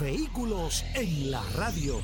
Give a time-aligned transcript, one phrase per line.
[0.00, 2.00] Vehículos en la radio.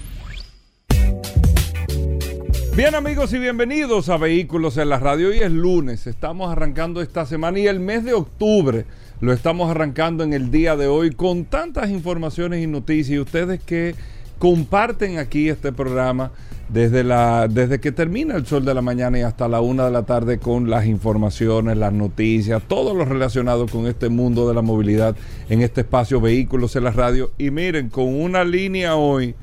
[2.76, 5.28] Bien amigos y bienvenidos a Vehículos en la Radio.
[5.28, 8.84] Hoy es lunes, estamos arrancando esta semana y el mes de octubre
[9.20, 13.60] lo estamos arrancando en el día de hoy con tantas informaciones y noticias y ustedes
[13.60, 13.96] que
[14.38, 16.30] comparten aquí este programa
[16.68, 19.90] desde, la, desde que termina el sol de la mañana y hasta la una de
[19.90, 24.62] la tarde con las informaciones, las noticias, todo lo relacionado con este mundo de la
[24.62, 25.16] movilidad
[25.48, 27.30] en este espacio Vehículos en la Radio.
[27.38, 29.34] Y miren, con una línea hoy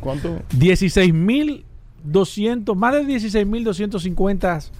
[0.00, 0.40] ¿cuánto?
[0.58, 4.70] 16.200, más de 16.250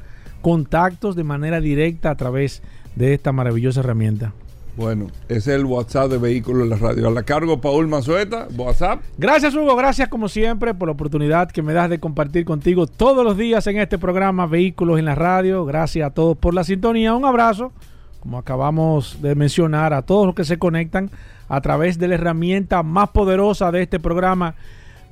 [0.41, 2.62] contactos de manera directa a través
[2.96, 4.32] de esta maravillosa herramienta.
[4.81, 7.06] Bueno, es el WhatsApp de Vehículos en la Radio.
[7.06, 9.03] A la cargo, Paul Manzueta, WhatsApp.
[9.19, 9.77] Gracias, Hugo.
[9.77, 13.66] Gracias, como siempre, por la oportunidad que me das de compartir contigo todos los días
[13.66, 15.66] en este programa Vehículos en la Radio.
[15.66, 17.12] Gracias a todos por la sintonía.
[17.12, 17.72] Un abrazo,
[18.21, 21.10] como acabamos de mencionar, a todos los que se conectan
[21.50, 24.54] a través de la herramienta más poderosa de este programa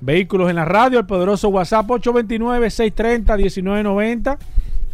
[0.00, 4.38] Vehículos en la Radio, el poderoso WhatsApp 829-630-1990.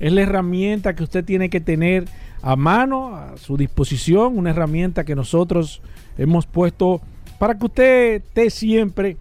[0.01, 2.07] Es la herramienta que usted tiene que tener
[2.45, 5.81] a mano, a su disposición, una herramienta que nosotros
[6.19, 7.01] hemos puesto
[7.39, 9.17] para que usted esté siempre,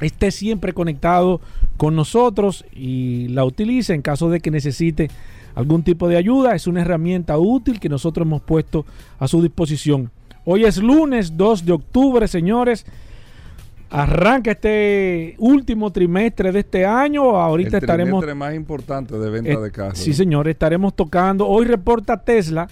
[0.00, 1.40] esté siempre conectado
[1.76, 5.10] con nosotros y la utilice en caso de que necesite
[5.56, 6.54] algún tipo de ayuda.
[6.54, 8.86] Es una herramienta útil que nosotros hemos puesto
[9.18, 10.12] a su disposición.
[10.44, 12.86] Hoy es lunes 2 de octubre, señores.
[13.88, 17.22] Arranca este último trimestre de este año.
[17.36, 18.24] Ahorita el estaremos.
[18.24, 19.98] El más importante de venta eh, de carros.
[19.98, 20.48] Sí, señor.
[20.48, 21.46] Estaremos tocando.
[21.46, 22.68] Hoy reporta Tesla.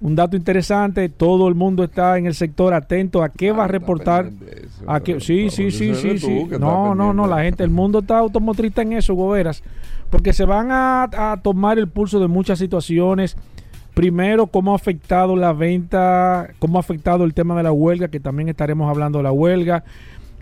[0.00, 1.08] Un dato interesante.
[1.08, 4.26] Todo el mundo está en el sector atento a qué ah, va a reportar.
[4.26, 6.46] Eso, a qué, sí, sí, sí, sí, sí.
[6.58, 7.26] No, no, no.
[7.26, 9.62] La gente, el mundo está automotrista en eso, goberas.
[10.10, 13.34] Porque se van a, a tomar el pulso de muchas situaciones.
[13.94, 18.20] Primero, cómo ha afectado la venta, cómo ha afectado el tema de la huelga, que
[18.20, 19.84] también estaremos hablando de la huelga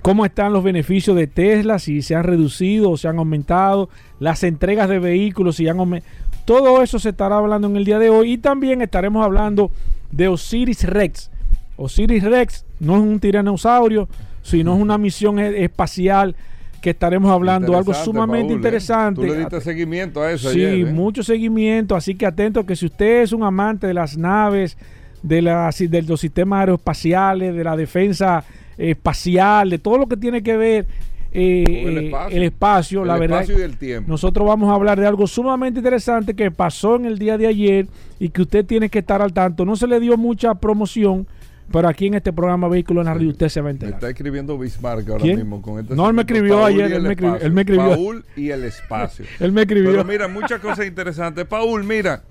[0.02, 3.88] cómo están los beneficios de Tesla, si se han reducido o se han aumentado,
[4.20, 6.10] las entregas de vehículos, si han aumentado.
[6.44, 9.70] Todo eso se estará hablando en el día de hoy y también estaremos hablando
[10.10, 11.30] de Osiris Rex.
[11.76, 14.08] Osiris Rex no es un tiranosaurio,
[14.42, 16.34] sino es una misión espacial
[16.80, 19.20] que estaremos hablando, algo sumamente Paul, interesante.
[19.20, 19.26] ¿eh?
[19.26, 20.92] Tú le diste seguimiento a eso Sí, ayer, ¿eh?
[20.92, 24.78] mucho seguimiento, así que atento que si usted es un amante de las naves,
[25.22, 28.44] de, la, de los sistemas aeroespaciales, de la defensa
[28.78, 30.86] espacial, de todo lo que tiene que ver
[31.30, 33.42] eh, el espacio, el espacio el la verdad.
[33.42, 34.10] Espacio y el tiempo.
[34.10, 37.86] Nosotros vamos a hablar de algo sumamente interesante que pasó en el día de ayer
[38.18, 39.64] y que usted tiene que estar al tanto.
[39.64, 41.26] No se le dio mucha promoción,
[41.70, 43.92] pero aquí en este programa Vehículo en la usted se va a enterar.
[43.92, 45.36] Me está escribiendo Bismarck ahora ¿Quién?
[45.36, 47.90] mismo con este No, él me escribió ayer, él me escribió, él me escribió.
[47.90, 49.26] Paul y el espacio.
[49.40, 49.90] él me escribió.
[49.90, 51.44] Pero mira, muchas cosas interesantes.
[51.44, 52.22] Paul, mira,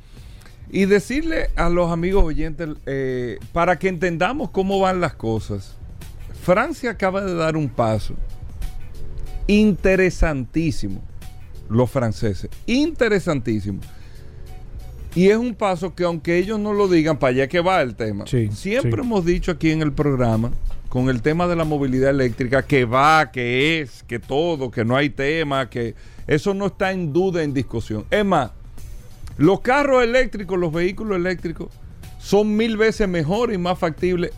[0.72, 5.77] y decirle a los amigos oyentes, eh, para que entendamos cómo van las cosas,
[6.48, 8.16] Francia acaba de dar un paso
[9.48, 11.04] interesantísimo,
[11.68, 13.82] los franceses, interesantísimo.
[15.14, 17.96] Y es un paso que aunque ellos no lo digan, para allá que va el
[17.96, 18.26] tema.
[18.28, 19.00] Sí, Siempre sí.
[19.02, 20.52] hemos dicho aquí en el programa,
[20.88, 24.96] con el tema de la movilidad eléctrica, que va, que es, que todo, que no
[24.96, 25.96] hay tema, que
[26.28, 28.06] eso no está en duda, en discusión.
[28.10, 28.52] Es más,
[29.36, 31.68] los carros eléctricos, los vehículos eléctricos,
[32.20, 34.32] son mil veces mejor y más factibles.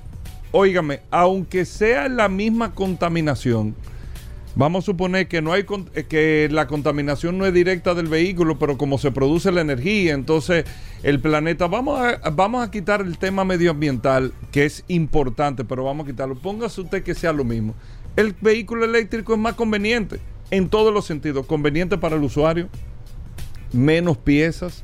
[0.51, 3.75] Óigame, aunque sea la misma contaminación,
[4.55, 8.57] Vamos a suponer que no hay eh, que la contaminación no es directa del vehículo,
[8.57, 10.65] pero como se produce la energía, entonces
[11.03, 16.05] el planeta vamos a vamos a quitar el tema medioambiental que es importante, pero vamos
[16.05, 16.35] a quitarlo.
[16.35, 17.75] Póngase usted que sea lo mismo.
[18.15, 20.19] El vehículo eléctrico es más conveniente
[20.51, 22.67] en todos los sentidos, conveniente para el usuario,
[23.71, 24.83] menos piezas,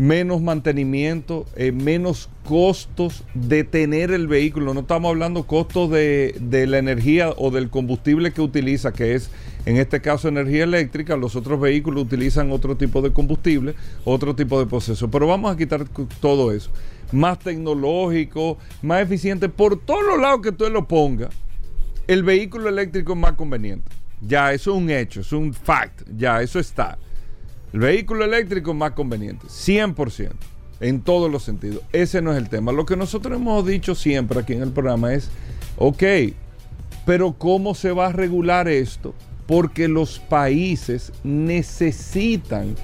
[0.00, 4.72] menos mantenimiento, eh, menos costos de tener el vehículo.
[4.72, 9.30] No estamos hablando costos de, de, la energía o del combustible que utiliza, que es
[9.66, 11.16] en este caso energía eléctrica.
[11.18, 13.74] Los otros vehículos utilizan otro tipo de combustible,
[14.04, 15.10] otro tipo de proceso.
[15.10, 15.84] Pero vamos a quitar
[16.20, 16.70] todo eso.
[17.12, 19.50] Más tecnológico, más eficiente.
[19.50, 21.28] Por todos los lados que usted lo ponga,
[22.06, 23.90] el vehículo eléctrico es más conveniente.
[24.22, 26.02] Ya, eso es un hecho, es un fact.
[26.16, 26.98] Ya, eso está.
[27.72, 30.30] El vehículo eléctrico más conveniente, 100%,
[30.80, 31.82] en todos los sentidos.
[31.92, 32.72] Ese no es el tema.
[32.72, 35.30] Lo que nosotros hemos dicho siempre aquí en el programa es,
[35.76, 36.02] ok,
[37.06, 39.14] pero ¿cómo se va a regular esto?
[39.46, 42.74] Porque los países necesitan,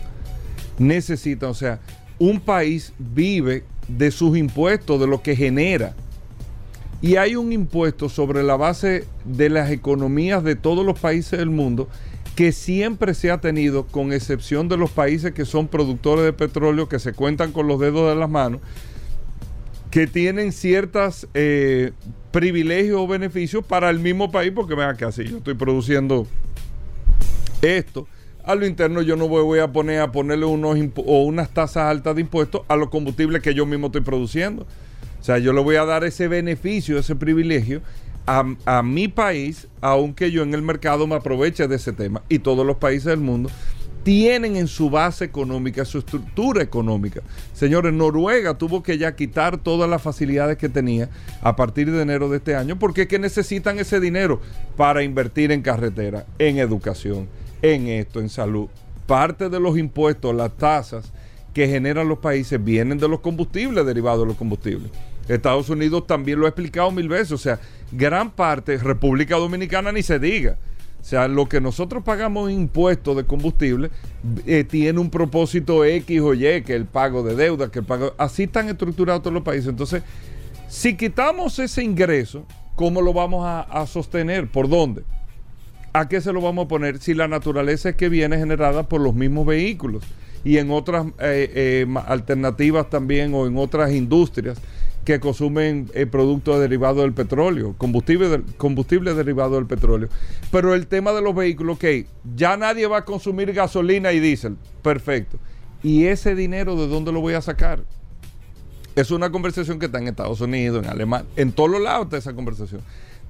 [0.79, 1.81] necesitan, o sea,
[2.19, 5.95] un país vive de sus impuestos, de lo que genera.
[7.03, 11.51] Y hay un impuesto sobre la base de las economías de todos los países del
[11.51, 11.89] mundo
[12.37, 16.87] que siempre se ha tenido, con excepción de los países que son productores de petróleo,
[16.87, 18.61] que se cuentan con los dedos de las manos,
[19.91, 21.93] que tienen ciertos eh,
[22.33, 26.27] privilegios o beneficios para el mismo país, porque vean que así yo estoy produciendo
[27.63, 28.07] esto.
[28.45, 32.15] A lo interno yo no voy a poner a ponerle unos o unas tasas altas
[32.15, 34.67] de impuestos a los combustibles que yo mismo estoy produciendo.
[35.19, 37.81] O sea, yo le voy a dar ese beneficio, ese privilegio
[38.27, 42.67] a, mi país, aunque yo en el mercado me aproveche de ese tema, y todos
[42.67, 43.51] los países del mundo,
[44.03, 47.23] tienen en su base económica, su estructura económica.
[47.53, 51.09] Señores, Noruega tuvo que ya quitar todas las facilidades que tenía
[51.43, 54.41] a partir de enero de este año, porque es que necesitan ese dinero
[54.77, 57.29] para invertir en carretera, en educación,
[57.63, 58.69] en esto, en salud.
[59.07, 61.13] Parte de los impuestos, las tasas
[61.53, 64.91] que generan los países vienen de los combustibles, derivados de los combustibles.
[65.27, 67.59] Estados Unidos también lo ha explicado mil veces, o sea,
[67.93, 70.57] gran parte, República Dominicana ni se diga.
[71.01, 73.91] O sea, lo que nosotros pagamos impuestos de combustible
[74.45, 78.15] eh, tiene un propósito X o Y, que el pago de deuda, que el pago...
[78.19, 79.69] Así están estructurados todos los países.
[79.69, 80.03] Entonces,
[80.69, 82.45] si quitamos ese ingreso,
[82.75, 84.49] ¿cómo lo vamos a, sostener?
[84.49, 85.05] ¿Por dónde?
[85.93, 86.99] ¿A qué se lo vamos a poner?
[86.99, 90.03] Si la naturaleza es que viene generada por los mismos vehículos
[90.45, 94.59] y en otras eh, eh, alternativas también o en otras industrias
[95.07, 100.09] que consumen eh, productos derivados del petróleo, combustible, combustible derivado del petróleo.
[100.51, 101.85] Pero el tema de los vehículos, ok,
[102.35, 105.39] ya nadie va a consumir gasolina y diésel, perfecto.
[105.81, 107.85] ¿Y ese dinero de dónde lo voy a sacar?
[108.97, 112.17] Es una conversación que está en Estados Unidos, en Alemania, en todos los lados está
[112.17, 112.81] esa conversación.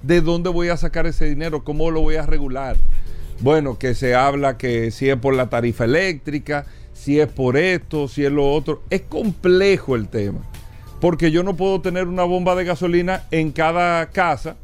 [0.02, 1.62] ¿De dónde voy a sacar ese dinero?
[1.62, 2.78] ¿Cómo lo voy a regular?
[3.40, 6.64] Bueno, que se habla que si es por la tarifa eléctrica,
[6.94, 8.82] si es por esto, si es lo otro.
[8.88, 10.40] Es complejo el tema
[11.06, 14.56] porque yo no puedo tener una bomba de gasolina en cada casa,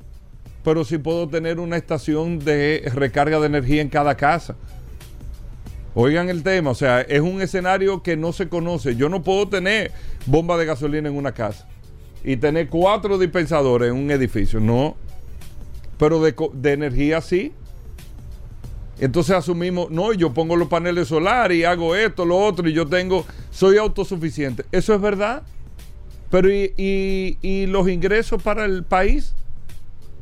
[0.64, 4.56] pero sí puedo tener una estación de recarga de energía en cada casa.
[5.94, 8.96] Oigan el tema, o sea, es un escenario que no se conoce.
[8.96, 9.92] Yo no puedo tener
[10.26, 11.68] bomba de gasolina en una casa
[12.24, 14.96] y tener cuatro dispensadores en un edificio, no.
[15.96, 17.52] Pero de, de energía sí.
[18.98, 22.88] Entonces asumimos, no, yo pongo los paneles solares y hago esto, lo otro, y yo
[22.88, 24.64] tengo, soy autosuficiente.
[24.72, 25.44] ¿Eso es verdad?
[26.32, 29.34] Pero y, los ingresos para el país?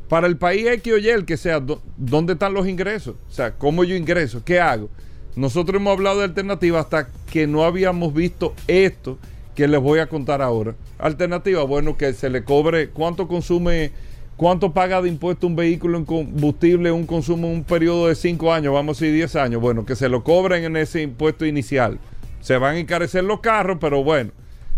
[0.09, 1.63] Para el país X o Y, el que sea,
[1.97, 3.15] ¿dónde están los ingresos?
[3.29, 4.43] O sea, ¿cómo yo ingreso?
[4.45, 4.91] ¿Qué hago?
[5.37, 9.19] Nosotros hemos hablado de alternativas hasta que no habíamos visto esto
[9.55, 10.75] que les voy a contar ahora.
[10.99, 13.93] Alternativa, bueno, que se le cobre cuánto consume,
[14.37, 18.53] cuánto paga de impuesto un vehículo en combustible, un consumo en un periodo de 5
[18.53, 19.61] años, vamos a decir 10 años.
[19.61, 22.01] Bueno, que se lo cobren en ese impuesto inicial.
[22.41, 24.33] Se van a encarecer los carros, pero bueno,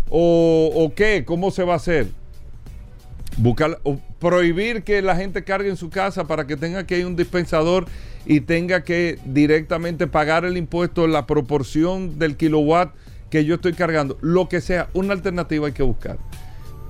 [0.09, 1.23] ¿O, qué?
[1.25, 2.07] ¿Cómo se va a hacer?
[3.37, 3.79] Buscar,
[4.19, 7.85] prohibir que la gente cargue en su casa para que tenga que ir un dispensador
[8.25, 12.93] y tenga que directamente pagar el impuesto, la proporción del kilowatt
[13.29, 14.17] que yo estoy cargando.
[14.21, 16.19] Lo que sea, una alternativa hay que buscar.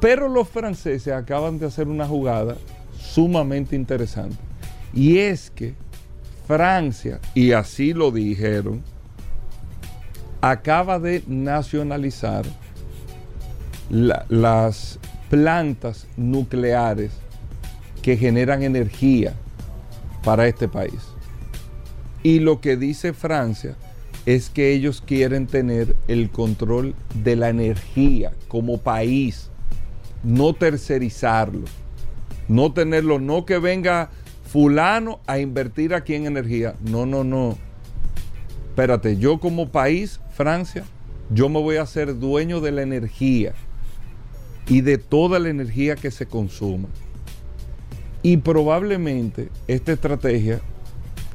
[0.01, 2.57] Pero los franceses acaban de hacer una jugada
[2.99, 4.35] sumamente interesante.
[4.93, 5.75] Y es que
[6.45, 8.83] Francia, y así lo dijeron,
[10.41, 12.45] acaba de nacionalizar
[13.89, 14.99] las
[15.29, 17.11] plantas nucleares
[18.01, 19.33] que generan energía
[20.23, 20.99] para este país.
[22.21, 23.75] Y lo que dice Francia
[24.25, 29.49] es que ellos quieren tener el control de la energía como país,
[30.23, 31.65] no tercerizarlo,
[32.47, 34.09] no tenerlo, no que venga
[34.45, 36.75] fulano a invertir aquí en energía.
[36.81, 37.57] No, no, no.
[38.69, 40.85] Espérate, yo como país, Francia,
[41.29, 43.53] yo me voy a hacer dueño de la energía
[44.67, 46.89] y de toda la energía que se consuma.
[48.21, 50.61] Y probablemente esta estrategia,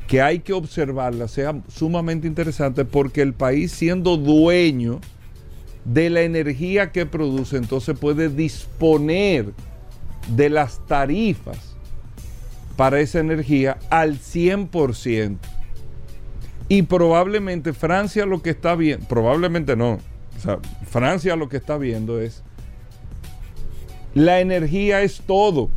[0.07, 5.01] que hay que observarla, sea sumamente interesante porque el país siendo dueño
[5.85, 9.53] de la energía que produce, entonces puede disponer
[10.35, 11.77] de las tarifas
[12.77, 15.37] para esa energía al 100%.
[16.71, 19.99] Y probablemente Francia lo que está viendo, probablemente no,
[20.87, 22.45] Francia lo que está viendo es,
[24.19, 25.71] la energía es todo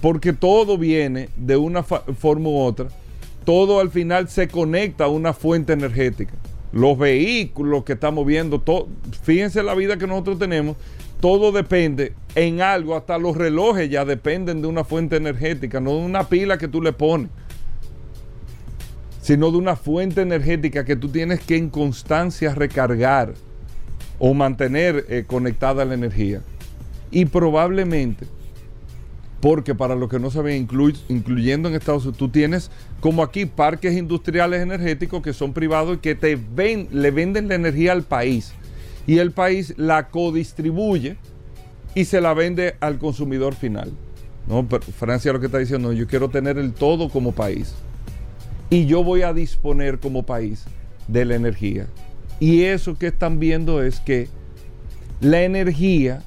[0.00, 2.86] porque todo viene de una forma u otra,
[3.44, 6.34] todo al final se conecta a una fuente energética.
[6.72, 8.86] Los vehículos que estamos viendo, todo,
[9.22, 10.76] fíjense la vida que nosotros tenemos,
[11.20, 16.04] todo depende en algo, hasta los relojes ya dependen de una fuente energética, no de
[16.04, 17.30] una pila que tú le pones,
[19.22, 23.34] sino de una fuente energética que tú tienes que en constancia recargar
[24.20, 26.42] o mantener eh, conectada la energía.
[27.10, 28.26] Y probablemente
[29.40, 30.66] porque para los que no saben,
[31.08, 32.70] incluyendo en Estados Unidos, tú tienes
[33.00, 37.54] como aquí parques industriales energéticos que son privados y que te ven, le venden la
[37.54, 38.54] energía al país.
[39.06, 41.16] Y el país la codistribuye
[41.94, 43.92] y se la vende al consumidor final.
[44.48, 44.66] ¿no?
[44.98, 47.74] Francia lo que está diciendo, yo quiero tener el todo como país.
[48.68, 50.64] Y yo voy a disponer como país
[51.08, 51.86] de la energía.
[52.40, 54.28] Y eso que están viendo es que
[55.20, 56.22] la energía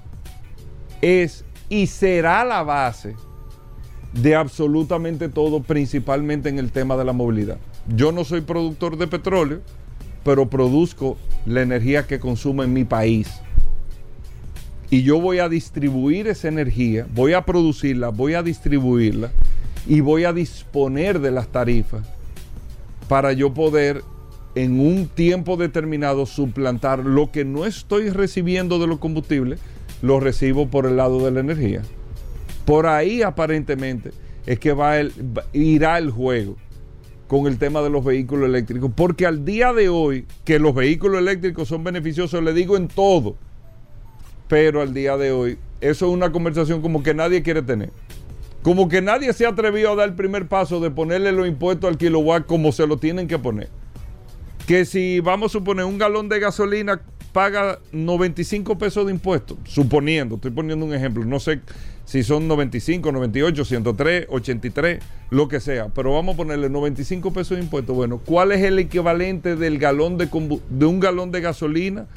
[1.02, 3.16] es y será la base
[4.14, 7.58] de absolutamente todo, principalmente en el tema de la movilidad.
[7.88, 9.62] Yo no soy productor de petróleo,
[10.24, 13.30] pero produzco la energía que consumo en mi país.
[14.90, 19.32] Y yo voy a distribuir esa energía, voy a producirla, voy a distribuirla
[19.88, 22.08] y voy a disponer de las tarifas
[23.08, 24.04] para yo poder
[24.56, 29.60] en un tiempo determinado suplantar lo que no estoy recibiendo de los combustibles
[30.02, 31.82] lo recibo por el lado de la energía.
[32.66, 34.12] Por ahí aparentemente
[34.46, 35.14] es que va el,
[35.54, 36.56] irá el juego
[37.28, 38.92] con el tema de los vehículos eléctricos.
[38.96, 43.36] Porque al día de hoy, que los vehículos eléctricos son beneficiosos, le digo en todo.
[44.48, 47.92] Pero al día de hoy, eso es una conversación como que nadie quiere tener.
[48.64, 51.88] Como que nadie se ha atrevido a dar el primer paso de ponerle los impuestos
[51.88, 53.70] al kilowatt como se lo tienen que poner.
[54.66, 60.36] Que si vamos a suponer un galón de gasolina paga 95 pesos de impuestos, suponiendo,
[60.36, 61.62] estoy poniendo un ejemplo, no sé
[62.06, 67.58] si son 95, 98, 103, 83, lo que sea, pero vamos a ponerle 95 pesos
[67.58, 67.96] de impuestos.
[67.96, 70.28] Bueno, ¿cuál es el equivalente del galón de,
[70.70, 72.08] de un galón de gasolina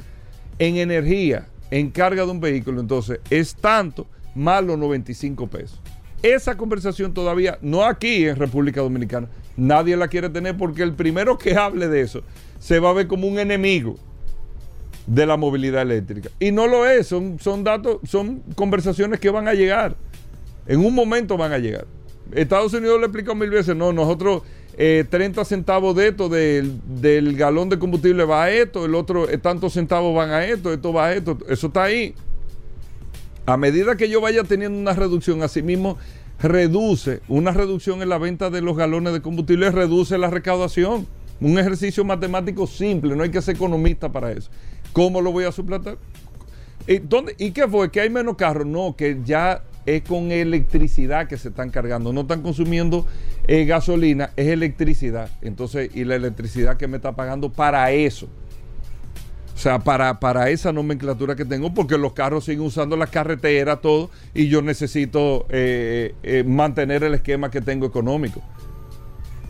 [0.57, 2.81] en energía, en carga de un vehículo?
[2.81, 5.79] Entonces, es tanto más los 95 pesos.
[6.23, 9.27] Esa conversación todavía, no aquí en República Dominicana,
[9.57, 12.23] nadie la quiere tener porque el primero que hable de eso
[12.59, 13.99] se va a ver como un enemigo
[15.07, 16.29] de la movilidad eléctrica.
[16.39, 19.95] Y no lo es, son, son datos, son conversaciones que van a llegar.
[20.67, 21.85] En un momento van a llegar.
[22.31, 24.43] Estados Unidos le explicado mil veces, no, nosotros
[24.75, 29.37] 30 eh, centavos de esto, del, galón de combustible va a esto, el otro, eh,
[29.37, 32.15] tantos centavos van a esto, esto va a esto, eso está ahí.
[33.45, 35.97] A medida que yo vaya teniendo una reducción, así mismo
[36.39, 41.05] reduce, una reducción en la venta de los galones de combustible, reduce la recaudación.
[41.43, 44.49] Un ejercicio matemático simple, no hay que ser economista para eso.
[44.93, 45.97] ¿Cómo lo voy a suplantar?
[46.87, 47.91] ¿Y, dónde, ¿Y qué fue?
[47.91, 48.65] ¿Que hay menos carros?
[48.65, 52.13] No, que ya es con electricidad que se están cargando.
[52.13, 53.05] No están consumiendo
[53.45, 55.29] eh, gasolina, es electricidad.
[55.41, 58.29] Entonces, y la electricidad que me está pagando para eso.
[59.53, 63.81] O sea, para, para esa nomenclatura que tengo, porque los carros siguen usando la carretera,
[63.81, 68.41] todo, y yo necesito eh, eh, mantener el esquema que tengo económico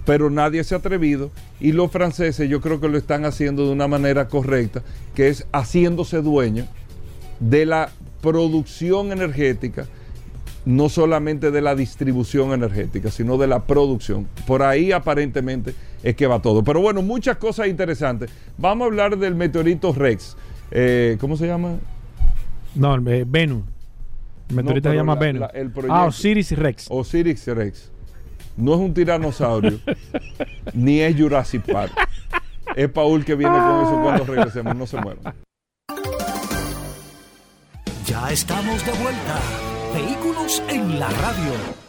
[0.05, 3.71] pero nadie se ha atrevido y los franceses yo creo que lo están haciendo de
[3.71, 4.83] una manera correcta,
[5.15, 6.65] que es haciéndose dueño
[7.39, 7.89] de la
[8.21, 9.87] producción energética,
[10.65, 14.27] no solamente de la distribución energética, sino de la producción.
[14.47, 16.63] Por ahí aparentemente es que va todo.
[16.63, 18.29] Pero bueno, muchas cosas interesantes.
[18.57, 20.37] Vamos a hablar del meteorito Rex.
[20.71, 21.77] Eh, ¿Cómo se llama?
[22.75, 23.63] No, eh, Venus.
[24.49, 25.49] El meteorito se llama Venus.
[25.89, 26.87] ah, Osiris Rex.
[26.89, 27.92] Osiris Rex
[28.57, 29.79] no es un tiranosaurio,
[30.73, 31.93] ni es Jurassic Park.
[32.75, 35.33] Es Paul que viene con eso cuando regresemos, no se muevan.
[38.05, 39.39] Ya estamos de vuelta.
[39.93, 41.82] Vehículos en la radio.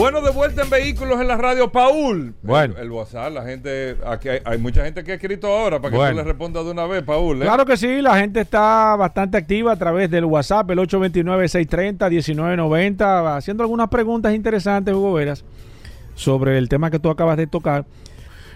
[0.00, 2.34] Bueno, de vuelta en vehículos en la radio, Paul.
[2.42, 2.74] Bueno.
[2.78, 6.04] El, WhatsApp, la gente, aquí hay, mucha gente que ha escrito ahora para que tú
[6.16, 7.42] le respondas de una vez, Paul.
[7.42, 7.44] ¿eh?
[7.44, 13.62] Claro que sí, la gente está bastante activa a través del WhatsApp, el 829-630-1990, haciendo
[13.62, 15.44] algunas preguntas interesantes, Hugo Veras,
[16.14, 17.84] sobre el tema que tú acabas de tocar.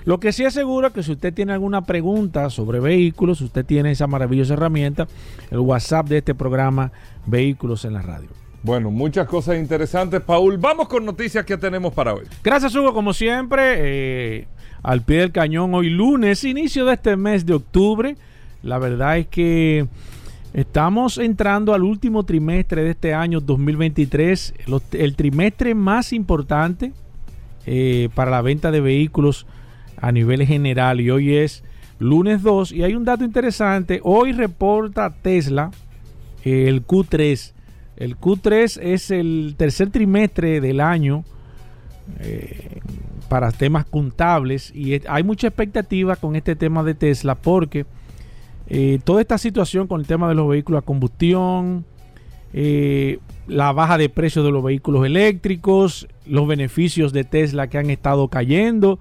[0.07, 3.91] Lo que sí aseguro es que si usted tiene alguna pregunta sobre vehículos, usted tiene
[3.91, 5.09] esa maravillosa herramienta,
[5.51, 6.91] el WhatsApp de este programa,
[7.27, 8.31] Vehículos en la Radio.
[8.65, 10.57] Bueno, muchas cosas interesantes, Paul.
[10.57, 12.25] Vamos con noticias que tenemos para hoy.
[12.43, 13.75] Gracias, Hugo, como siempre.
[13.77, 14.47] Eh,
[14.83, 18.17] al pie del cañón, hoy lunes, inicio de este mes de octubre.
[18.63, 19.87] La verdad es que
[20.55, 24.55] estamos entrando al último trimestre de este año 2023,
[24.93, 26.95] el trimestre más importante
[27.67, 29.47] eh, para la venta de vehículos
[29.99, 31.03] a nivel general.
[31.03, 31.65] Y hoy es
[31.99, 32.73] lunes 2.
[32.73, 34.01] Y hay un dato interesante.
[34.03, 35.71] Hoy reporta Tesla
[36.45, 37.54] el Q3
[37.97, 41.25] el Q3 es el tercer trimestre del año
[42.21, 42.81] eh,
[43.29, 47.87] para temas contables y hay mucha expectativa con este tema de Tesla porque
[48.67, 51.85] eh, toda esta situación con el tema de los vehículos a combustión,
[52.53, 57.91] eh, la baja de precios de los vehículos eléctricos, los beneficios de Tesla que han
[57.91, 58.99] estado cayendo,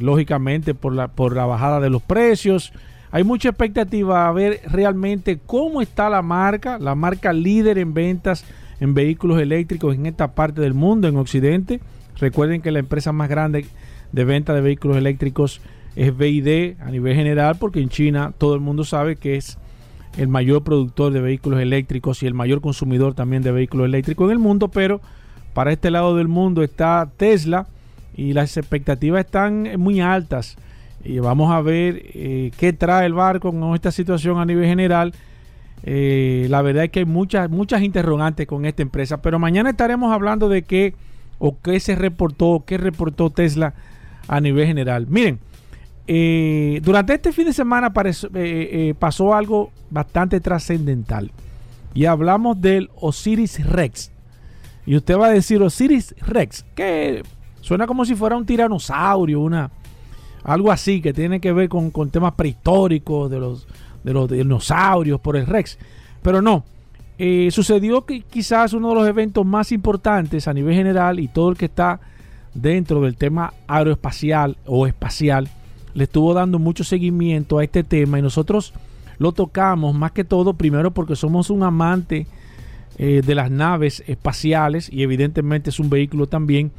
[0.00, 2.72] lógicamente por la, por la bajada de los precios
[3.12, 8.42] hay mucha expectativa a ver realmente cómo está la marca, la marca líder en ventas
[8.80, 11.80] en vehículos eléctricos en esta parte del mundo, en Occidente.
[12.18, 13.66] Recuerden que la empresa más grande
[14.12, 15.60] de venta de vehículos eléctricos
[15.94, 19.58] es BID a nivel general, porque en China todo el mundo sabe que es
[20.16, 24.32] el mayor productor de vehículos eléctricos y el mayor consumidor también de vehículos eléctricos en
[24.32, 25.02] el mundo, pero
[25.52, 27.66] para este lado del mundo está Tesla
[28.16, 30.56] y las expectativas están muy altas
[31.04, 35.12] y vamos a ver eh, qué trae el barco con esta situación a nivel general.
[35.84, 40.12] Eh, la verdad es que hay muchas, muchas interrogantes con esta empresa, pero mañana estaremos
[40.12, 40.94] hablando de qué
[41.38, 43.74] o qué se reportó, qué reportó Tesla
[44.28, 45.06] a nivel general.
[45.08, 45.40] Miren,
[46.06, 47.92] eh, durante este fin de semana
[48.98, 51.32] pasó algo bastante trascendental
[51.94, 54.12] y hablamos del Osiris Rex.
[54.86, 57.22] Y usted va a decir Osiris Rex, que
[57.60, 59.70] suena como si fuera un tiranosaurio, una,
[60.44, 63.66] algo así que tiene que ver con, temas prehistóricos de los,
[64.02, 65.78] de los dinosaurios por el Rex.
[66.22, 66.64] Pero no,
[67.18, 71.50] eh, sucedió que quizás uno de los eventos más importantes a nivel general y todo
[71.50, 72.00] el que está
[72.54, 75.48] dentro del tema aeroespacial o espacial
[75.94, 78.72] le estuvo dando mucho seguimiento a este tema y nosotros
[79.18, 82.26] lo tocamos más que todo primero porque somos un amante
[82.98, 86.72] eh, de las naves espaciales y evidentemente es un vehículo también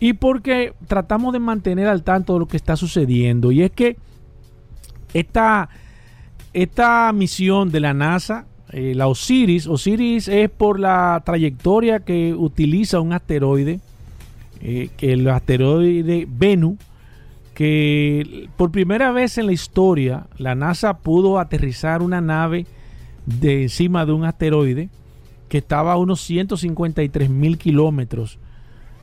[0.00, 3.50] y porque tratamos de mantener al tanto de lo que está sucediendo.
[3.50, 3.96] Y es que
[5.12, 5.68] esta,
[6.52, 13.00] esta misión de la NASA, eh, la Osiris, Osiris es por la trayectoria que utiliza
[13.00, 13.80] un asteroide,
[14.60, 16.76] eh, que el asteroide Venus,
[17.54, 22.66] que por primera vez en la historia la NASA pudo aterrizar una nave
[23.26, 24.90] de encima de un asteroide
[25.48, 28.38] que estaba a unos 153 mil kilómetros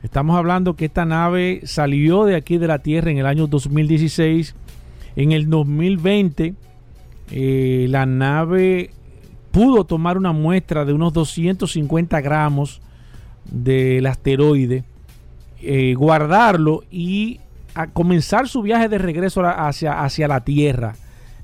[0.05, 4.53] Estamos hablando que esta nave salió de aquí de la Tierra en el año 2016.
[5.15, 6.53] En el 2020
[7.31, 8.91] eh, la nave
[9.49, 12.83] pudo tomar una muestra de unos 250 gramos
[13.45, 14.83] del asteroide,
[15.63, 17.39] eh, guardarlo y
[17.73, 20.93] a comenzar su viaje de regreso hacia, hacia la Tierra.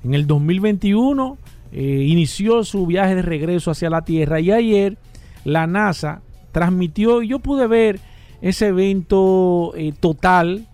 [0.04, 1.36] En el 2021
[1.72, 4.98] eh, inició su viaje de regreso hacia la Tierra y ayer
[5.42, 6.22] la NASA
[6.52, 8.11] transmitió, y yo pude ver
[8.42, 10.66] ese evento eh, total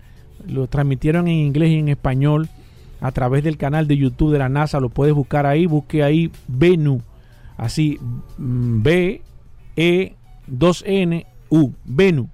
[0.47, 2.49] lo transmitieron en inglés y en español
[2.99, 4.79] a través del canal de YouTube de la NASA.
[4.79, 5.67] Lo puedes buscar ahí.
[5.67, 7.01] Busque ahí Venu.
[7.57, 7.99] Así,
[8.37, 9.21] mm, B,
[9.75, 10.15] E,
[10.47, 11.71] 2 N, U.
[11.85, 12.27] Venu.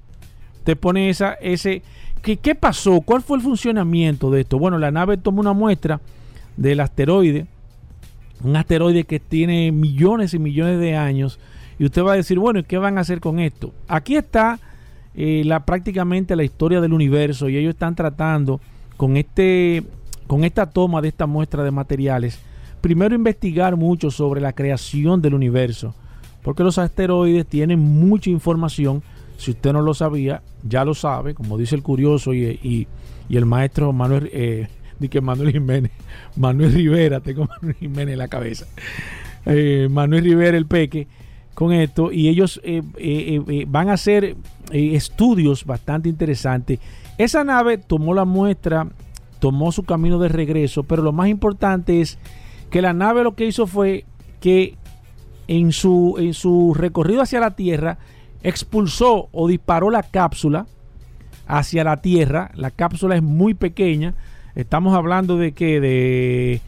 [0.63, 1.81] Te pone esa, ese.
[2.21, 3.01] ¿qué, ¿Qué pasó?
[3.01, 4.57] ¿Cuál fue el funcionamiento de esto?
[4.57, 5.99] Bueno, la nave tomó una muestra
[6.55, 7.45] del asteroide.
[8.41, 11.39] Un asteroide que tiene millones y millones de años.
[11.77, 13.73] Y usted va a decir, bueno, ¿y qué van a hacer con esto?
[13.87, 14.59] Aquí está
[15.17, 18.59] eh, la, prácticamente la historia del universo y ellos están tratando
[18.97, 19.83] con, este,
[20.27, 22.39] con esta toma de esta muestra de materiales,
[22.81, 25.95] primero investigar mucho sobre la creación del universo,
[26.43, 29.03] porque los asteroides tienen mucha información,
[29.37, 32.87] si usted no lo sabía, ya lo sabe, como dice el curioso y,
[33.29, 34.67] el maestro Manuel, eh,
[35.09, 35.91] que Manuel Jiménez,
[36.35, 38.65] Manuel Rivera, tengo Manuel Jiménez en la cabeza,
[39.45, 41.07] eh, Manuel Rivera el Peque,
[41.55, 44.35] con esto y ellos eh, eh, eh, van a hacer
[44.71, 46.79] estudios bastante interesantes.
[47.17, 48.87] Esa nave tomó la muestra,
[49.39, 52.19] tomó su camino de regreso, pero lo más importante es
[52.69, 54.05] que la nave lo que hizo fue
[54.41, 54.75] que
[55.47, 57.97] en su, en su recorrido hacia la Tierra
[58.43, 60.67] expulsó o disparó la cápsula,
[61.47, 62.51] hacia la Tierra.
[62.55, 64.13] La cápsula es muy pequeña.
[64.55, 66.61] Estamos hablando de que de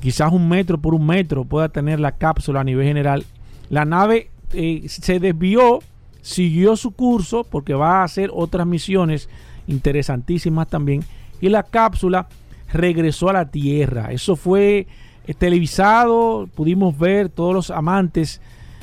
[0.00, 3.24] quizás un metro por un metro pueda tener la cápsula a nivel general.
[3.72, 5.78] La nave eh, se desvió,
[6.20, 9.30] siguió su curso porque va a hacer otras misiones
[9.66, 11.02] interesantísimas también.
[11.40, 12.28] Y la cápsula
[12.70, 14.12] regresó a la Tierra.
[14.12, 14.86] Eso fue
[15.26, 18.42] eh, televisado, pudimos ver, todos los amantes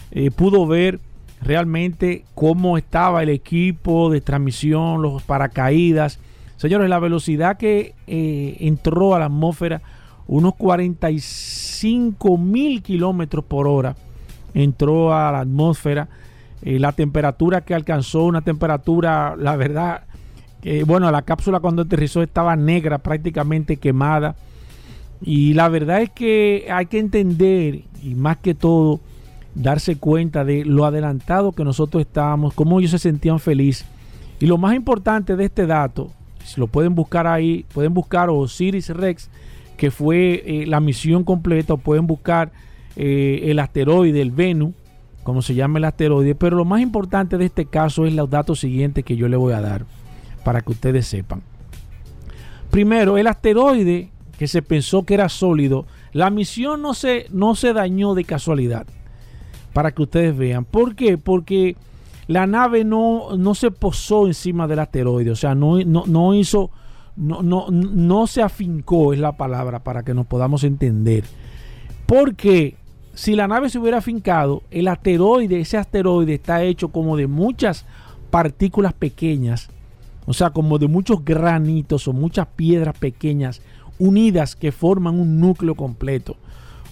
[0.09, 0.99] eh, pudo ver
[1.39, 6.19] realmente cómo estaba el equipo de transmisión, los paracaídas.
[6.57, 9.83] Señores, la velocidad que entró a la atmósfera,
[10.25, 13.95] unos 45 mil kilómetros por hora,
[14.53, 16.07] entró a la atmósfera.
[16.61, 20.03] la temperatura que alcanzó, una temperatura, la verdad,
[20.85, 24.35] bueno, la cápsula cuando aterrizó estaba negra, prácticamente quemada.
[25.21, 28.99] Y la verdad es que hay que entender, y más que todo,
[29.55, 33.85] darse cuenta de lo adelantado que nosotros estábamos, cómo ellos se sentían felices.
[34.39, 36.11] Y lo más importante de este dato,
[36.45, 39.29] si lo pueden buscar ahí, pueden buscar Osiris Rex,
[39.75, 42.51] que fue eh, la misión completa, o pueden buscar
[43.01, 44.73] eh, el asteroide, el Venus,
[45.23, 46.35] como se llama el asteroide.
[46.35, 49.53] Pero lo más importante de este caso es los datos siguientes que yo le voy
[49.53, 49.85] a dar,
[50.43, 51.41] para que ustedes sepan.
[52.69, 57.71] Primero, el asteroide que se pensó que era sólido, la misión no se, no se
[57.71, 58.85] dañó de casualidad.
[59.71, 60.65] Para que ustedes vean.
[60.65, 61.17] ¿Por qué?
[61.17, 61.77] Porque
[62.27, 65.31] la nave no, no se posó encima del asteroide.
[65.31, 66.69] O sea, no, no, hizo.
[67.15, 71.23] No, no, no se afincó, es la palabra, para que nos podamos entender.
[72.05, 72.75] Porque
[73.19, 77.85] si la nave se hubiera afincado, el asteroide, ese asteroide está hecho como de muchas
[78.29, 79.67] partículas pequeñas,
[80.25, 83.61] o sea, como de muchos granitos o muchas piedras pequeñas
[83.97, 86.37] unidas que forman un núcleo completo.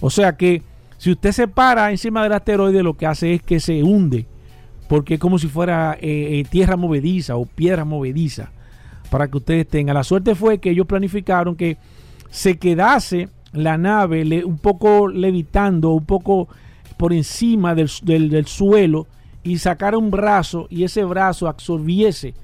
[0.00, 0.60] O sea que
[0.98, 4.26] si usted se para encima del asteroide, lo que hace es que se hunde,
[4.86, 8.50] porque es como si fuera eh, eh, tierra movediza o piedra movediza,
[9.10, 9.94] para que ustedes tengan.
[9.94, 11.78] La suerte fue que ellos planificaron que
[12.28, 16.48] se quedase la nave un poco levitando, un poco
[16.96, 19.06] por encima del, del suelo
[19.42, 22.34] y sacara un brazo y ese brazo absorbiese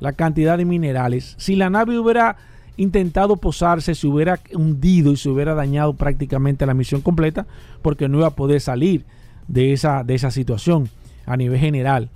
[0.00, 1.34] la cantidad de minerales.
[1.38, 2.36] Si la nave hubiera
[2.76, 7.46] intentado posarse, se hubiera hundido y se hubiera dañado prácticamente la misión completa
[7.82, 9.04] porque no iba a poder salir
[9.48, 10.88] de esa, de esa situación
[11.26, 12.08] a nivel general.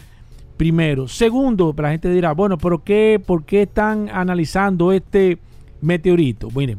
[0.56, 1.08] Primero.
[1.08, 5.38] Segundo, la gente dirá, bueno, pero qué, ¿por qué están analizando este
[5.80, 6.48] meteorito?
[6.54, 6.78] Miren,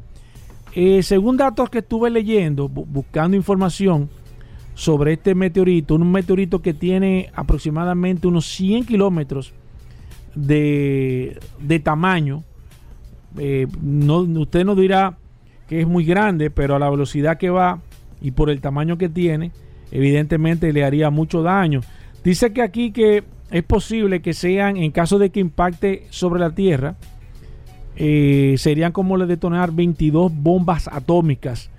[0.75, 4.09] eh, según datos que estuve leyendo, buscando información
[4.73, 9.53] sobre este meteorito, un meteorito que tiene aproximadamente unos 100 kilómetros
[10.35, 12.43] de, de tamaño,
[13.37, 15.17] eh, no, usted nos dirá
[15.69, 17.79] que es muy grande, pero a la velocidad que va
[18.21, 19.51] y por el tamaño que tiene,
[19.91, 21.81] evidentemente le haría mucho daño.
[22.21, 26.51] Dice que aquí que es posible que sean, en caso de que impacte sobre la
[26.51, 26.95] Tierra,
[27.95, 31.69] eh, serían como le detonar 22 bombas atómicas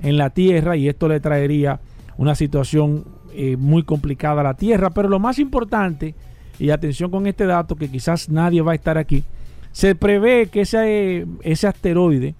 [0.00, 1.80] en la Tierra y esto le traería
[2.16, 4.90] una situación eh, muy complicada a la Tierra.
[4.90, 6.14] Pero lo más importante,
[6.58, 9.24] y atención con este dato que quizás nadie va a estar aquí,
[9.72, 12.34] se prevé que ese, ese asteroide,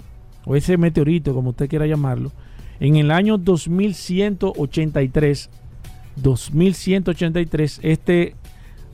[0.46, 2.32] o ese meteorito, como usted quiera llamarlo,
[2.80, 5.50] en el año 2183,
[6.16, 8.34] 2183, este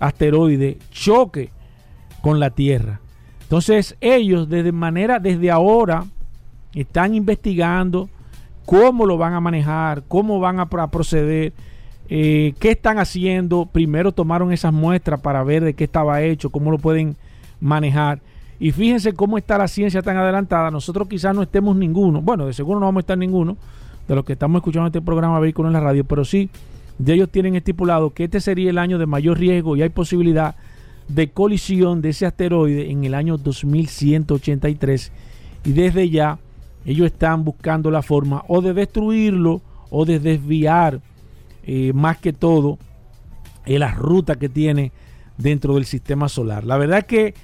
[0.00, 1.50] asteroide choque
[2.20, 3.01] con la Tierra.
[3.52, 6.06] Entonces ellos desde manera, desde ahora,
[6.74, 8.08] están investigando
[8.64, 11.52] cómo lo van a manejar, cómo van a proceder,
[12.08, 13.66] eh, qué están haciendo.
[13.66, 17.14] Primero tomaron esas muestras para ver de qué estaba hecho, cómo lo pueden
[17.60, 18.20] manejar.
[18.58, 20.70] Y fíjense cómo está la ciencia tan adelantada.
[20.70, 23.58] Nosotros quizás no estemos ninguno, bueno, de seguro no vamos a estar ninguno
[24.08, 26.48] de los que estamos escuchando este programa Vehículo en la radio, pero sí,
[26.96, 30.54] de ellos tienen estipulado que este sería el año de mayor riesgo y hay posibilidad
[31.08, 35.12] de colisión de ese asteroide en el año 2183.
[35.64, 36.38] Y desde ya
[36.84, 41.00] ellos están buscando la forma o de destruirlo o de desviar
[41.64, 42.78] eh, más que todo
[43.66, 44.92] eh, la ruta que tiene
[45.38, 46.64] dentro del sistema solar.
[46.64, 47.34] La verdad que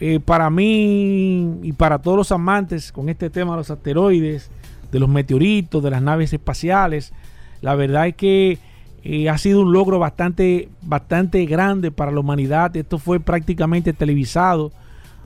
[0.00, 4.50] eh, para mí y para todos los amantes con este tema de los asteroides,
[4.90, 7.12] de los meteoritos, de las naves espaciales,
[7.60, 8.58] la verdad es que
[9.02, 12.76] eh, ha sido un logro bastante, bastante grande para la humanidad.
[12.76, 14.72] Esto fue prácticamente televisado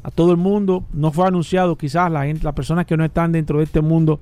[0.02, 0.84] a todo el mundo.
[0.92, 4.20] No fue anunciado, quizás la las personas que no están dentro de este mundo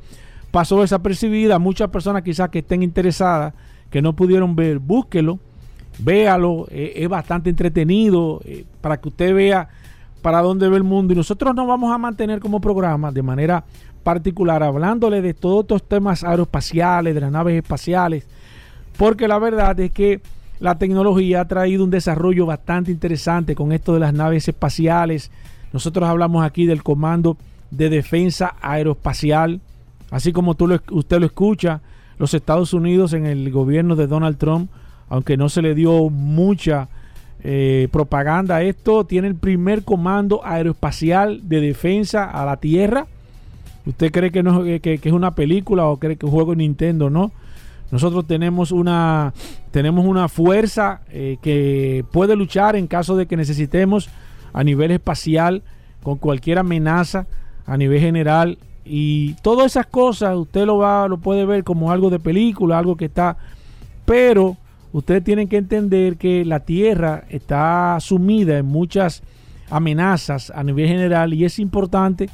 [0.51, 1.59] pasó desapercibida.
[1.59, 3.53] Muchas personas quizás que estén interesadas,
[3.91, 5.39] que no pudieron ver, búsquelo,
[5.99, 6.67] véalo.
[6.71, 8.41] Eh, es bastante entretenido
[8.81, 9.69] para que usted vea
[10.23, 11.13] para dónde ve el mundo.
[11.13, 13.65] Y nosotros nos vamos a mantener como programa de manera
[14.03, 18.27] particular hablándole de todos estos temas aeroespaciales, de las naves espaciales,
[18.97, 20.21] porque la verdad es que
[20.61, 25.31] la tecnología ha traído un desarrollo bastante interesante con esto de las naves espaciales,
[25.73, 27.37] Nosotros hablamos aquí del Comando
[27.71, 29.61] de Defensa Aeroespacial,
[30.11, 31.81] así como tú usted lo escucha,
[32.19, 34.71] los Estados Unidos en el gobierno de Donald Trump,
[35.09, 36.89] aunque no se le dio mucha
[37.43, 43.07] eh, propaganda a esto, tiene el primer comando aeroespacial de defensa a la Tierra.
[43.85, 46.59] ¿Usted cree que, no, que, es una película o cree que es un juego de
[46.59, 47.11] Nintendo?
[47.11, 47.33] No.
[47.93, 49.35] Nosotros tenemos una,
[49.71, 54.09] tenemos una fuerza eh, que puede luchar en caso de que necesitemos
[54.55, 55.63] a nivel espacial
[56.03, 57.27] con cualquier amenaza
[57.67, 58.57] a nivel general.
[58.83, 62.97] Y todas esas cosas usted lo va lo puede ver como algo de película, algo
[62.97, 63.37] que está
[64.07, 64.57] pero
[64.93, 69.23] ustedes tienen que entender que la Tierra está sumida en muchas
[69.69, 72.31] amenazas a nivel general y es importante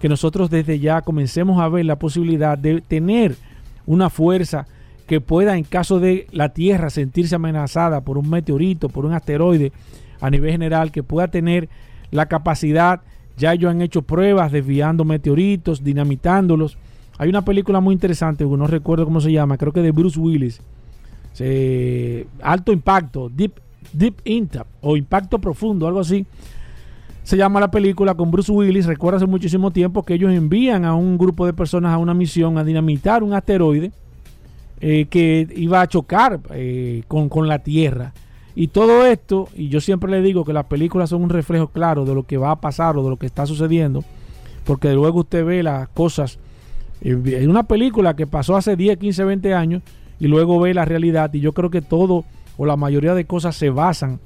[0.00, 3.36] que nosotros desde ya comencemos a ver la posibilidad de tener
[3.86, 4.66] una fuerza
[5.06, 9.72] que pueda en caso de la Tierra sentirse amenazada por un meteorito, por un asteroide
[10.20, 11.68] a nivel general, que pueda tener
[12.10, 13.02] la capacidad
[13.36, 16.78] ya ellos han hecho pruebas desviando meteoritos, dinamitándolos.
[17.18, 20.60] Hay una película muy interesante, no recuerdo cómo se llama, creo que de Bruce Willis.
[22.42, 23.60] alto impacto, Deep,
[23.92, 26.26] Deep Impact o Impacto Profundo, algo así.
[27.22, 28.86] Se llama la película con Bruce Willis.
[28.86, 32.56] Recuerda hace muchísimo tiempo que ellos envían a un grupo de personas a una misión
[32.56, 33.90] a dinamitar un asteroide
[34.80, 38.12] eh, que iba a chocar eh, con, con la Tierra.
[38.54, 42.04] Y todo esto, y yo siempre le digo que las películas son un reflejo claro
[42.04, 44.02] de lo que va a pasar o de lo que está sucediendo,
[44.64, 46.38] porque luego usted ve las cosas
[47.02, 49.82] eh, en una película que pasó hace 10, 15, 20 años
[50.18, 52.24] y luego ve la realidad y yo creo que todo
[52.56, 54.18] o la mayoría de cosas se basan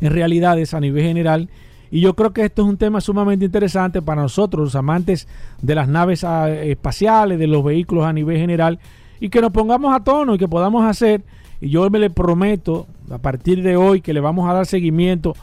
[0.00, 1.48] en realidades a nivel general
[1.90, 5.28] y yo creo que esto es un tema sumamente interesante para nosotros, los amantes
[5.62, 8.78] de las naves ah, espaciales, de los vehículos a nivel general,
[9.20, 11.22] y que nos pongamos a tono y que podamos hacer
[11.60, 15.34] y yo me le prometo a partir de hoy que le vamos a dar seguimiento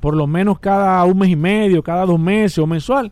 [0.00, 3.10] por lo menos cada un mes y medio, cada dos meses o mensual.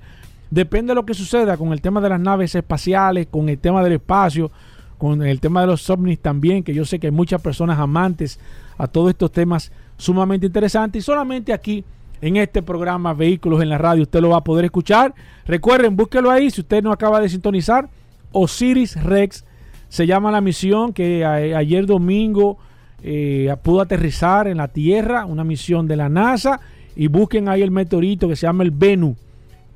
[0.50, 3.82] Depende de lo que suceda con el tema de las naves espaciales, con el tema
[3.82, 4.50] del espacio,
[4.98, 8.38] con el tema de los ovnis también, que yo sé que hay muchas personas amantes
[8.78, 11.02] a todos estos temas sumamente interesantes.
[11.02, 11.84] Y solamente aquí
[12.20, 15.14] en este programa Vehículos en la Radio usted lo va a poder escuchar.
[15.46, 17.88] Recuerden, búsquelo ahí si usted no acaba de sintonizar.
[18.30, 19.44] Osiris Rex
[19.94, 22.58] se llama la misión que ayer domingo
[23.00, 26.58] eh, pudo aterrizar en la Tierra, una misión de la NASA.
[26.96, 29.14] Y busquen ahí el meteorito que se llama el Venu.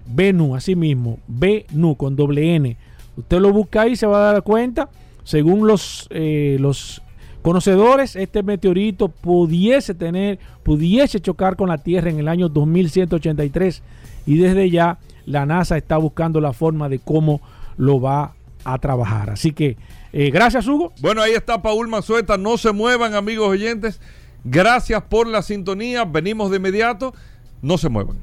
[0.09, 1.21] Venu, así mismo.
[1.29, 2.77] Venu con doble N.
[3.17, 4.89] Usted lo busca ahí y se va a dar cuenta.
[5.23, 7.01] Según los, eh, los
[7.41, 13.85] conocedores, este meteorito pudiese tener, pudiese chocar con la Tierra en el año 2183.
[14.27, 17.41] Y desde ya la NASA está buscando la forma de cómo
[17.77, 18.33] lo va
[18.65, 19.31] a trabajar.
[19.31, 19.77] Así que
[20.13, 20.93] eh, gracias, Hugo.
[21.01, 22.37] Bueno, ahí está Paul Mazueta.
[22.37, 24.01] No se muevan, amigos oyentes.
[24.45, 26.05] Gracias por la sintonía.
[26.05, 27.15] Venimos de inmediato.
[27.63, 28.19] No se muevan.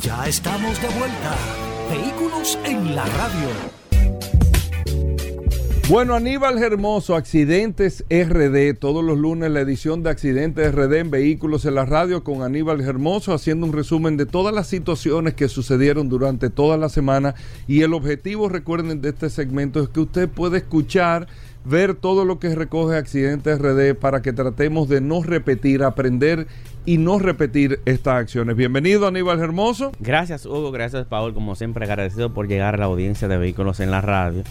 [0.00, 1.34] Ya estamos de vuelta.
[1.90, 3.83] Vehículos en la radio.
[5.86, 11.66] Bueno, Aníbal Hermoso, Accidentes RD, todos los lunes la edición de Accidentes RD en Vehículos
[11.66, 16.08] en la Radio con Aníbal Hermoso, haciendo un resumen de todas las situaciones que sucedieron
[16.08, 17.34] durante toda la semana.
[17.68, 21.26] Y el objetivo, recuerden, de este segmento es que usted puede escuchar,
[21.66, 26.46] ver todo lo que recoge Accidentes RD para que tratemos de no repetir, aprender
[26.86, 28.56] y no repetir estas acciones.
[28.56, 29.92] Bienvenido Aníbal Hermoso.
[30.00, 33.90] Gracias Hugo, gracias Paul, como siempre agradecido por llegar a la audiencia de Vehículos en
[33.90, 34.44] la Radio.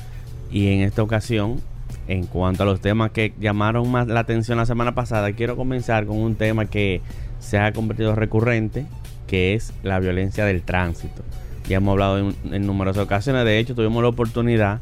[0.54, 1.60] Y en esta ocasión,
[2.08, 6.06] en cuanto a los temas que llamaron más la atención la semana pasada, quiero comenzar
[6.06, 7.02] con un tema que
[7.40, 8.86] se ha convertido recurrente,
[9.26, 11.24] que es la violencia del tránsito.
[11.68, 14.80] Ya hemos hablado en, numerosas ocasiones, de hecho tuvimos la oportunidad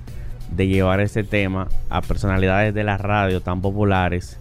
[0.53, 4.37] de llevar este tema a personalidades de la radio tan populares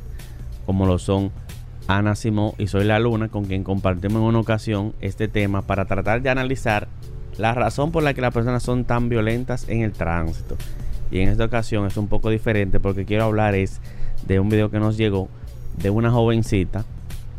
[0.67, 1.31] como lo son
[1.87, 5.85] Ana Simó y Soy la Luna, con quien compartimos en una ocasión este tema para
[5.85, 6.89] tratar de analizar
[7.39, 10.57] la razón por la que las personas son tan violentas en el tránsito.
[11.11, 13.81] Y en esta ocasión es un poco diferente porque quiero hablar es
[14.27, 15.29] de un video que nos llegó
[15.79, 16.85] de una jovencita,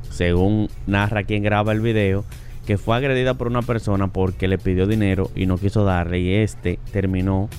[0.09, 2.25] según narra quien graba el video,
[2.65, 6.33] que fue agredida por una persona porque le pidió dinero y no quiso darle y
[6.33, 7.49] este terminó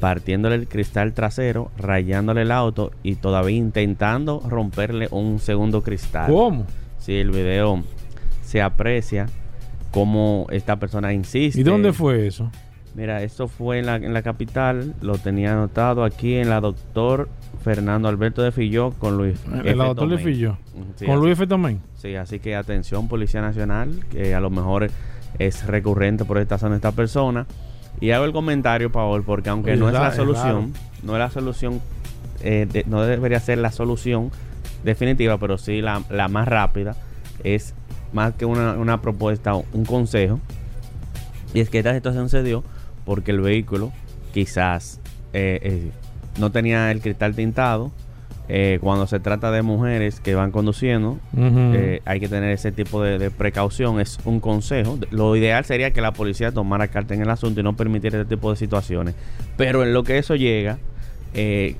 [0.00, 6.30] partiéndole el cristal trasero, rayándole el auto y todavía intentando romperle un segundo cristal.
[6.30, 6.66] ¿Cómo?
[6.98, 7.84] Sí, el video
[8.42, 9.26] se aprecia
[9.92, 11.60] cómo esta persona insiste.
[11.60, 12.50] ¿Y dónde fue eso?
[12.94, 17.28] Mira, esto fue en la, en la capital, lo tenía anotado aquí en la doctor
[17.62, 19.40] Fernando Alberto de Filló con Luis.
[19.64, 20.58] En la doctor de Filló.
[21.06, 21.46] con Luis F.
[21.96, 24.90] Sí, así que atención Policía Nacional, que a lo mejor
[25.38, 27.46] es recurrente por esta zona esta persona.
[28.00, 31.80] Y hago el comentario, Paul, porque aunque no es la solución, no es la solución,
[32.42, 34.30] eh, no debería ser la solución
[34.84, 36.96] definitiva, pero sí la, la más rápida
[37.44, 37.74] es
[38.12, 40.40] más que una, una propuesta, un consejo.
[41.54, 42.64] Y es que esta situación se dio
[43.04, 43.92] porque el vehículo
[44.32, 45.00] quizás
[45.32, 45.90] eh, eh,
[46.38, 47.90] no tenía el cristal tintado.
[48.48, 51.18] Eh, cuando se trata de mujeres que van conduciendo,
[52.04, 54.00] hay que tener ese tipo de, precaución.
[54.00, 54.98] Es un consejo.
[55.10, 58.36] Lo ideal sería que la policía tomara carta en el asunto y no permitiera este
[58.36, 59.14] tipo de situaciones.
[59.56, 60.78] Pero en lo que eso llega,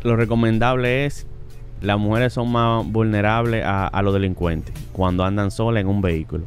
[0.03, 1.27] lo recomendable es
[1.83, 6.45] las mujeres son más vulnerables a, a los delincuentes cuando andan solas en un vehículo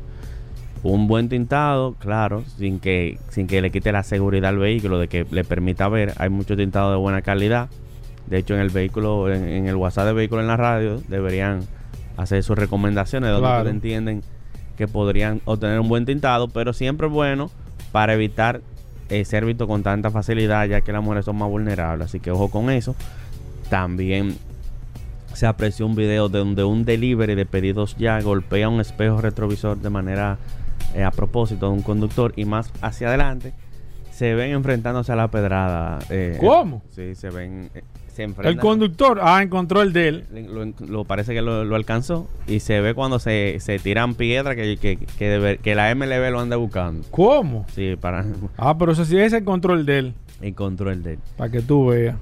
[0.86, 5.08] un buen tintado, claro, sin que, sin que le quite la seguridad al vehículo, de
[5.08, 6.14] que le permita ver.
[6.18, 7.70] Hay mucho tintado de buena calidad.
[8.28, 11.62] De hecho, en el vehículo, en, el WhatsApp de vehículo en la radio, deberían
[12.18, 14.24] hacer sus recomendaciones de donde entienden
[14.78, 17.50] que podrían obtener un buen tintado, pero siempre es bueno
[17.92, 18.62] para evitar
[19.10, 22.06] eh, ser visto con tanta facilidad, ya que las mujeres son más vulnerables.
[22.06, 22.96] Así que ojo con eso.
[23.70, 24.36] También
[25.34, 29.78] se apreció un video de donde un delivery de pedidos ya golpea un espejo retrovisor
[29.78, 30.38] de manera
[30.94, 33.54] eh, a propósito de un conductor y más hacia adelante
[34.16, 36.00] se ven enfrentándose a la pedrada.
[36.10, 36.82] Eh, ¿Cómo?
[36.92, 37.70] sí, se ven.
[37.76, 37.84] Eh,
[38.14, 40.74] se el conductor, ah, encontró el de él.
[40.88, 44.96] Lo, parece que lo, alcanzó y se ve cuando se, se tiran piedras que, que,
[44.96, 47.06] que, que, la MLB lo anda buscando.
[47.12, 47.66] ¿Cómo?
[47.76, 48.26] Sí, para.
[48.58, 50.14] Ah, pero eso sí es el control de él.
[50.40, 51.20] El control de él.
[51.36, 52.16] Para que tú veas.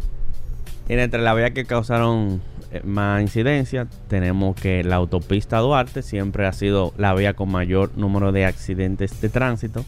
[0.89, 2.41] Y entre la vía que causaron
[2.83, 8.31] más incidencia, tenemos que la autopista Duarte siempre ha sido la vía con mayor número
[8.31, 9.86] de accidentes de tránsito,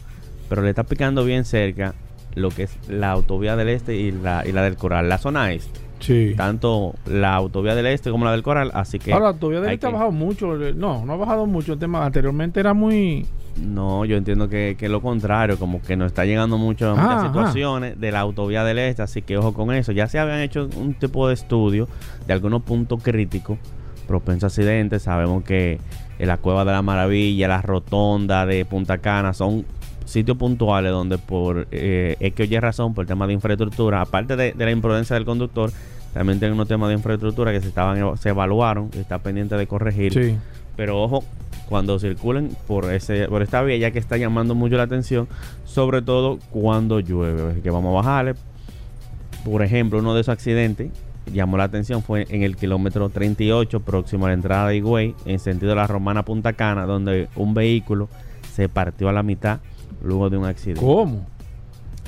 [0.48, 1.94] pero le está picando bien cerca
[2.34, 5.52] lo que es la autovía del este y la, y la del Coral, la zona
[5.52, 5.80] este.
[5.98, 6.34] Sí.
[6.36, 9.12] Tanto la autovía del este como la del Coral, así que...
[9.12, 12.04] Ahora, la autovía del este ha bajado mucho, no, no ha bajado mucho el tema,
[12.04, 16.58] anteriormente era muy no, yo entiendo que, que lo contrario, como que nos está llegando
[16.58, 19.92] mucho, muchas ah, situaciones de la autovía del este, así que ojo con eso.
[19.92, 21.88] Ya se habían hecho un tipo de estudio
[22.26, 23.58] de algunos puntos críticos,
[24.06, 25.02] propensos a accidentes.
[25.02, 25.78] Sabemos que
[26.18, 29.64] en la Cueva de la Maravilla, la Rotonda de Punta Cana son
[30.04, 34.54] sitios puntuales donde por eh, X o Y razón, por tema de infraestructura, aparte de,
[34.56, 35.72] la imprudencia del conductor,
[36.12, 40.12] también tienen unos temas de infraestructura que se estaban se evaluaron está pendiente de corregir.
[40.12, 40.36] Sí.
[40.76, 41.24] Pero ojo
[41.68, 45.28] cuando circulen por ese por esta vía ya que está llamando mucho la atención,
[45.64, 47.50] sobre todo cuando llueve.
[47.52, 48.34] Así que vamos a bajarle.
[49.44, 50.90] Por ejemplo, uno de esos accidentes
[51.32, 55.38] llamó la atención fue en el kilómetro 38 próximo a la entrada de Higüey en
[55.38, 58.08] sentido de la Romana Punta Cana donde un vehículo
[58.52, 59.58] se partió a la mitad
[60.02, 60.80] luego de un accidente.
[60.80, 61.26] ¿Cómo?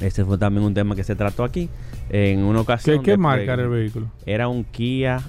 [0.00, 1.68] Ese fue también un tema que se trató aquí.
[2.10, 3.02] En una ocasión.
[3.02, 4.06] ¿Qué, qué marca era el vehículo?
[4.24, 5.20] Era un Kia.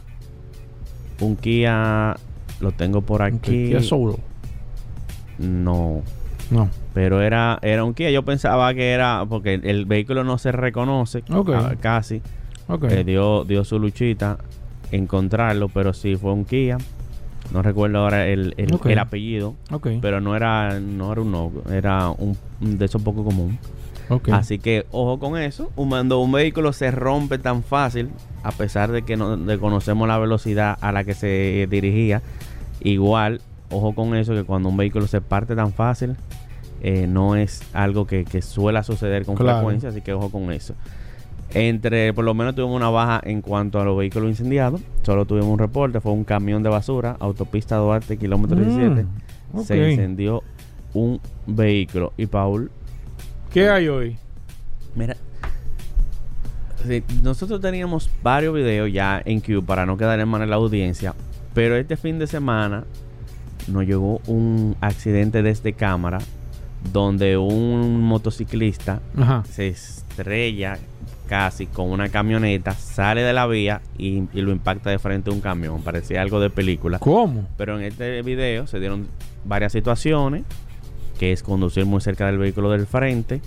[1.20, 2.16] Un Kia
[2.60, 3.68] lo tengo por aquí.
[3.68, 4.16] Kia Soul.
[5.38, 6.02] No.
[6.52, 6.70] No.
[6.94, 8.12] Pero era, era un Kia.
[8.12, 9.26] Yo pensaba que era.
[9.28, 11.24] Porque el, vehículo no se reconoce.
[11.80, 12.22] Casi.
[12.68, 13.00] Okay.
[13.00, 14.38] Eh, dio, dio su luchita
[14.92, 16.78] encontrarlo, pero sí fue un Kia.
[17.54, 19.56] No recuerdo ahora el, el, apellido.
[20.02, 23.58] Pero no era, no era un no, era un, de esos poco común.
[24.32, 25.72] Así que ojo con eso.
[25.76, 28.10] Cuando un vehículo se rompe tan fácil,
[28.44, 32.22] a pesar de que no conocemos la velocidad a la que se dirigía,
[32.82, 36.16] Igual, ojo con eso, que cuando un vehículo se parte tan fácil,
[36.82, 40.76] eh, no es algo que, que suele suceder con frecuencia, así que ojo con eso.
[41.54, 44.82] Entre, por lo menos tuvimos una baja en cuanto a los vehículos incendiados.
[45.02, 49.06] Solo tuvimos un reporte, fue un camión de basura, autopista Duarte, kilómetro 17.
[49.54, 50.44] Mm, se incendió
[50.94, 52.14] un vehículo.
[52.18, 52.70] Y Paul.
[53.52, 54.18] ¿Qué hay hoy?
[54.96, 55.16] Mira,
[57.24, 61.16] nosotros teníamos varios videos ya en Q para no quedar en mano de la audiencia,
[61.54, 62.84] pero este fin de semana
[63.68, 66.20] nos llegó un accidente desde cámara
[66.94, 69.02] donde un motociclista
[69.50, 70.78] se estrella
[71.28, 75.42] casi con una camioneta, sale de la vía y, lo impacta de frente a un
[75.42, 75.84] camión.
[75.84, 76.98] Parecía algo de película.
[76.98, 77.48] ¿Cómo?
[77.56, 79.08] Pero en este video se dieron
[79.46, 80.44] varias situaciones,
[81.20, 83.42] que es conducir muy cerca del vehículo del frente,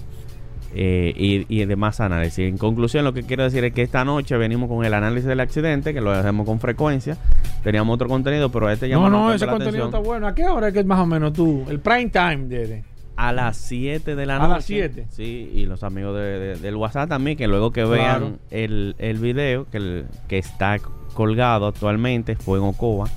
[0.74, 2.48] eh, y, y demás análisis.
[2.48, 5.40] En conclusión, lo que quiero decir es que esta noche venimos con el análisis del
[5.40, 7.16] accidente, que lo hacemos con frecuencia.
[7.62, 10.26] Teníamos otro contenido, pero este ya No, no, ese contenido está bueno.
[10.26, 11.64] ¿A qué hora es que es más o menos tú?
[11.68, 12.84] El prime time de...
[13.14, 14.50] A las 7 de la noche.
[14.50, 15.06] A las 7.
[15.10, 19.66] Sí, y los amigos de, del WhatsApp también, que luego que vean el, el video
[19.70, 20.78] que, que está
[21.12, 23.08] colgado actualmente, fue en Ocoa,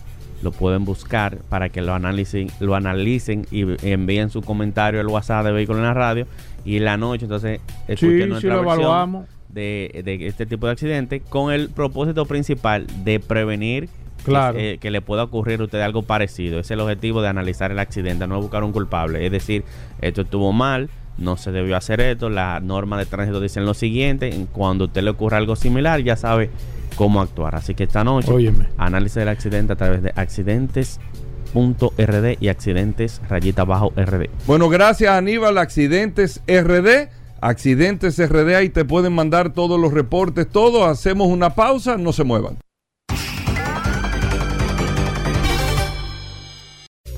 [0.44, 5.46] lo pueden buscar para que lo analicen, lo analicen y envíen su comentario al WhatsApp
[5.46, 6.28] de Vehículo en la Radio
[6.66, 11.70] y la noche, entonces escuchen nuestra versión de, de, este tipo de accidente con el
[11.70, 13.88] propósito principal de prevenir
[14.26, 16.60] que, eh, le pueda ocurrir a usted algo parecido.
[16.60, 19.26] Ese es el objetivo de analizar el accidente, no buscar un culpable.
[19.26, 19.64] Es decir,
[20.02, 24.48] esto estuvo mal, no se debió hacer esto, las normas de tránsito dicen lo siguiente,
[24.52, 26.50] cuando a usted le ocurra algo similar ya sabe
[26.96, 27.56] cómo actuar.
[27.56, 28.68] Así que esta noche, Óyeme.
[28.78, 31.00] análisis del accidente a través de accidentes
[32.40, 34.30] y accidentes rayita bajo rd.
[34.46, 37.10] Bueno, gracias Aníbal, accidentes rd.
[37.42, 40.86] Accidentes RD, ahí te pueden mandar todos los reportes, todo.
[40.86, 42.58] Hacemos una pausa, no se muevan.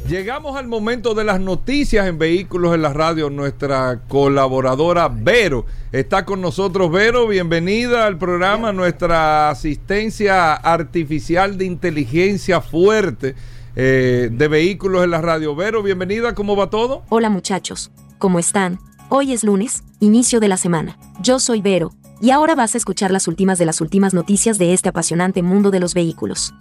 [0.09, 3.29] Llegamos al momento de las noticias en Vehículos en la Radio.
[3.29, 6.91] Nuestra colaboradora Vero está con nosotros.
[6.91, 8.73] Vero, bienvenida al programa.
[8.73, 13.35] Nuestra asistencia artificial de inteligencia fuerte
[13.79, 15.55] eh, de Vehículos en la Radio.
[15.55, 16.33] Vero, bienvenida.
[16.33, 17.03] ¿Cómo va todo?
[17.09, 17.91] Hola muchachos.
[18.17, 18.79] ¿Cómo están?
[19.09, 20.97] Hoy es lunes, inicio de la semana.
[21.21, 21.91] Yo soy Vero.
[22.19, 25.69] Y ahora vas a escuchar las últimas de las últimas noticias de este apasionante mundo
[25.69, 26.55] de los vehículos.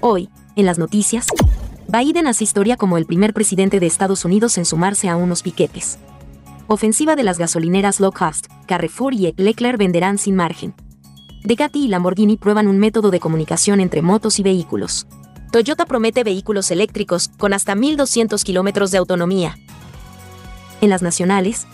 [0.00, 1.28] Hoy, en las noticias,
[1.86, 6.00] Biden hace historia como el primer presidente de Estados Unidos en sumarse a unos piquetes.
[6.66, 10.74] Ofensiva de las gasolineras low cost, Carrefour y Leclerc venderán sin margen.
[11.44, 15.06] Ducati y Lamborghini prueban un método de comunicación entre motos y vehículos.
[15.50, 19.58] Toyota promete vehículos eléctricos con hasta 1.200 kilómetros de autonomía.
[20.80, 21.66] En las nacionales,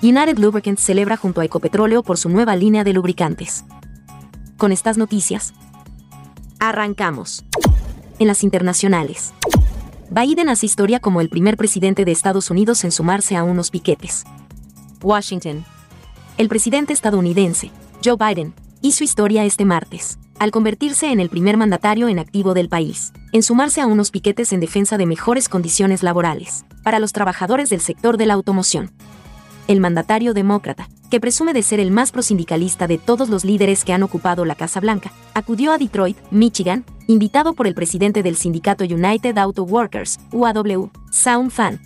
[0.00, 3.64] United Lubricants celebra junto a Ecopetróleo por su nueva línea de lubricantes.
[4.56, 5.54] Con estas noticias,
[6.60, 7.44] arrancamos
[8.20, 9.32] en las internacionales.
[10.10, 14.24] Biden hace historia como el primer presidente de Estados Unidos en sumarse a unos piquetes.
[15.02, 15.64] Washington.
[16.36, 17.72] El presidente estadounidense,
[18.04, 22.68] Joe Biden, hizo historia este martes, al convertirse en el primer mandatario en activo del
[22.68, 27.70] país, en sumarse a unos piquetes en defensa de mejores condiciones laborales para los trabajadores
[27.70, 28.90] del sector de la automoción
[29.68, 33.92] el mandatario demócrata, que presume de ser el más prosindicalista de todos los líderes que
[33.92, 38.84] han ocupado la Casa Blanca, acudió a Detroit, Michigan, invitado por el presidente del sindicato
[38.84, 41.80] United Auto Workers, UAW, Sound Fan.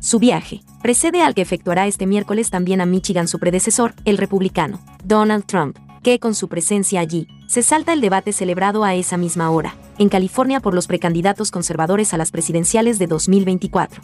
[0.00, 4.80] Su viaje precede al que efectuará este miércoles también a Michigan su predecesor, el republicano,
[5.04, 9.50] Donald Trump, que con su presencia allí, se salta el debate celebrado a esa misma
[9.50, 14.02] hora, en California por los precandidatos conservadores a las presidenciales de 2024.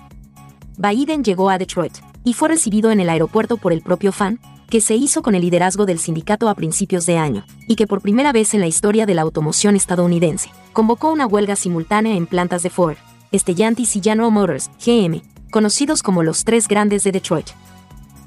[0.77, 4.39] Biden llegó a Detroit y fue recibido en el aeropuerto por el propio fan,
[4.71, 8.03] que se hizo con el liderazgo del sindicato a principios de año, y que por
[8.03, 12.63] primera vez en la historia de la automoción estadounidense, convocó una huelga simultánea en plantas
[12.63, 12.97] de Ford,
[13.35, 17.49] Stellantis y General Motors, GM, conocidos como los tres grandes de Detroit.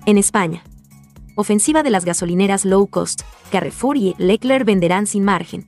[0.06, 0.64] En España,
[1.36, 3.22] ofensiva de las gasolineras low cost,
[3.52, 5.68] Carrefour y Leclerc venderán sin margen.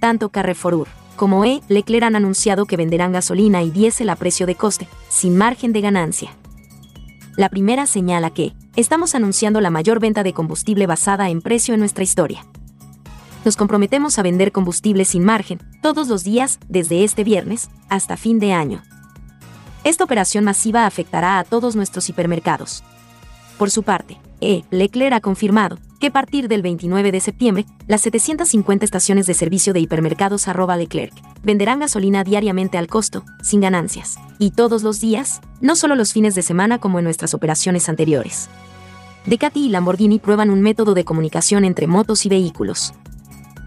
[0.00, 0.88] Tanto Carrefour
[1.20, 1.60] como E.
[1.68, 5.82] Leclerc han anunciado que venderán gasolina y diésel a precio de coste, sin margen de
[5.82, 6.30] ganancia.
[7.36, 11.80] La primera señala que, estamos anunciando la mayor venta de combustible basada en precio en
[11.80, 12.46] nuestra historia.
[13.44, 18.38] Nos comprometemos a vender combustible sin margen, todos los días, desde este viernes, hasta fin
[18.38, 18.82] de año.
[19.84, 22.82] Esta operación masiva afectará a todos nuestros hipermercados.
[23.58, 24.64] Por su parte, E.
[24.70, 29.72] Leclerc ha confirmado que a partir del 29 de septiembre, las 750 estaciones de servicio
[29.72, 31.12] de hipermercados arroba Leclerc
[31.42, 36.34] venderán gasolina diariamente al costo, sin ganancias, y todos los días, no solo los fines
[36.34, 38.48] de semana como en nuestras operaciones anteriores.
[39.26, 42.94] Ducati y Lamborghini prueban un método de comunicación entre motos y vehículos.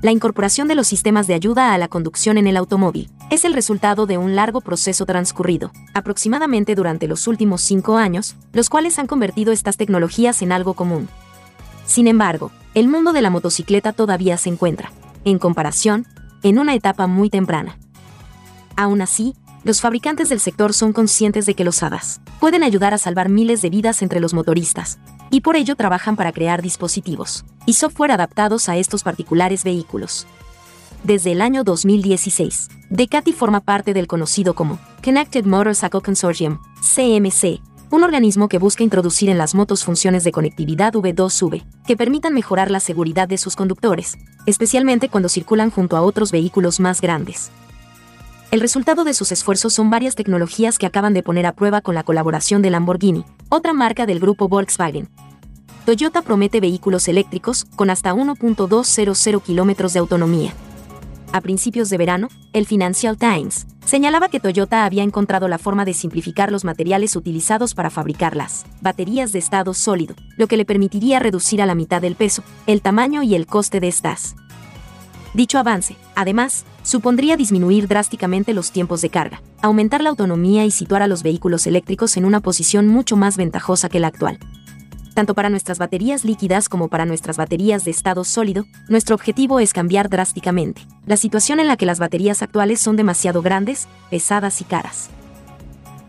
[0.04, 3.54] La incorporación de los sistemas de ayuda a la conducción en el automóvil es el
[3.54, 9.08] resultado de un largo proceso transcurrido, aproximadamente durante los últimos cinco años, los cuales han
[9.08, 11.08] convertido estas tecnologías en algo común.
[11.86, 14.91] Sin embargo, el mundo de la motocicleta todavía se encuentra,
[15.24, 16.06] en comparación,
[16.43, 17.78] en una etapa muy temprana.
[18.76, 22.97] Aún así, los fabricantes del sector son conscientes de que los HADAS pueden ayudar a
[22.97, 24.99] salvar miles de vidas entre los motoristas,
[25.30, 30.28] y por ello trabajan para crear dispositivos y software adaptados a estos particulares vehículos.
[31.03, 37.59] Desde el año 2016, Decati forma parte del conocido como Connected Motorcycle Consortium, CMC,
[37.91, 42.72] un organismo que busca introducir en las motos funciones de conectividad V2V, que permitan mejorar
[42.72, 47.51] la seguridad de sus conductores, especialmente cuando circulan junto a otros vehículos más grandes.
[48.49, 51.95] El resultado de sus esfuerzos son varias tecnologías que acaban de poner a prueba con
[51.95, 55.09] la colaboración de Lamborghini, otra marca del grupo Volkswagen.
[55.86, 60.53] Toyota promete vehículos eléctricos con hasta 1.200 kilómetros de autonomía,
[61.34, 65.95] a principios de verano, el Financial Times señalaba que Toyota había encontrado la forma de
[65.95, 71.17] simplificar los materiales utilizados para fabricar las baterías de estado sólido, lo que le permitiría
[71.17, 74.36] reducir a la mitad el peso, el tamaño y el coste de estas.
[75.34, 81.01] Dicho avance, además, supondría disminuir drásticamente los tiempos de carga, aumentar la autonomía y situar
[81.01, 84.38] a los vehículos eléctricos en una posición mucho más ventajosa que la actual.
[85.14, 89.74] Tanto para nuestras baterías líquidas como para nuestras baterías de estado sólido, nuestro objetivo es
[89.74, 94.64] cambiar drásticamente la situación en la que las baterías actuales son demasiado grandes, pesadas y
[94.64, 95.09] caras.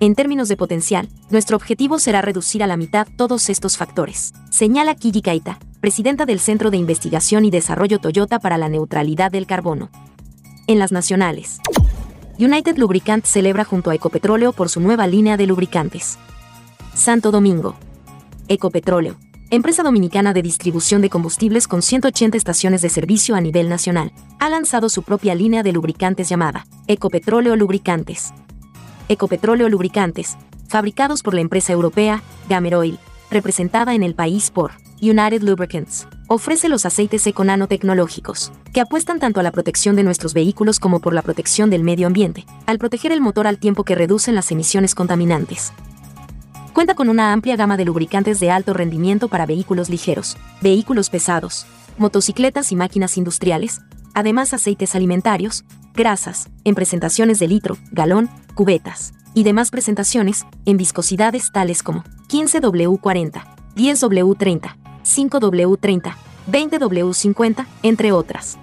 [0.01, 4.95] En términos de potencial, nuestro objetivo será reducir a la mitad todos estos factores, señala
[4.95, 9.91] Kiji Kaita, presidenta del Centro de Investigación y Desarrollo Toyota para la Neutralidad del Carbono.
[10.67, 11.59] En las nacionales.
[12.39, 16.19] United Lubricant celebra junto a Ecopetróleo por su nueva línea de lubricantes.
[16.95, 17.77] Santo Domingo.
[18.47, 19.17] Ecopetróleo.
[19.49, 24.51] Empresa dominicana de distribución de combustibles con 180 estaciones de servicio a nivel nacional, ha
[24.51, 28.35] lanzado su propia línea de lubricantes llamada Ecopetróleo Lubricantes.
[29.09, 30.37] Ecopetróleo Lubricantes,
[30.69, 32.99] fabricados por la empresa europea Gamer Oil,
[33.31, 39.41] representada en el país por United Lubricants, ofrece los aceites eco nanotecnológicos, que apuestan tanto
[39.41, 43.13] a la protección de nuestros vehículos como por la protección del medio ambiente, al proteger
[43.13, 45.73] el motor al tiempo que reducen las emisiones contaminantes.
[46.75, 51.67] Cuenta con una amplia gama de lubricantes de alto rendimiento para vehículos ligeros, vehículos pesados,
[51.99, 53.81] motocicletas y máquinas industriales,
[54.13, 55.65] además aceites alimentarios,
[55.95, 63.45] grasas, en presentaciones de litro, galón, cubetas, y demás presentaciones, en viscosidades tales como 15W40,
[63.77, 66.17] 10W30, 5W30,
[66.51, 68.59] 20W50, entre otras.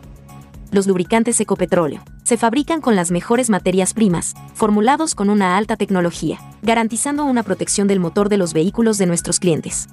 [0.72, 2.02] Los lubricantes Ecopetróleo.
[2.24, 7.90] Se fabrican con las mejores materias primas, formulados con una alta tecnología, garantizando una protección
[7.90, 9.90] del motor de los vehículos de nuestros clientes.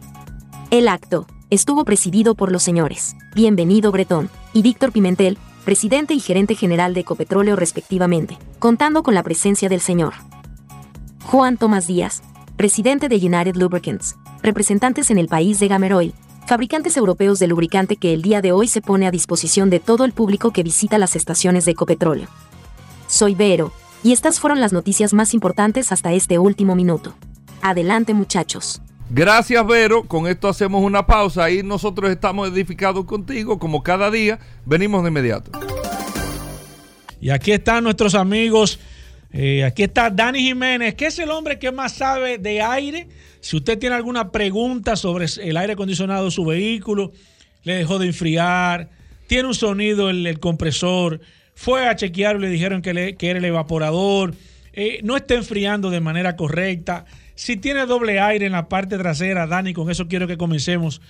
[0.71, 3.17] El acto estuvo presidido por los señores.
[3.35, 9.25] Bienvenido Bretón y Víctor Pimentel, presidente y gerente general de Ecopetróleo respectivamente, contando con la
[9.25, 10.15] presencia del señor.
[11.25, 12.23] Juan Tomás Díaz,
[12.57, 14.15] presidente de United Lubricants,
[14.45, 16.15] representantes en el país de Gameroil,
[16.49, 20.07] fabricantes europeos de lubricante que el día de hoy se pone a disposición de todo
[20.07, 22.27] el público que visita las estaciones de Ecopetróleo.
[23.07, 23.71] Soy Vero,
[24.03, 27.15] y estas fueron las noticias más importantes hasta este último minuto.
[27.61, 28.81] Adelante muchachos.
[29.11, 34.39] Gracias Vero, con esto hacemos una pausa y nosotros estamos edificados contigo como cada día,
[34.65, 35.51] venimos de inmediato.
[37.21, 38.81] Y aquí están nuestros amigos,
[39.33, 43.07] eh, aquí está Dani Jiménez, que es el hombre que más sabe de aire
[43.49, 47.13] si usted tiene alguna pregunta sobre el aire acondicionado de su vehículo,
[47.63, 48.91] le dejó de enfriar,
[49.27, 51.23] tiene un sonido el, compresor,
[51.55, 54.35] fue a chequear y le dijeron que, era el evaporador,
[54.75, 57.07] eh, no está enfriando de manera correcta.
[57.37, 61.01] Si tiene doble aire en la parte trasera, Dani, con eso quiero que comencemos,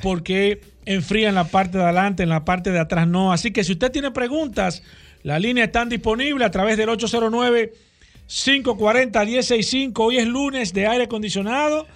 [0.00, 3.32] porque enfría en la parte de adelante, en la parte de atrás no.
[3.32, 4.84] Así que si usted tiene preguntas,
[5.24, 7.72] la línea está disponible a través del 809
[8.28, 9.92] 540-165.
[9.98, 11.86] Hoy es lunes de aire acondicionado.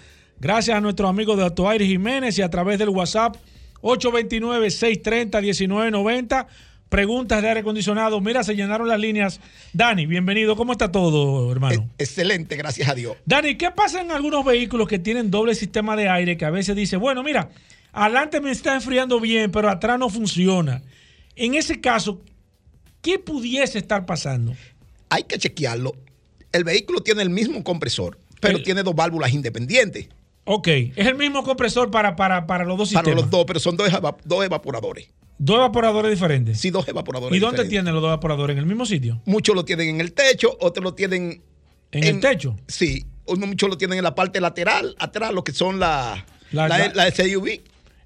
[0.40, 3.36] Gracias a nuestros amigos de Autoaire Jiménez y a través del WhatsApp
[3.82, 6.46] 829-630-1990.
[6.88, 8.18] Preguntas de aire acondicionado.
[8.20, 9.40] Mira, se llenaron las líneas.
[9.74, 10.56] Dani, bienvenido.
[10.56, 11.90] ¿Cómo está todo, hermano?
[11.98, 13.14] Excelente, gracias a Dios.
[13.26, 16.74] Dani, ¿qué pasa en algunos vehículos que tienen doble sistema de aire que a veces
[16.74, 17.50] dice, bueno, mira,
[17.92, 20.80] adelante me está enfriando bien, pero atrás no funciona?
[21.36, 22.22] En ese caso,
[23.02, 24.54] ¿qué pudiese estar pasando?
[25.08, 25.94] Hay que chequearlo
[26.52, 30.08] el vehículo tiene el mismo compresor, pero tiene dos válvulas independientes.
[30.44, 33.04] Ok, es el mismo compresor para, para, para los dos sistemas.
[33.04, 33.88] Para los dos, pero son dos,
[34.24, 35.08] dos evaporadores.
[35.38, 36.60] ¿Dos evaporadores diferentes?
[36.60, 38.54] Sí, dos evaporadores ¿Y dónde tienen los dos evaporadores?
[38.54, 39.20] ¿En el mismo sitio?
[39.24, 41.42] Muchos lo tienen en el techo, otros lo tienen...
[41.90, 42.56] ¿En, el techo?
[42.68, 47.10] Sí, muchos lo tienen en la parte lateral, atrás, lo que son la, la, la,
[47.10, 47.60] SUV.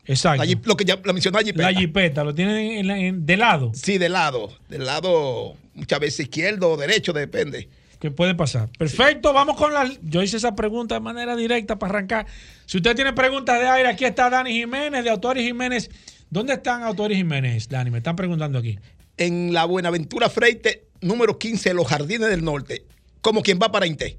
[0.07, 0.45] Exacto.
[0.65, 1.71] lo que ya la mencionó la jipeta.
[1.71, 3.71] La jipeta, lo tienen de lado.
[3.75, 4.51] Sí, de lado.
[4.69, 7.69] Del lado, muchas veces izquierdo o derecho, depende
[7.99, 8.69] que puede pasar.
[8.79, 9.91] Perfecto, vamos con la.
[10.03, 12.27] Yo hice esa pregunta de manera directa para arrancar.
[12.67, 15.91] Si usted tiene preguntas de aire, aquí está Dani Jiménez, de Autores Jiménez.
[16.31, 17.91] ¿Dónde están Autores Jiménez, Dani?
[17.91, 18.79] Me están preguntando aquí.
[19.17, 22.85] En la Buenaventura Freite, número 15, Los Jardines del Norte,
[23.21, 24.19] como quien va para Inte.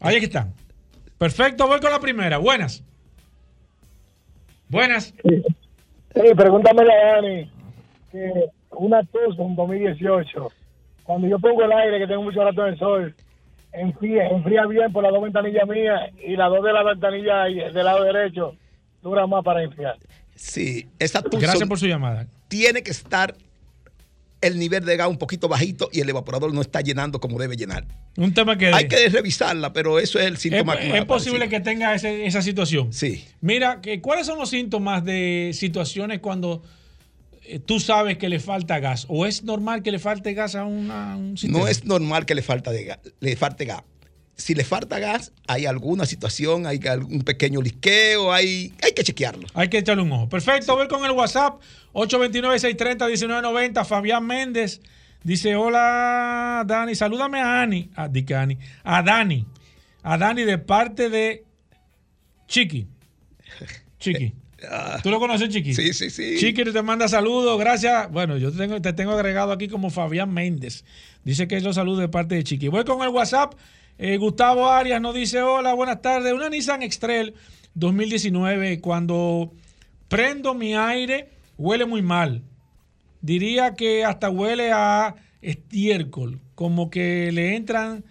[0.00, 0.54] Ahí están.
[1.18, 2.38] Perfecto, voy con la primera.
[2.38, 2.82] Buenas.
[4.68, 5.14] Buenas.
[5.22, 7.50] Sí, pregúntame a Dani.
[8.10, 10.52] Que una en 2018
[11.04, 13.14] cuando yo pongo el aire, que tengo mucho rato en el sol,
[13.72, 17.84] enfría, enfría bien por las dos ventanillas mías y las dos de la ventanilla del
[17.84, 18.56] lado derecho
[19.02, 19.96] dura más para enfriar.
[20.34, 22.26] Sí, esa Gracias por su llamada.
[22.48, 23.36] Tiene que estar
[24.40, 27.56] el nivel de gas un poquito bajito y el evaporador no está llenando como debe
[27.56, 27.84] llenar.
[28.16, 28.66] Un tema que...
[28.72, 30.74] Hay que revisarla, pero eso es el síntoma.
[30.74, 32.92] Es, es posible que tenga esa situación.
[32.92, 33.24] Sí.
[33.40, 36.62] Mira, ¿cuáles son los síntomas de situaciones cuando
[37.66, 41.36] tú sabes que le falta gas o es normal que le falte gas a, un
[41.36, 41.60] sistema?
[41.60, 43.82] No es normal que le, falta de le falte gas.
[44.36, 49.46] Si le falta gas, hay alguna situación, hay algún pequeño liqueo, hay, hay que chequearlo.
[49.54, 50.28] Hay que echarle un ojo.
[50.28, 51.60] Perfecto, voy con el WhatsApp
[51.92, 53.84] 829-630-1990.
[53.84, 54.80] Fabián Méndez
[55.22, 59.46] dice: Hola, Dani, salúdame a Ani, a, Dani, a Dani,
[60.02, 61.44] a Dani de parte de
[62.48, 62.88] Chiqui.
[64.00, 64.34] Chiqui.
[64.70, 64.98] Ah.
[65.02, 65.74] ¿Tú lo conoces, Chiqui?
[65.74, 66.36] Sí, sí, sí.
[66.38, 68.10] Chiqui te manda saludos, gracias.
[68.10, 70.84] Bueno, yo te tengo, te tengo agregado aquí como Fabián Méndez.
[71.24, 72.68] Dice que es los saludos de parte de Chiqui.
[72.68, 73.54] Voy con el WhatsApp.
[73.98, 76.32] Eh, Gustavo Arias nos dice, hola, buenas tardes.
[76.32, 77.34] Una Nissan X-Trail
[77.74, 79.52] 2019, cuando
[80.08, 82.42] prendo mi aire, huele muy mal.
[83.20, 88.04] Diría que hasta huele a estiércol, como que le entran,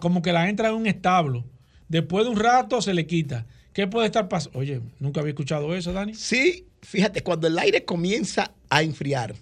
[0.00, 1.44] como que la entra en un establo.
[1.88, 3.46] Después de un rato se le quita.
[3.74, 4.60] ¿Qué puede estar pasando?
[4.60, 6.14] Oye, nunca había escuchado eso, Dani.
[6.14, 9.34] Sí, fíjate, cuando el aire comienza a enfriar,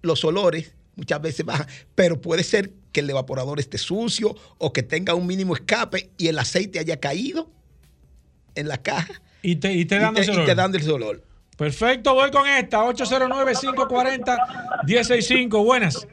[0.00, 4.82] los olores muchas veces bajan, pero puede ser que el evaporador esté sucio o que
[4.82, 7.50] tenga un mínimo escape y el aceite haya caído
[8.54, 9.20] en la caja.
[9.42, 10.44] Y te, y te dando ese olor.
[10.44, 11.22] Y te dando ese olor.
[11.58, 15.62] Perfecto, voy con esta, 809-540-165.
[15.62, 16.08] Buenas.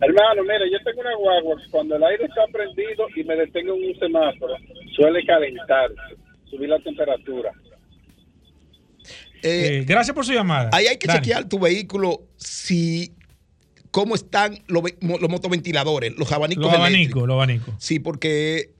[0.00, 3.88] Hermano, mira, yo tengo una guagua, cuando el aire está prendido y me detengo en
[3.90, 4.54] un semáforo,
[4.96, 5.90] suele calentar,
[6.48, 7.52] subir la temperatura.
[9.42, 10.70] Eh, eh, gracias por su llamada.
[10.72, 13.14] Ahí hay que chequear tu vehículo si
[13.90, 16.64] cómo están los, los motoventiladores, los abanicos.
[16.64, 17.74] Los abanicos, los abanicos.
[17.78, 18.70] Sí, porque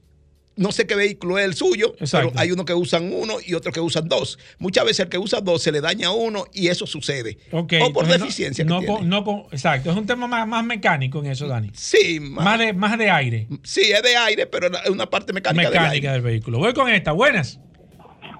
[0.55, 3.71] no sé qué vehículo es el suyo, pero hay uno que usan uno y otro
[3.71, 4.37] que usan dos.
[4.59, 7.37] Muchas veces el que usa dos se le daña a uno y eso sucede.
[7.51, 8.65] o por deficiencia.
[8.65, 11.69] No, no, exacto, es un tema más, más, mecánico en eso, Dani.
[11.73, 13.47] Sí, más, de, más de aire.
[13.63, 16.59] Sí, es de aire, pero es una parte mecánica, mecánica del, vehículo.
[16.59, 17.59] Voy con esta, buenas.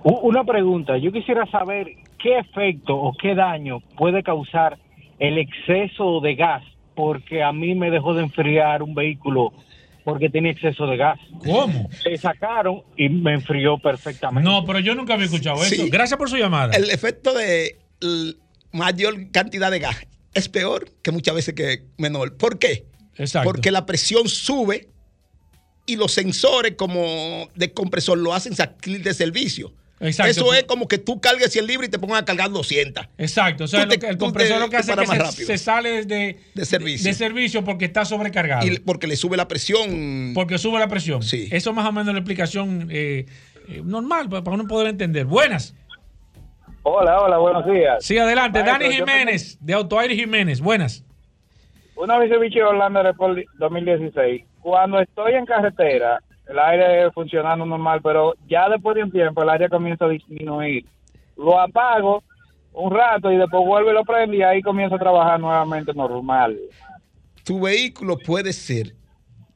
[0.03, 1.87] Una pregunta, yo quisiera saber
[2.17, 4.77] qué efecto o qué daño puede causar
[5.19, 6.63] el exceso de gas,
[6.95, 9.53] porque a mí me dejó de enfriar un vehículo
[10.03, 11.19] porque tenía exceso de gas.
[11.43, 11.89] ¿Cómo?
[12.03, 14.49] Se sacaron y me enfrió perfectamente.
[14.49, 15.83] No, pero yo nunca había escuchado eso.
[15.89, 16.73] Gracias por su llamada.
[16.75, 17.77] El efecto de
[18.71, 22.37] mayor cantidad de gas es peor que muchas veces que menor.
[22.37, 22.85] ¿Por qué?
[23.17, 23.49] Exacto.
[23.49, 24.87] Porque la presión sube
[25.85, 29.73] y los sensores como de compresor lo hacen salir de servicio.
[30.01, 33.07] Eso es como que tú cargues 100 libras y te pongan a cargar 200.
[33.17, 33.65] Exacto.
[33.65, 37.07] O sea, el compresor lo que hace es que se, sale de, servicio.
[37.07, 38.65] de, servicio porque está sobrecargado.
[38.65, 40.31] Y porque le sube la presión.
[40.33, 41.21] Porque sube la presión.
[41.21, 41.47] Sí.
[41.51, 43.27] Eso es más o menos la explicación eh,
[43.67, 45.25] eh, normal para uno poder entender.
[45.25, 45.75] Buenas.
[46.83, 48.03] Hola, hola, buenos días.
[48.03, 48.63] Sí, adelante.
[48.63, 50.59] Dani Jiménez, de Autoaire Jiménez.
[50.59, 51.05] Buenas.
[51.95, 54.43] Una Mitsubishi Orlando Report 2016.
[54.61, 59.49] Cuando estoy en carretera, el aire funcionando normal, pero ya después de un tiempo el
[59.49, 60.85] aire comienza a disminuir.
[61.37, 62.23] Lo apago
[62.73, 66.57] un rato y después vuelve y lo prende y ahí comienza a trabajar nuevamente normal.
[67.43, 68.95] Tu vehículo puede ser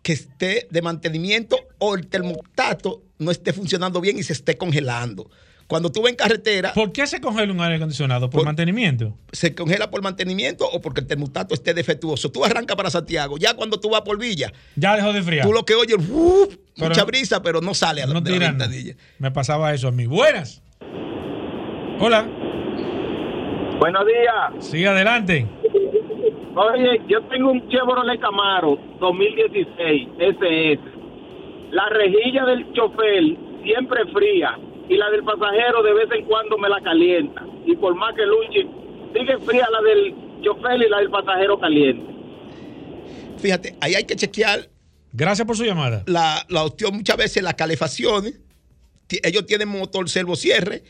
[0.02, 5.30] que esté de mantenimiento o el termostato no esté funcionando bien y se esté congelando.
[5.68, 6.74] Cuando tú vas en carretera.
[6.74, 8.30] ¿Por qué se congela un aire acondicionado?
[8.30, 9.18] ¿Por, mantenimiento?
[9.32, 12.32] Se congela por mantenimiento o porque el termostato esté defectuoso.
[12.32, 14.54] Tú arrancas para Santiago, ya cuando tú vas por Villa.
[14.76, 15.46] Ya dejó de enfriar.
[15.46, 15.98] Tú lo que oyes,
[16.78, 18.22] mucha brisa, pero no sale a la, no
[19.18, 20.06] Me pasaba eso a mí.
[20.06, 20.62] Buenas.
[22.00, 22.28] Hola.
[23.80, 24.66] Buenos días.
[24.66, 25.48] Sí, adelante.
[26.56, 30.82] Oye, yo tengo un Chevrolet Camaro 2016 SS.
[31.72, 34.58] La rejilla del chofer siempre fría
[34.90, 37.46] y la del pasajero de vez en cuando me la calienta.
[37.66, 38.68] Y por más que luche,
[39.14, 42.14] sigue fría la del chofer y la del pasajero caliente.
[43.38, 44.70] Fíjate, ahí hay que chequear.
[45.12, 46.04] Gracias por su llamada.
[46.08, 48.40] La, la opción muchas veces, las calefacciones,
[49.24, 50.84] ellos tienen motor servo cierre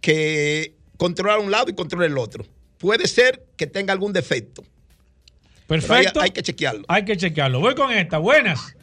[0.00, 2.44] que controla un lado y controla el otro.
[2.78, 4.62] Puede ser que tenga algún defecto.
[5.66, 6.20] Perfecto.
[6.20, 6.84] Hay, hay, que chequearlo.
[6.88, 7.60] Hay que chequearlo.
[7.60, 8.18] Voy con esta.
[8.18, 8.76] Buenas.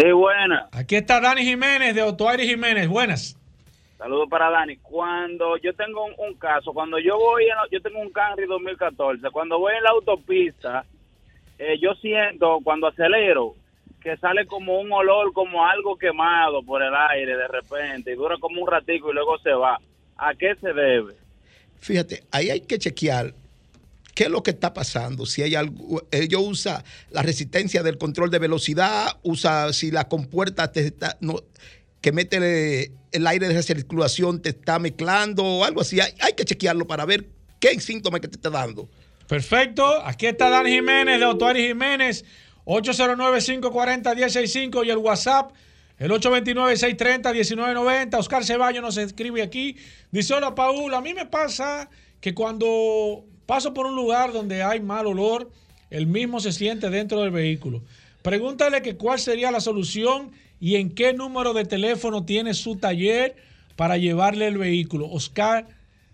[0.00, 0.66] Sí, buenas.
[0.72, 2.88] Aquí está Dani Jiménez de Autoaire Jiménez.
[2.88, 3.36] Buenas.
[3.98, 4.78] Saludos para Dani.
[4.78, 9.74] Cuando yo tengo un, caso, cuando yo voy, yo tengo un Camry 2014, cuando voy
[9.76, 10.86] en la autopista,
[11.58, 13.56] eh, yo siento cuando acelero
[14.00, 18.38] que sale como un olor, como algo quemado por el aire de repente, y dura
[18.40, 19.78] como un ratico y luego se va.
[20.16, 21.12] ¿A qué se debe?
[21.78, 23.34] Fíjate, ahí hay que chequear
[24.20, 25.24] qué es lo que está pasando.
[25.24, 30.70] Si hay algo, ellos usa la resistencia del control de velocidad, usa si la compuerta
[30.70, 31.42] te está, no,
[32.02, 36.00] que mete el, aire de recirculación te está mezclando o algo así.
[36.00, 38.90] Hay, que chequearlo para ver qué síntoma que te está dando.
[39.26, 40.04] Perfecto.
[40.04, 42.26] Aquí está Dan Jiménez de Autuari Jiménez.
[42.66, 45.52] 809-540-165 y el WhatsApp,
[45.96, 48.18] el 829-630-1990.
[48.18, 49.78] Oscar Ceballos nos escribe aquí.
[50.10, 51.88] Dice, hola Paul, a mí me pasa
[52.20, 55.50] que cuando Paso por un lugar donde hay mal olor,
[55.90, 57.82] el mismo se siente dentro del vehículo.
[58.22, 60.30] Pregúntale cuál sería la solución
[60.60, 63.34] y en qué número de teléfono tiene su taller
[63.74, 65.10] para llevarle el vehículo.
[65.10, 65.66] Oscar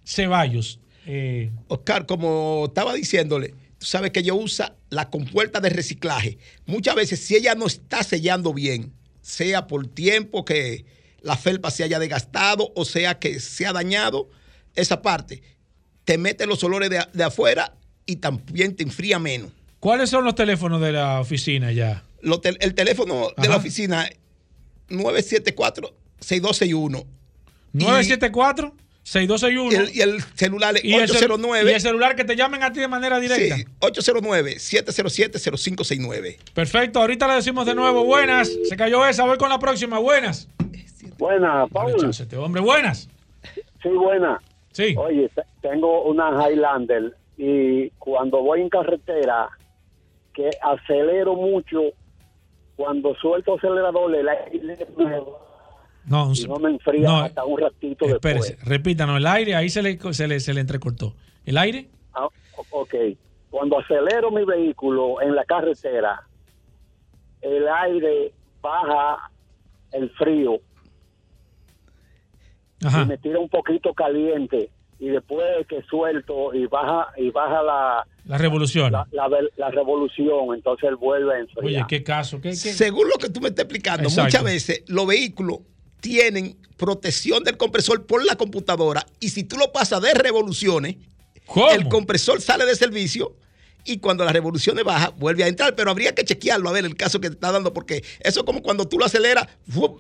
[0.03, 0.80] Ceballos.
[1.05, 6.39] Eh, Oscar, como estaba diciéndole, tú sabes que yo usa la compuerta de reciclaje.
[6.64, 10.87] Muchas veces, si ella no está sellando bien, sea por tiempo que
[11.20, 14.30] la felpa se haya desgastado o sea que se ha dañado
[14.74, 15.43] esa parte,
[16.07, 17.75] te mete los olores de, afuera
[18.07, 19.51] y también te enfría menos.
[19.81, 22.05] ¿Cuáles son los teléfonos de la oficina ya?
[22.23, 24.09] el teléfono de la oficina
[24.89, 27.05] 974-6261.
[27.75, 28.73] ¿974?
[29.03, 29.91] 6261.
[29.93, 31.71] y el celular es 809.
[31.71, 33.57] y el celular que te llamen a ti de manera directa.
[33.57, 36.39] Sí, 809-707-0569.
[36.55, 38.51] Perfecto, ahorita le decimos de nuevo buenas.
[38.69, 39.99] Se cayó esa, voy con la próxima.
[39.99, 40.49] Buenas.
[41.19, 42.11] Buenas, Paul.
[42.11, 43.09] Este hombre, buenas.
[43.83, 44.41] Sí, buenas.
[44.73, 44.95] Sí.
[44.99, 45.31] Oye,
[45.69, 49.49] tengo una Highlander y cuando voy en carretera,
[50.33, 51.81] que acelero mucho,
[52.77, 54.87] cuando suelto acelerador, el aire
[56.07, 58.69] no, y no me enfría hasta un ratito espérese, después.
[58.69, 61.14] Repítanos, el aire, ahí se le, se le, se le entrecortó.
[61.45, 61.89] ¿El aire?
[62.14, 62.29] Ah,
[62.71, 62.95] ok.
[63.51, 66.23] Cuando acelero mi vehículo en la carretera,
[67.41, 69.31] el aire baja
[69.93, 70.61] el frío
[72.81, 78.07] y me tira un poquito caliente y después que suelto y baja y baja la
[78.24, 78.92] la revolución.
[78.92, 81.64] la, revolución entonces él vuelve a enfriar.
[81.64, 85.61] oye qué caso ¿Qué, según lo que tú me estás explicando muchas veces los vehículos
[86.01, 90.97] tienen protección del compresor por la computadora y si tú lo pasas de revoluciones
[91.72, 93.36] el compresor sale de servicio
[93.84, 96.97] y cuando las revoluciones baja vuelve a entrar, pero habría que chequearlo a ver el
[96.97, 99.47] caso que te está dando porque eso es como cuando tú lo aceleras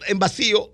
[0.08, 0.72] en vacío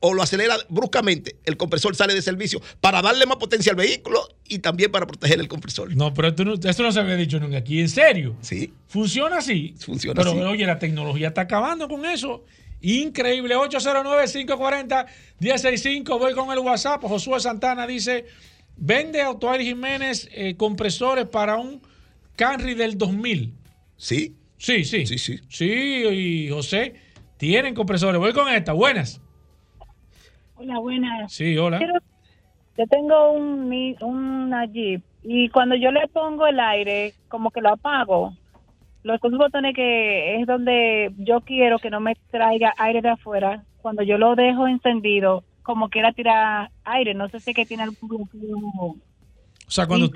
[0.00, 4.26] o lo acelera bruscamente, el compresor sale de servicio para darle más potencia al vehículo
[4.48, 5.94] y también para proteger el compresor.
[5.94, 7.80] No, pero esto no, no se había dicho nunca aquí.
[7.80, 8.36] ¿En serio?
[8.40, 8.72] Sí.
[8.88, 9.74] ¿Funciona así?
[9.78, 12.44] Funciona pero, oye, la tecnología está acabando con eso.
[12.80, 13.54] Increíble.
[13.56, 16.18] 809-540-165.
[16.18, 17.02] Voy con el WhatsApp.
[17.02, 18.24] Josué Santana dice:
[18.76, 21.82] Vende Autoair Jiménez eh, compresores para un
[22.36, 23.52] Camry del 2000.
[23.98, 24.34] ¿Sí?
[24.56, 25.04] Sí, sí.
[25.06, 25.40] Sí, sí.
[25.48, 26.94] Sí, y José,
[27.36, 28.18] tienen compresores.
[28.18, 28.72] Voy con esta.
[28.72, 29.20] Buenas.
[30.62, 31.32] Hola, buenas.
[31.32, 31.80] Sí, hola.
[32.76, 37.70] yo tengo un, una Jeep y cuando yo le pongo el aire, como que lo
[37.70, 38.36] apago.
[39.02, 43.64] Los dos botones que es donde yo quiero que no me traiga aire de afuera,
[43.80, 47.14] cuando yo lo dejo encendido, como quiera tirar aire.
[47.14, 48.58] No sé si es que tiene algún bloqueo.
[48.58, 48.96] O
[49.66, 50.10] sea, cuando,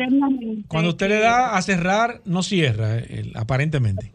[0.69, 4.13] cuando usted le da a cerrar, no cierra, eh, aparentemente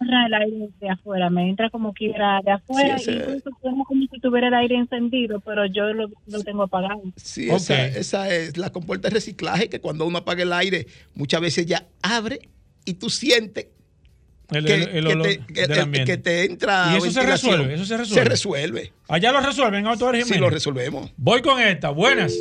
[0.00, 4.20] entra el aire de afuera, me entra como quiera de afuera, y incluso como si
[4.20, 6.08] tuviera el aire encendido, pero yo lo,
[6.44, 7.02] tengo apagado.
[7.16, 11.66] Sí, esa, es la compuerta de reciclaje que cuando uno apaga el aire, muchas veces
[11.66, 12.40] ya abre
[12.84, 13.66] y tú sientes
[14.50, 14.80] el, que,
[16.04, 16.90] que, te, entra.
[16.92, 18.22] Y eso se resuelve, eso se resuelve.
[18.22, 18.92] Se resuelve.
[19.08, 20.28] Allá lo resuelven, Auto Jiménez.
[20.28, 21.12] Sí, lo resolvemos.
[21.16, 21.90] Voy con esta.
[21.90, 22.34] Buenas.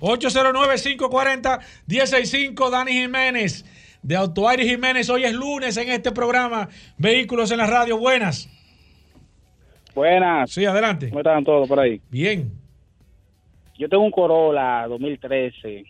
[0.00, 3.64] 809-540-165, Dani Jiménez
[4.06, 5.10] de Autoaire Jiménez.
[5.10, 7.98] Hoy es lunes en este programa Vehículos en la Radio.
[7.98, 8.48] Buenas.
[9.96, 10.48] Buenas.
[10.48, 11.08] Sí, adelante.
[11.08, 12.00] ¿Cómo están todos por ahí?
[12.08, 12.52] Bien.
[13.76, 15.84] Yo tengo un Corolla 2013.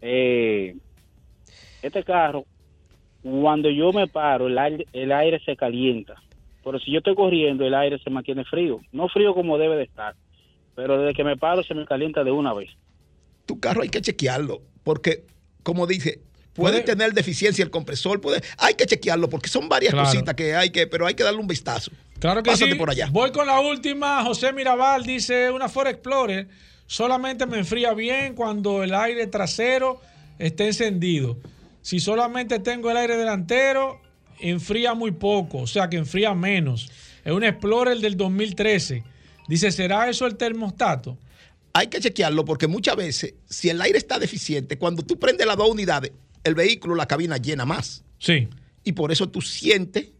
[0.00, 0.76] Eh,
[1.82, 2.44] este carro,
[3.20, 6.22] cuando yo me paro, el aire, el aire se calienta.
[6.62, 8.80] Pero si yo estoy corriendo, el aire se mantiene frío.
[8.92, 10.14] No frío como debe de estar.
[10.76, 12.70] Pero desde que me paro, se me calienta de una vez.
[13.46, 14.60] Tu carro hay que chequearlo.
[14.84, 15.24] Porque,
[15.64, 16.20] como dice,
[16.54, 20.70] Puede, tener deficiencia el compresor, puede, hay que chequearlo porque son varias cositas que hay
[20.70, 21.90] que, pero hay que darle un vistazo.
[22.18, 23.08] Claro que Pásate por allá.
[23.10, 24.22] Voy con la última.
[24.24, 26.48] José Mirabal dice, una Ford Explorer
[26.86, 30.00] solamente me enfría bien cuando el aire trasero
[30.38, 31.38] esté encendido.
[31.82, 34.00] Si solamente tengo el aire delantero,
[34.40, 36.90] enfría muy poco, o sea que enfría menos.
[37.24, 39.04] Es un Explorer del 2013.
[39.48, 41.16] Dice, ¿será eso el termostato?
[41.72, 45.56] Hay que chequearlo porque muchas veces, si el aire está deficiente, cuando tú prendes las
[45.56, 46.12] dos unidades,
[46.44, 48.04] el vehículo, la cabina llena más.
[48.18, 48.48] Sí.
[48.84, 50.10] Y por eso tú sientes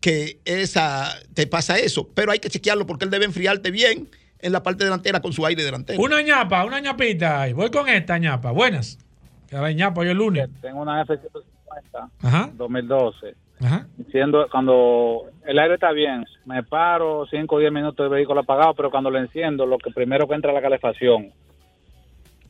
[0.00, 2.08] que esa, te pasa eso.
[2.14, 4.08] Pero hay que chequearlo porque él debe enfriarte bien
[4.38, 6.02] en la parte delantera con su aire delantero.
[6.02, 7.46] Una ñapa, una ñapita.
[7.54, 8.50] Voy con esta ñapa.
[8.50, 8.98] Buenas.
[9.48, 10.50] Que la ñapa hoy el lunes.
[10.60, 12.50] Tengo una F-150 Ajá.
[12.54, 13.34] 2012.
[13.60, 13.86] Ajá.
[13.96, 18.74] Diciendo, cuando el aire está bien, me paro 5 o 10 minutos el vehículo apagado,
[18.74, 21.32] pero cuando lo enciendo, lo que primero que entra es la calefacción.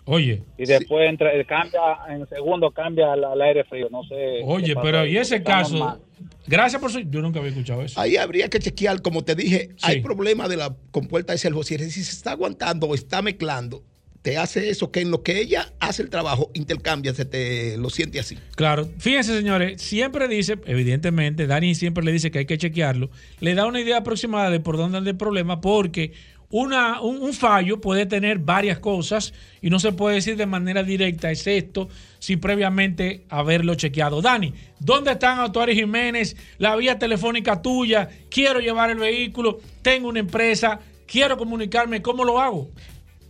[0.07, 0.43] Oye.
[0.59, 1.81] Y después entra, cambia,
[2.11, 4.43] en segundo cambia al, aire frío, no sé.
[4.45, 5.99] Oye, pero y ese caso,
[6.47, 7.99] gracias por su, yo nunca había escuchado eso.
[7.99, 11.79] Ahí habría que chequear, como te dije, hay problema de la compuerta de servo, si
[11.79, 13.83] se está aguantando o está mezclando,
[14.25, 17.91] te hace eso, que en lo que ella hace el trabajo, intercambia, se te lo
[17.91, 18.39] siente así.
[18.57, 23.55] Claro, fíjense señores, siempre dice, evidentemente, Dani siempre le dice que hay que chequearlo, le
[23.55, 26.13] da una idea aproximada de por dónde anda el problema, porque
[26.57, 31.33] una, un, fallo puede tener varias cosas y no se puede decir de manera directa
[31.33, 31.89] es esto
[32.21, 34.23] sin previamente haberlo chequeado.
[34.23, 36.37] Dani, ¿dónde están Autoares Jiménez?
[36.59, 40.79] La vía telefónica tuya, quiero llevar el vehículo, tengo una empresa,
[41.09, 42.71] quiero comunicarme, ¿cómo lo hago?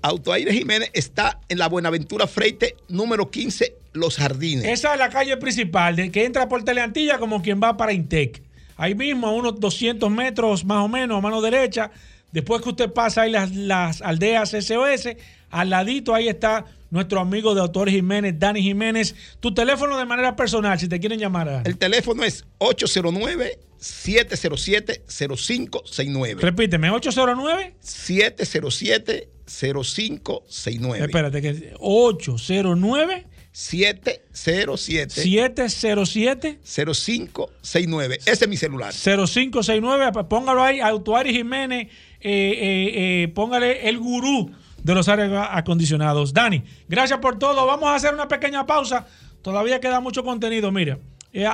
[0.02, 4.66] Autoaire Jiménez está en la Buenaventura Freite número 15, Los Jardines.
[4.66, 8.42] Esa es la calle principal, de que entra por Teleantilla como quien va para Intec.
[8.76, 11.90] Ahí mismo, a unos 200 metros más o menos, a mano derecha,
[12.34, 15.10] Después que usted pasa ahí las, las aldeas SOS,
[15.50, 19.14] al ladito ahí está nuestro amigo de Autor Jiménez, Dani Jiménez.
[19.38, 21.62] Tu teléfono de manera personal, si te quieren llamar.
[21.64, 26.40] El teléfono es 809 707-0569.
[26.40, 31.04] Repíteme, 809 707 0569.
[31.04, 38.18] Espérate, que 809 707 707 0569.
[38.26, 38.92] Ese es mi celular.
[38.92, 41.86] 0569, póngalo ahí, Autuari Jiménez,
[42.24, 44.50] eh, eh, eh, póngale el gurú
[44.82, 46.32] de los aires acondicionados.
[46.32, 47.66] Dani, gracias por todo.
[47.66, 49.06] Vamos a hacer una pequeña pausa.
[49.42, 50.72] Todavía queda mucho contenido.
[50.72, 50.98] Mira,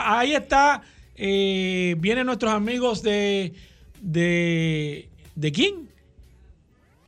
[0.05, 0.83] ahí está.
[1.17, 3.53] vienen nuestros amigos de.
[4.01, 5.91] ¿De, de quién?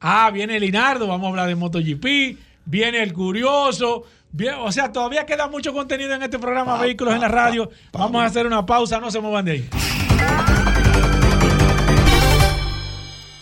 [0.00, 4.04] Ah, viene Linardo, vamos a hablar de MotoGP, viene el Curioso,
[4.58, 7.70] o sea, todavía queda mucho contenido en este programa Vehículos en la Radio.
[7.92, 9.68] vamos a hacer una pausa, no se muevan de ahí.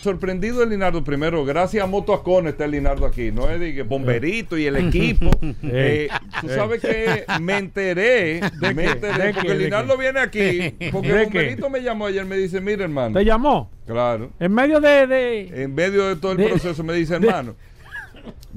[0.00, 4.56] Sorprendido el Linardo primero, gracias a Motoacón está el Linardo aquí, no es de bomberito
[4.56, 5.30] y el equipo.
[5.62, 6.08] Eh,
[6.40, 8.40] tú sabes que me enteré,
[8.74, 12.84] me enteré, porque Linardo viene aquí, porque el bomberito me llamó ayer, me dice, mira
[12.84, 13.18] hermano.
[13.18, 13.70] ¿Te llamó?
[13.86, 14.30] Claro.
[14.40, 15.50] En medio de...
[15.52, 17.54] en medio de todo el proceso me dice, hermano.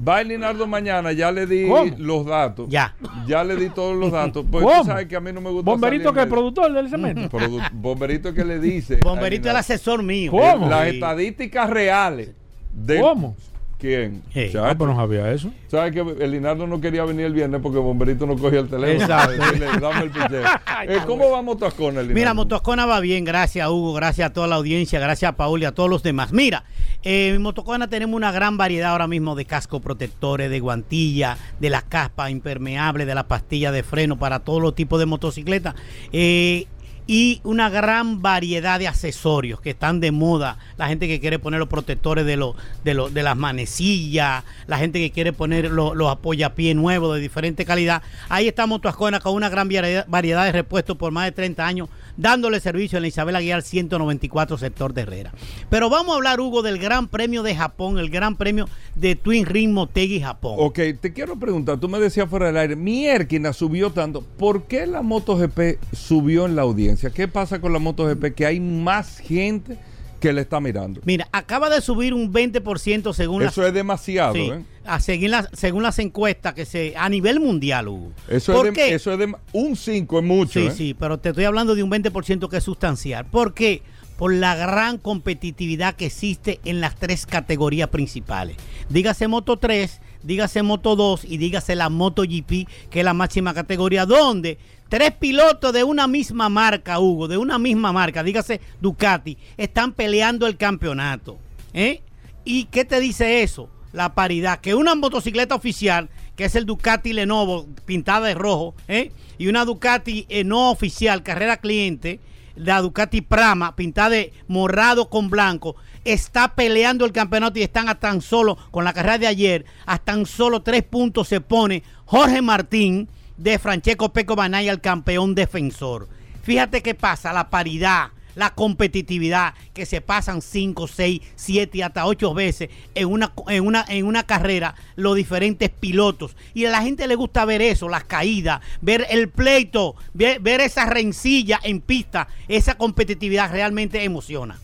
[0.08, 2.68] Va el Linardo mañana, ya le di los datos.
[2.70, 2.96] Ya.
[3.28, 4.46] Ya le di todos los datos.
[4.50, 5.70] Pues tú sabes que a mí no me gusta.
[5.70, 7.38] ¿Bomberito que es productor del cemento?
[7.74, 9.00] bomberito que le dice.
[9.04, 10.32] Bomberito es el asesor mío.
[10.32, 10.68] ¿Cómo?
[10.68, 12.32] Las estadísticas reales.
[12.74, 13.36] De, ¿Cómo?
[13.84, 14.24] ¿Quién?
[14.58, 15.52] Ah, pues no sabía eso.
[15.68, 19.04] ¿Sabes que el Linardo no quería venir el viernes porque Bomberito no cogía el teléfono?
[19.04, 19.44] Exacto.
[19.82, 22.14] Dame el eh, ¿Cómo va Motoscona, Linardo?
[22.14, 25.66] Mira, Motoscona va bien, gracias Hugo, gracias a toda la audiencia, gracias a Paul y
[25.66, 26.32] a todos los demás.
[26.32, 26.64] Mira,
[27.04, 31.82] en Motoscona tenemos una gran variedad ahora mismo de casco protectores, de guantilla, de la
[31.82, 35.76] caspa impermeable, de la pastilla de freno para todos los tipos de motocicletas.
[36.14, 36.68] Eh,
[37.08, 40.58] y una gran variedad de accesorios que están de moda.
[40.78, 44.78] La gente que quiere poner los protectores de, lo, de, lo, de las manecillas, la
[44.78, 48.02] gente que quiere poner los apoyapiés nuevos de diferente calidad.
[48.30, 49.70] Ahí está Motoascona con una gran
[50.08, 54.58] variedad de repuestos por más de 30 años dándole servicio en la Isabel Aguilar 194
[54.58, 55.34] sector de Herrera.
[55.70, 59.46] Pero vamos a hablar, Hugo, del Gran Premio de Japón, el Gran Premio de Twin
[59.46, 60.56] Ring Motegi Japón.
[60.60, 64.86] Ok, te quiero preguntar, tú me decías fuera del aire, Mierkina subió tanto, ¿por qué
[64.86, 66.93] la MotoGP subió en la audiencia?
[67.14, 68.34] ¿Qué pasa con la MotoGP?
[68.36, 69.78] Que hay más gente
[70.24, 71.02] que le está mirando.
[71.04, 74.64] Mira, acaba de subir un 20% según Eso es demasiado, ¿eh?
[74.86, 78.14] A seguir según las encuestas que se a nivel mundial, Hugo.
[78.30, 80.60] Eso, es de, eso es de un 5 es mucho.
[80.62, 80.72] Sí, ¿eh?
[80.72, 83.26] sí, pero te estoy hablando de un 20% que es sustancial.
[83.26, 83.82] ¿Por qué?
[84.18, 88.56] Por la gran competitividad que existe en las tres categorías principales.
[88.88, 93.54] Dígase Moto 3, dígase Moto 2 y dígase la Moto GP, que es la máxima
[93.54, 94.58] categoría, donde
[94.94, 100.46] tres pilotos de una misma marca, Hugo, de una misma marca, dígase Ducati, están peleando
[100.46, 101.40] el campeonato.
[101.74, 102.04] ¿eh?
[102.46, 103.72] ¿Y qué te dice eso?
[103.92, 109.12] La paridad, que una motocicleta oficial, que es el Ducati Lenovo, pintada de rojo, ¿eh?
[109.40, 112.20] y una Ducati eh, no oficial, carrera cliente,
[112.56, 115.76] la Ducati Prama, pintada de morado con blanco,
[116.06, 119.98] está peleando el campeonato y están a tan solo, con la carrera de ayer, a
[119.98, 126.08] tan solo tres puntos se pone Jorge Martín de Francesco Peco Banaya, el campeón defensor.
[126.44, 132.34] Fíjate qué pasa, la paridad, la competitividad, que se pasan 5, 6, 7 hasta 8
[132.34, 136.36] veces en una, en, una, en una carrera los diferentes pilotos.
[136.54, 140.62] Y a la gente le gusta ver eso, las caídas, ver el pleito, ver, ver
[140.62, 144.58] esa rencilla en pista, esa competitividad realmente emociona.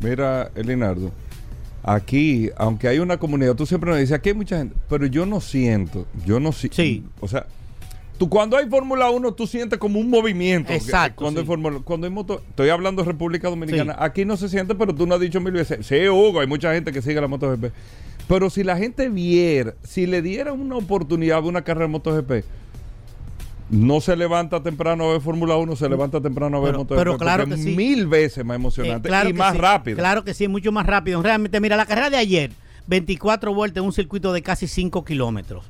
[0.00, 1.12] Mira, Elinardo,
[1.82, 5.24] aquí, aunque hay una comunidad, tú siempre nos dices, aquí hay mucha gente, pero yo
[5.24, 7.04] no siento, yo no siento, sí.
[7.20, 7.46] o sea,
[8.18, 10.72] tú cuando hay Fórmula 1 tú sientes como un movimiento.
[10.72, 11.22] Exacto.
[11.22, 14.74] Cuando, hay Fórmula, cuando hay moto, estoy hablando de República Dominicana, aquí no se siente,
[14.74, 17.28] pero tú no has dicho mil veces, sí, Hugo, hay mucha gente que sigue la
[17.28, 17.72] MotoGP.
[18.26, 22.44] Pero si la gente viera, si le diera una oportunidad de una carrera de MotoGP,
[23.70, 26.98] no se levanta temprano a ver Fórmula 1, se levanta temprano a ver MotoGP.
[26.98, 27.74] Pero claro que sí.
[27.74, 29.96] Mil veces más emocionante eh, y más rápido.
[29.96, 31.22] Claro que sí, mucho más rápido.
[31.22, 32.52] Realmente, mira, la carrera de ayer,
[32.86, 35.64] 24 vueltas en un circuito de casi 5 kilómetros.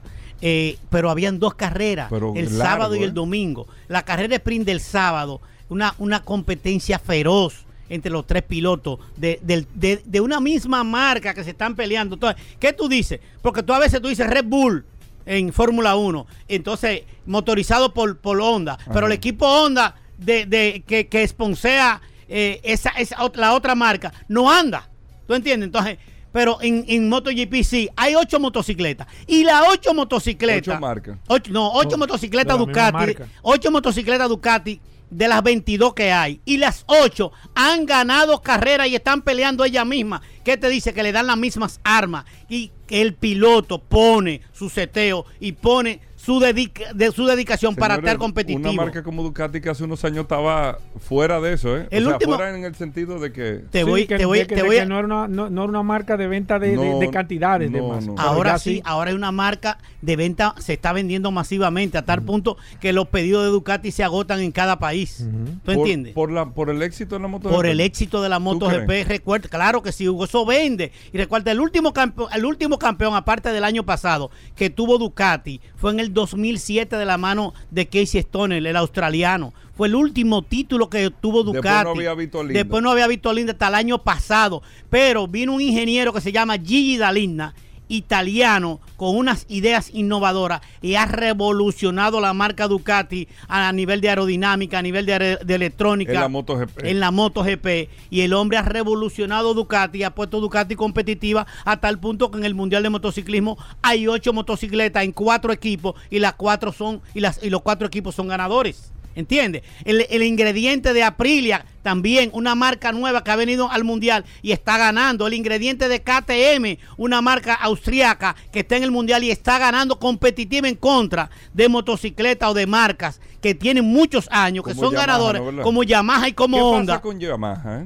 [0.46, 3.12] Eh, pero habían dos carreras, el sábado y el ¿eh?
[3.12, 3.66] domingo.
[3.88, 5.40] La carrera sprint del sábado,
[5.70, 11.52] una, una competencia feroz entre los tres pilotos de, de, una misma marca que se
[11.52, 12.16] están peleando.
[12.16, 13.20] Entonces, ¿qué tú dices?
[13.40, 14.84] Porque tú a veces tú dices Red Bull
[15.24, 21.06] en Fórmula 1, entonces motorizado por, por Honda, pero el equipo Honda de, de que,
[21.06, 24.90] que esponsea eh, esa, esa, la otra marca no anda.
[25.26, 25.68] ¿Tú entiendes?
[25.68, 25.96] Entonces,
[26.34, 29.06] pero en, en MotoGP sí, hay ocho motocicletas.
[29.28, 30.74] Y las ocho motocicletas.
[30.74, 31.18] Ocho marcas.
[31.48, 33.14] no, ocho motocicletas Ducati.
[33.42, 34.80] Ocho motocicletas Ducati
[35.10, 36.40] de las 22 que hay.
[36.44, 40.22] Y las ocho han ganado carreras y están peleando ellas mismas.
[40.42, 40.92] ¿qué te dice?
[40.92, 46.00] Que le dan las mismas armas y que el piloto pone su seteo y pone
[46.24, 48.70] su, de su dedicación para estar competitivo.
[48.70, 51.86] Una marca como Ducati que hace unos años estaba fuera de eso, ¿eh?
[51.90, 53.64] El último, fuera en el sentido de que...
[53.70, 56.58] Te voy, te voy, te voy no, era una, no, era una marca de venta
[56.58, 57.70] de, de, cantidades.
[57.70, 57.82] de
[58.16, 62.56] Ahora sí, ahora hay una marca de venta, se está vendiendo masivamente a tal punto
[62.80, 65.26] que los pedidos de Ducati se agotan en cada país.
[65.64, 66.14] ¿Tú entiendes?
[66.14, 67.54] Por, la, por el éxito de la MotoGP.
[67.54, 70.90] Por el éxito de la MotoGP, recuerda, claro que sí, Hugo, eso vende.
[71.12, 75.60] Y recuerda, el último, campeón, el último campeón, aparte del año pasado, que tuvo Ducati,
[75.76, 79.52] fue en el 2007 de la mano de Casey Stoner, el australiano.
[79.76, 81.66] Fue el último título que tuvo Ducati.
[81.68, 82.58] Después no había visto Linda.
[82.58, 84.62] Después no había visto Linda hasta el año pasado.
[84.88, 87.54] Pero vino un ingeniero que se llama Gigi Dalinda
[87.94, 94.78] italiano con unas ideas innovadoras y ha revolucionado la marca Ducati a nivel de aerodinámica,
[94.78, 96.12] a nivel de, electrónica.
[96.12, 96.84] En la MotoGP.
[96.84, 97.66] En la MotoGP.
[98.10, 102.44] Y el hombre ha revolucionado Ducati, ha puesto Ducati competitiva a tal punto que en
[102.44, 107.20] el Mundial de Motociclismo hay ocho motocicletas en cuatro equipos y las cuatro son y,
[107.20, 108.93] las, y los cuatro equipos son ganadores.
[109.14, 109.62] ¿Entiendes?
[109.84, 114.76] El, ingrediente de Aprilia, también una marca nueva que ha venido al mundial y está
[114.76, 115.26] ganando.
[115.26, 119.98] El ingrediente de KTM, una marca austriaca que está en el mundial y está ganando
[119.98, 125.42] competitiva en contra de motocicletas o de marcas que tienen muchos años, que son ganadores,
[125.62, 126.92] como Yamaha y como ¿Qué Honda.
[126.94, 127.82] Pasa con Yamaha?
[127.82, 127.84] Eh?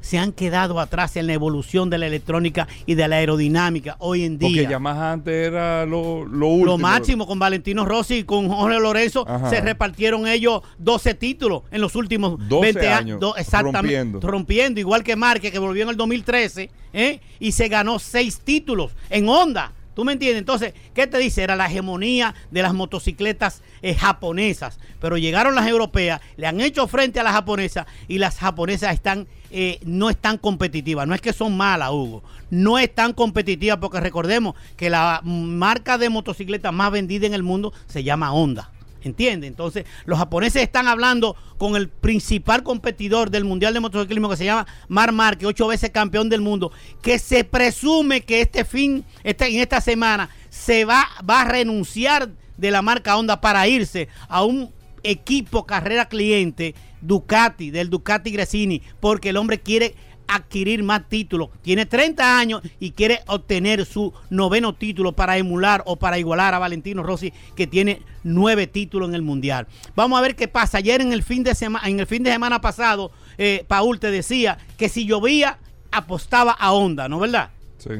[0.00, 4.24] Se han quedado atrás en la evolución de la electrónica y de la aerodinámica hoy
[4.24, 4.48] en día.
[4.48, 6.66] Porque Yamaha antes era lo, lo último.
[6.66, 11.80] Lo máximo, con Valentino Rossi y con Jorge Lorenzo se repartieron ellos 12 títulos en
[11.80, 13.20] los últimos 20 años.
[13.36, 13.80] exactamente.
[13.80, 14.20] Rompiendo.
[14.20, 14.80] rompiendo.
[14.80, 17.20] igual que Márquez, que volvió en el 2013 ¿eh?
[17.38, 19.72] y se ganó 6 títulos en Honda.
[19.94, 20.38] ¿Tú me entiendes?
[20.38, 21.42] Entonces, ¿qué te dice?
[21.42, 24.78] Era la hegemonía de las motocicletas eh, japonesas.
[25.00, 29.26] Pero llegaron las europeas, le han hecho frente a las japonesas y las japonesas están,
[29.50, 31.06] eh, no están competitivas.
[31.06, 32.22] No es que son malas, Hugo.
[32.50, 37.72] No están competitivas porque recordemos que la marca de motocicleta más vendida en el mundo
[37.86, 38.70] se llama Honda.
[39.02, 39.46] ¿Entiende?
[39.46, 44.44] Entonces, los japoneses están hablando con el principal competidor del Mundial de Motociclismo que se
[44.44, 46.70] llama Mar Marque, ocho veces campeón del mundo,
[47.00, 52.28] que se presume que este fin, este, en esta semana, se va, va a renunciar
[52.58, 54.70] de la marca Honda para irse a un
[55.02, 59.94] equipo carrera cliente Ducati, del Ducati Gresini, porque el hombre quiere
[60.30, 61.50] adquirir más títulos.
[61.62, 66.58] Tiene 30 años y quiere obtener su noveno título para emular o para igualar a
[66.58, 69.66] Valentino Rossi, que tiene nueve títulos en el Mundial.
[69.96, 70.78] Vamos a ver qué pasa.
[70.78, 74.10] Ayer en el fin de semana, en el fin de semana pasado, eh, Paul te
[74.10, 75.58] decía que si llovía,
[75.90, 77.50] apostaba a Honda, ¿no verdad?
[77.78, 77.90] Sí.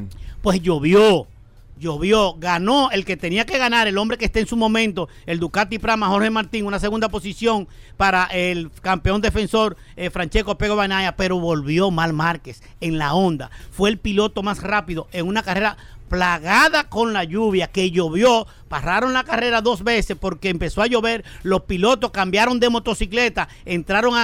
[0.41, 1.27] Pues llovió
[1.81, 5.41] llovió, ganó el que tenía que ganar, el hombre que está en su momento, el
[5.41, 7.67] Ducati Prama, Jorge Martín, una segunda posición
[7.97, 13.51] para el campeón defensor eh, Francesco Pego Banaya, pero volvió Mal Márquez en la onda.
[13.71, 15.77] Fue el piloto más rápido en una carrera
[16.11, 21.25] plagada con la lluvia, que llovió, pararon la carrera dos veces porque empezó a llover,
[21.45, 24.15] los pilotos cambiaron de motocicleta, entraron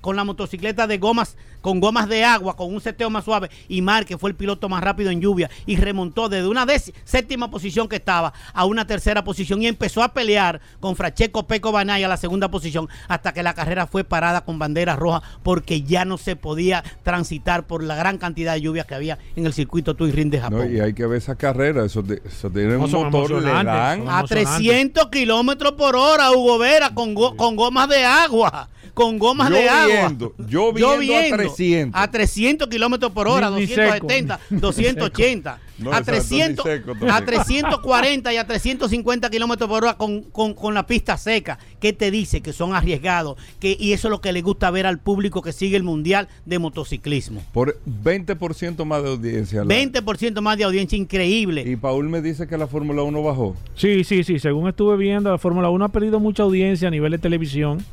[0.00, 1.36] con la motocicleta de gomas,
[1.68, 4.82] con gomas de agua, con un seteo más suave, y Márquez fue el piloto más
[4.82, 6.66] rápido en lluvia y remontó desde una
[7.04, 11.70] séptima posición que estaba a una tercera posición y empezó a pelear con Fracheco Peco
[11.70, 15.82] Banaya a la segunda posición hasta que la carrera fue parada con bandera roja porque
[15.82, 19.52] ya no se podía transitar por la gran cantidad de lluvia que había en el
[19.52, 20.74] circuito Tuirin de Japón.
[20.74, 24.08] y hay que ver esa carrera, eso, tiene un motor, le dan.
[24.08, 29.68] A 300 kilómetros por hora, Hugo Vera, con, con gomas de agua con gomas de
[29.68, 30.16] agua.
[30.48, 32.00] Yo viendo a 300.
[32.00, 35.60] A 300 kilómetros por hora, 270, 280.
[35.92, 36.66] a, 300,
[37.10, 41.58] a 340 y a 350 kilómetros por hora con, con, la pista seca.
[41.80, 42.40] ¿Qué te dice?
[42.40, 43.38] Que son arriesgados.
[43.60, 46.28] Que, y eso es lo que le gusta ver al público que sigue el Mundial
[46.44, 47.42] de Motociclismo.
[47.52, 49.62] Por 20% más de audiencia.
[49.62, 51.62] 20% más de audiencia, increíble.
[51.66, 53.56] Y Paul me dice que la Fórmula 1 bajó.
[53.74, 54.38] Sí, sí, sí.
[54.38, 57.84] Según estuve viendo, la Fórmula 1 ha perdido mucha audiencia a nivel de televisión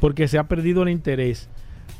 [0.00, 1.48] porque se ha perdido el interés.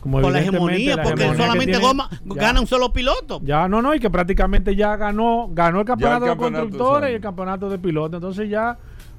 [0.00, 3.40] Como Por la hegemonía, porque solamente goma, gana un solo piloto.
[3.42, 7.20] Ya, no, no, y que prácticamente ya ganó, ganó el campeonato, de constructores y el
[7.20, 8.18] campeonato de pilotos.
[8.18, 8.78] Entonces ya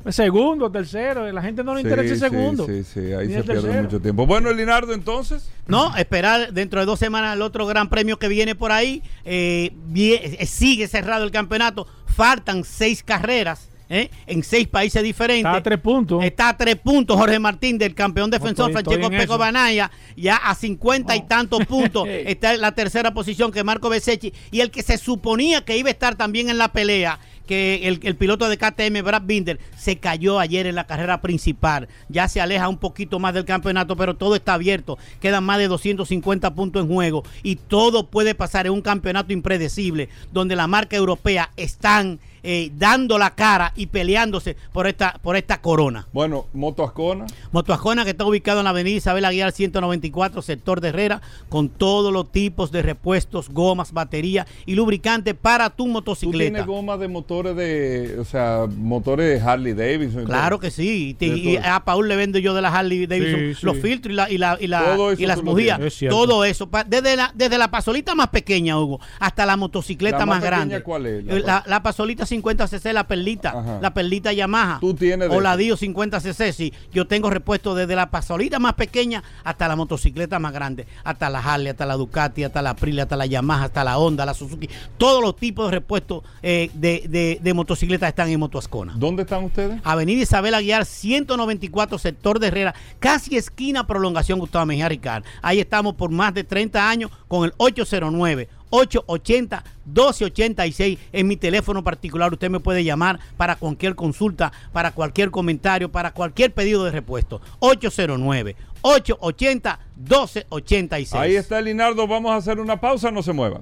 [0.10, 2.66] segundo, tercero, la gente no le interesa el segundo.
[2.66, 4.26] Sí, sí, ahí se pierde mucho tiempo.
[4.26, 5.52] Bueno, Linardo, entonces.
[5.68, 9.04] No, esperar dentro de dos semanas el otro gran premio que viene por ahí.
[9.26, 11.88] Eh, eh sigue cerrado el campeonato.
[12.06, 14.10] Faltan seis carreras ¿eh?
[14.28, 15.46] en seis países diferentes.
[15.46, 16.24] Está a tres puntos.
[16.24, 21.16] Está a tres puntos Jorge Martín del campeón defensor Francesco Peco Banaya, ya a cincuenta
[21.16, 22.08] y tantos puntos.
[22.08, 25.90] está en la tercera posición que Marco Besechi y el que se suponía que iba
[25.90, 29.98] a estar también en la pelea que el, el, piloto de KTM, Brad Binder, se
[29.98, 31.88] cayó ayer en la carrera principal.
[32.08, 35.00] Ya se aleja un poquito más del campeonato, pero todo está abierto.
[35.20, 40.10] Quedan más de 250 puntos en juego y todo puede pasar en un campeonato impredecible
[40.32, 45.62] donde la marca europea están eh, dando la cara y peleándose por esta, por esta
[45.62, 46.08] corona.
[46.14, 47.26] Bueno, Moto Ascona.
[47.52, 51.70] Moto Ascona que está ubicado en la avenida Isabel Aguilar 194, sector de Herrera, con
[51.70, 56.50] todos los tipos de repuestos, gomas, batería y lubricante para tu motocicleta.
[56.50, 60.26] ¿Tú tienes gomas de motores de, o sea, motores de Harley Davidson?
[60.26, 61.16] Claro que sí.
[61.20, 64.38] Y, a Paul le vendo yo de la Harley Davidson los filtros y, la, y,
[64.38, 65.80] la, y, la, y las bujías.
[66.10, 66.70] Todo eso.
[66.88, 70.82] Desde la, desde la pasolita más pequeña, Hugo, hasta la motocicleta más, grande.
[70.82, 71.26] ¿Cuál es?
[71.26, 74.80] La, la pasolita 50cc, la perlita, la perlita Yamaha.
[74.80, 75.30] Tú tienes.
[75.32, 76.74] O la Dio 50cc, sí.
[76.94, 80.88] Yo tengo repuesto desde la pasolita más pequeña hasta la motocicleta más grande.
[81.04, 84.26] Hasta la Harley, hasta la Ducati, hasta la Aprilia, hasta la Yamaha, hasta la Honda,
[84.26, 84.70] la Suzuki.
[84.98, 88.94] Todos los tipos de repuestos eh, de, de, de motocicletas están en Motoascona.
[88.96, 89.82] ¿Dónde están ustedes?
[89.84, 95.24] Avenida Isabel Aguiar, 194, sector de Herrera, casi esquina prolongación Gustavo Mejía Ricard.
[95.42, 101.84] Ahí estamos por más de 30 años con el 809 880 1286 en mi teléfono
[101.84, 102.32] particular.
[102.32, 107.42] Usted me puede llamar para cualquier consulta, para cualquier comentario, para cualquier pedido de repuesto.
[107.60, 111.14] 809 880 1286.
[111.14, 112.08] Ahí está Linardo.
[112.08, 113.12] Vamos a hacer una pausa.
[113.12, 113.62] No se muevan.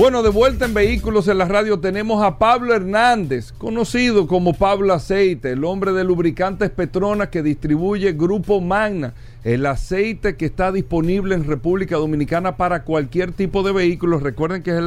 [0.00, 4.94] Bueno, de vuelta en Vehículos en la Radio tenemos a Pablo Hernández, conocido como Pablo
[4.94, 9.12] Aceite, el hombre de lubricantes Petronas que distribuye Grupo Magna,
[9.44, 14.22] el aceite que está disponible en República Dominicana para cualquier tipo de vehículos.
[14.22, 14.82] Recuerden que es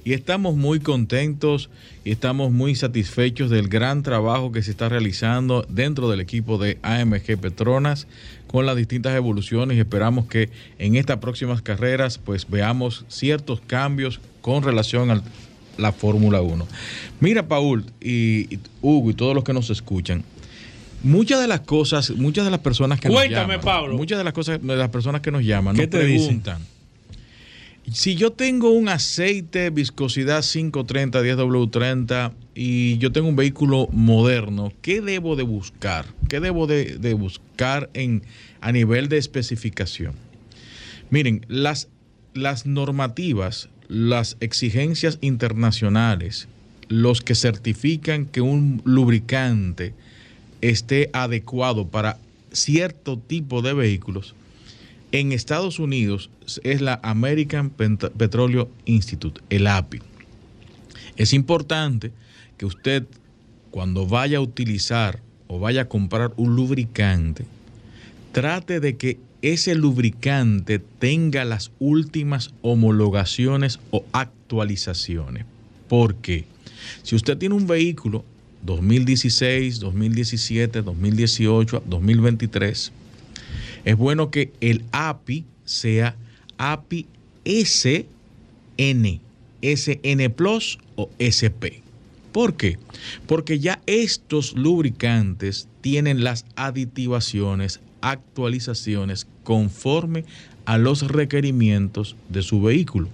[0.02, 1.68] Y estamos muy contentos
[2.04, 6.78] y estamos muy satisfechos del gran trabajo que se está realizando dentro del equipo de
[6.82, 8.06] AMG Petronas
[8.50, 14.20] con las distintas evoluciones y esperamos que en estas próximas carreras pues veamos ciertos cambios
[14.40, 15.22] con relación a
[15.78, 16.66] la Fórmula 1.
[17.20, 20.24] Mira Paul y, y Hugo y todos los que nos escuchan,
[21.04, 23.96] muchas de las cosas, muchas de las personas que nos llaman, Pablo.
[23.96, 26.60] muchas de las cosas de las personas que nos llaman nos preguntan.
[27.92, 35.00] Si yo tengo un aceite viscosidad 530 10W30 y yo tengo un vehículo moderno, ¿qué
[35.00, 36.06] debo de buscar?
[36.28, 38.22] ¿Qué debo de, buscar en,
[38.60, 40.14] a nivel de especificación?
[41.10, 41.88] Miren, las,
[42.32, 46.46] las normativas, las exigencias internacionales,
[46.88, 49.94] los que certifican que un lubricante
[50.60, 52.18] esté adecuado para
[52.52, 54.36] cierto tipo de vehículos,
[55.12, 56.30] en Estados Unidos
[56.62, 60.00] es la American Petroleum Institute, el API.
[61.16, 62.12] Es importante
[62.56, 63.06] que usted
[63.70, 67.44] cuando vaya a utilizar o vaya a comprar un lubricante,
[68.32, 75.46] trate de que ese lubricante tenga las últimas homologaciones o actualizaciones.
[75.88, 76.44] ¿Por qué?
[77.02, 78.24] Si usted tiene un vehículo
[78.62, 82.92] 2016, 2017, 2018, 2023,
[83.84, 86.16] es bueno que el API sea
[86.58, 87.06] API
[87.44, 89.20] SN,
[89.62, 91.82] SN Plus o SP.
[92.32, 92.78] ¿Por qué?
[93.26, 100.24] Porque ya estos lubricantes tienen las aditivaciones, actualizaciones conforme
[100.64, 103.08] a los requerimientos de su vehículo.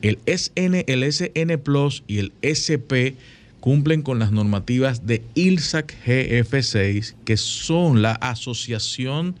[0.00, 3.14] El SN, el SN Plus y el SP
[3.60, 9.36] cumplen con las normativas de ILSAC GF6, que son la asociación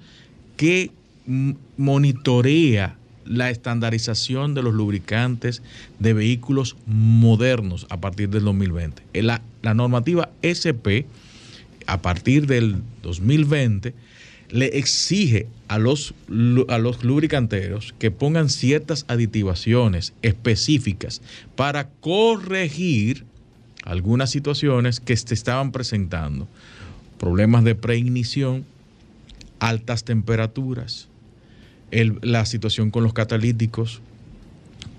[0.56, 0.90] que
[1.76, 5.62] monitorea la estandarización de los lubricantes
[5.98, 9.02] de vehículos modernos a partir del 2020.
[9.22, 11.06] La, la normativa SP,
[11.86, 13.94] a partir del 2020,
[14.52, 16.14] le exige a los,
[16.68, 21.22] a los lubricanteros que pongan ciertas aditivaciones específicas
[21.56, 23.24] para corregir
[23.82, 26.46] algunas situaciones que se estaban presentando.
[27.18, 28.66] Problemas de preignición,
[29.62, 31.08] altas temperaturas,
[31.92, 34.00] la situación con los catalíticos.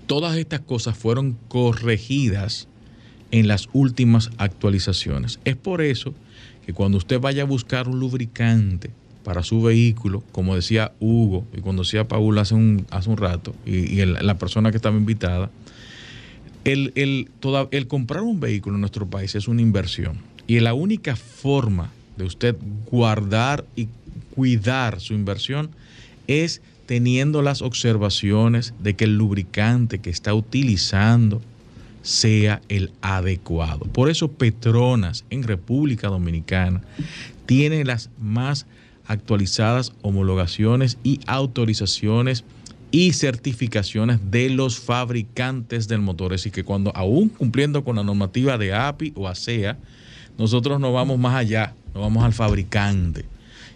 [0.06, 2.66] Todas estas cosas fueron corregidas
[3.30, 5.38] en las últimas actualizaciones.
[5.44, 6.14] Es por eso
[6.64, 8.90] que cuando usted vaya a buscar un lubricante
[9.22, 13.54] para su vehículo, como decía Hugo y cuando decía Paul hace un, hace un rato,
[13.66, 15.50] y, la persona que estaba invitada,
[16.64, 17.28] el, el,
[17.70, 20.20] el comprar un vehículo en nuestro país es una inversión.
[20.46, 22.56] Y la única forma de usted
[22.90, 23.88] guardar y
[24.34, 25.70] cuidar su inversión
[26.26, 31.40] es teniendo las observaciones de que el lubricante que está utilizando
[32.02, 33.86] sea el adecuado.
[33.86, 36.82] Por eso Petronas en República Dominicana
[37.46, 38.66] tiene las más
[39.06, 42.44] actualizadas homologaciones y autorizaciones
[42.90, 46.34] y certificaciones de los fabricantes del motor.
[46.34, 49.78] Así que cuando aún cumpliendo con la normativa de API o ASEA,
[50.38, 53.24] nosotros no vamos más allá, no vamos al fabricante.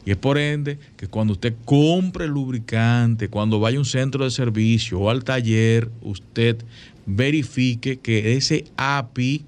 [0.09, 4.31] Y es por ende que cuando usted compre lubricante, cuando vaya a un centro de
[4.31, 6.57] servicio o al taller, usted
[7.05, 9.45] verifique que ese API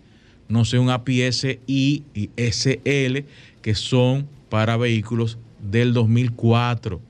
[0.49, 3.24] no sea un API SI y SL,
[3.62, 7.01] que son para vehículos del 2004.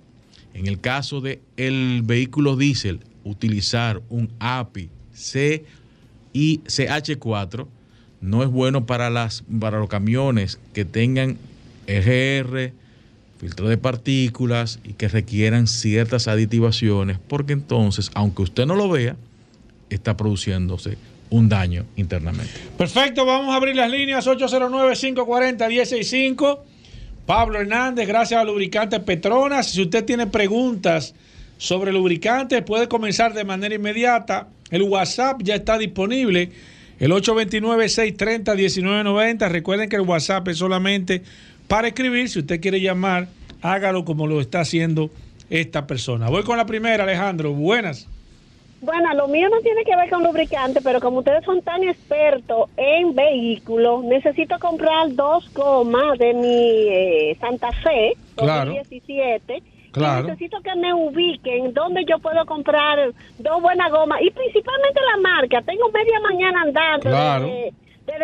[0.54, 5.64] En el caso de el vehículo diésel, utilizar un API C
[6.32, 7.66] y CH4
[8.20, 11.36] no es bueno para, las, para los camiones que tengan
[11.88, 12.74] EGR,
[13.40, 19.16] filtro de partículas y que requieran ciertas aditivaciones, porque entonces, aunque usted no lo vea,
[19.88, 20.98] está produciéndose
[21.30, 22.52] un daño internamente.
[22.76, 26.58] Perfecto, vamos a abrir las líneas 809-540-165.
[27.24, 29.70] Pablo Hernández, gracias a Lubricante Petronas.
[29.70, 31.14] Si usted tiene preguntas
[31.56, 34.48] sobre lubricantes, puede comenzar de manera inmediata.
[34.70, 36.50] El WhatsApp ya está disponible.
[36.98, 39.48] El 829-630-1990.
[39.48, 41.22] Recuerden que el WhatsApp es solamente
[41.70, 42.28] para escribir.
[42.28, 43.28] Si usted quiere llamar,
[43.62, 45.08] hágalo como lo está haciendo
[45.48, 46.28] esta persona.
[46.28, 47.52] Voy con la primera, Alejandro.
[47.52, 48.08] Buenas.
[48.82, 52.70] Bueno, lo mío no tiene que ver con lubricante, pero como ustedes son tan expertos
[52.76, 59.62] en vehículos, necesito comprar dos gomas de mi eh, Santa Fe 2017.
[59.92, 60.28] Claro.
[60.28, 65.62] necesito que me ubiquen donde yo puedo comprar dos buenas gomas y principalmente la marca.
[65.62, 67.10] Tengo media mañana andando.
[67.10, 67.72] Claro de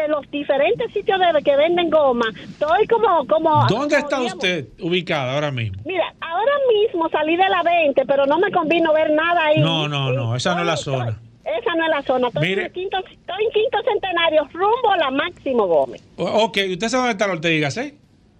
[0.08, 3.26] los diferentes sitios de que venden goma, estoy como...
[3.26, 5.80] como ¿Dónde está usted ubicada ahora mismo?
[5.84, 9.60] Mira, ahora mismo salí de la 20, pero no me convino ver nada ahí.
[9.60, 11.20] No, no, no, esa no es la zona.
[11.44, 12.28] Esa no es la zona.
[12.28, 16.02] Estoy, en, quinto, estoy en quinto centenario, rumbo a la Máximo Gómez.
[16.16, 17.94] Ok, ¿usted sabe dónde está la Ortega C?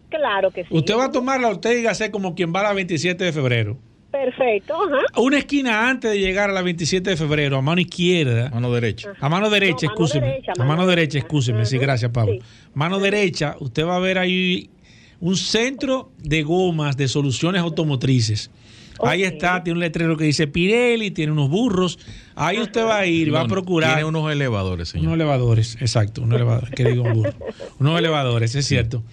[0.09, 0.69] Claro que sí.
[0.71, 3.77] Usted va a tomar la Ortega C como quien va a la 27 de febrero.
[4.25, 5.21] Perfecto, ajá.
[5.21, 8.51] Una esquina antes de llegar a la 27 de febrero, a mano izquierda.
[8.51, 9.13] Mano derecha.
[9.21, 10.41] A mano derecha, escúcheme.
[10.59, 11.67] a mano derecha, escúcheme.
[11.67, 12.37] Sí, gracias, Pablo.
[12.75, 14.71] Mano derecha, usted va a ver ahí
[15.21, 18.51] un centro de gomas de soluciones automotrices.
[19.05, 21.99] Ahí está, tiene un letrero que dice Pirelli, tiene unos burros.
[22.35, 23.91] Ahí usted va a ir, va a procurar.
[23.91, 25.09] Tiene unos elevadores, señor.
[25.09, 27.35] Unos elevadores, exacto, unos elevadores, que digo un burro.
[27.79, 29.05] Unos elevadores, es cierto.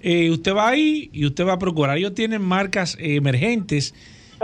[0.00, 1.96] Eh, usted va ahí y usted va a procurar.
[1.96, 3.94] Ellos tienen marcas emergentes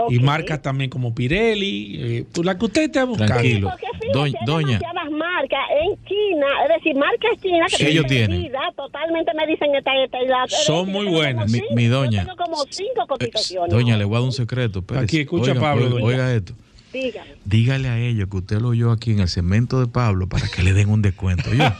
[0.09, 3.33] y marcas también como Pirelli, eh, la que usted esté buscando.
[3.33, 3.71] Tranquilo.
[4.13, 4.79] Doña, doña.
[5.11, 8.51] marcas en China, es decir, marcas chinas que ellos tienen.
[8.75, 11.49] Totalmente me dicen esta, esta, esta Son muy buenas.
[11.49, 12.25] Mi, doña.
[12.25, 13.73] tengo como cinco eh, cotizaciones.
[13.73, 14.83] doña, le voy a dar un secreto.
[14.95, 15.97] Aquí escucha Pablo.
[16.01, 16.53] Oiga, esto.
[16.93, 17.35] Dígame.
[17.43, 20.63] Dígale a ellos que usted lo oyó aquí en el cemento de Pablo para que
[20.63, 21.53] le den un descuento.
[21.53, 21.63] ¿yo?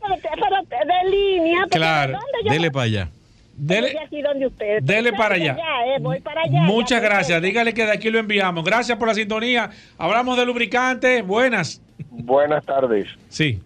[0.00, 1.66] pero, de línea.
[1.70, 2.18] Claro.
[2.44, 3.10] Dele para allá.
[3.58, 4.82] Dele, aquí donde usted.
[4.82, 5.56] Dele para allá.
[5.86, 6.62] Eh, voy para allá.
[6.62, 7.42] Muchas gracias.
[7.42, 8.64] Dígale que de aquí lo enviamos.
[8.64, 9.70] Gracias por la sintonía.
[9.98, 11.22] Hablamos de lubricante.
[11.22, 11.82] Buenas.
[12.10, 13.08] Buenas tardes.
[13.28, 13.60] Sí.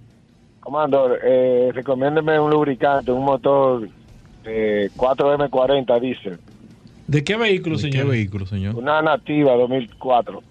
[0.61, 3.89] Comando, eh, recomiéndeme un lubricante, un motor
[4.45, 6.39] 4M40 diésel.
[7.07, 8.05] ¿De qué vehículo, señor?
[8.05, 8.75] ¿Qué vehículo, señor?
[8.75, 10.43] Una Nativa 2004.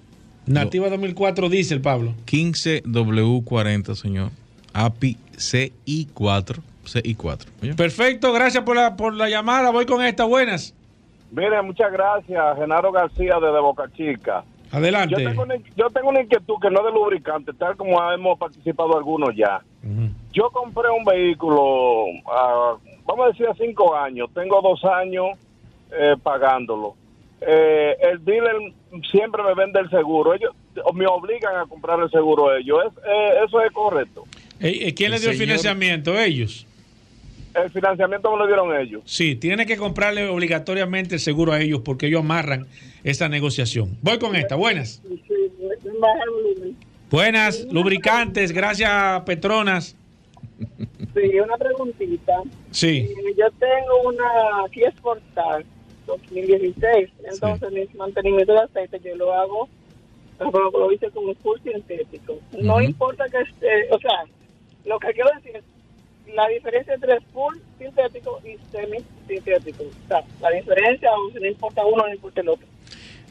[0.45, 2.13] Nativa 2004 diésel, Pablo.
[2.27, 4.29] 15W40, señor.
[4.73, 6.70] API CI4
[7.03, 7.51] y 4.
[7.75, 9.71] Perfecto, gracias por la, por la llamada.
[9.71, 10.73] Voy con esta, buenas.
[11.31, 14.43] Mire, muchas gracias, Genaro García desde Boca Chica.
[14.71, 15.15] Adelante.
[15.17, 19.61] Yo tengo, una, inquietud que no es de lubricante, tal como hemos participado algunos ya.
[20.31, 22.75] Yo compré un vehículo, ah,
[23.05, 24.29] vamos a decir, a cinco años.
[24.33, 25.37] Tengo dos años
[25.91, 26.95] eh, pagándolo.
[27.41, 28.55] Eh, el dealer
[29.11, 30.33] siempre me vende el seguro.
[30.33, 30.53] Ellos
[30.93, 32.77] me obligan a comprar el seguro ellos.
[33.05, 34.23] Eh, ¿Eso es correcto?
[34.59, 36.17] ¿Quién le dio el financiamiento?
[36.17, 36.65] ¿Ellos?
[37.53, 39.01] El financiamiento me lo dieron ellos.
[39.05, 42.67] Sí, tiene que comprarle obligatoriamente el seguro a ellos porque ellos amarran
[43.03, 43.97] esa negociación.
[44.01, 45.01] Voy con esta, buenas.
[47.09, 49.95] Buenas, lubricantes, gracias Petronas.
[51.13, 52.41] Sí, una preguntita.
[52.71, 53.09] Sí.
[53.09, 55.65] Eh, yo tengo una Kia Sportage
[56.05, 59.69] 2016, entonces mi mantenimiento de aceite yo lo hago,
[60.39, 62.39] lo hice con un full sintético.
[62.61, 64.23] No importa que esté, o sea,
[64.85, 65.63] lo que quiero decir es
[66.33, 69.83] la diferencia entre full sintético y semi sintético.
[69.83, 72.67] O sea, la diferencia, si no importa uno, no importa el otro.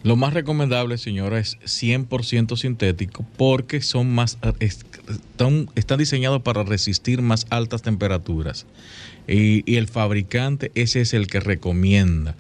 [0.03, 7.21] Lo más recomendable, señora, es 100% sintético porque son más están, están diseñados para resistir
[7.21, 8.67] más altas temperaturas.
[9.29, 12.35] Y, y, el fabricante ese es el que recomienda.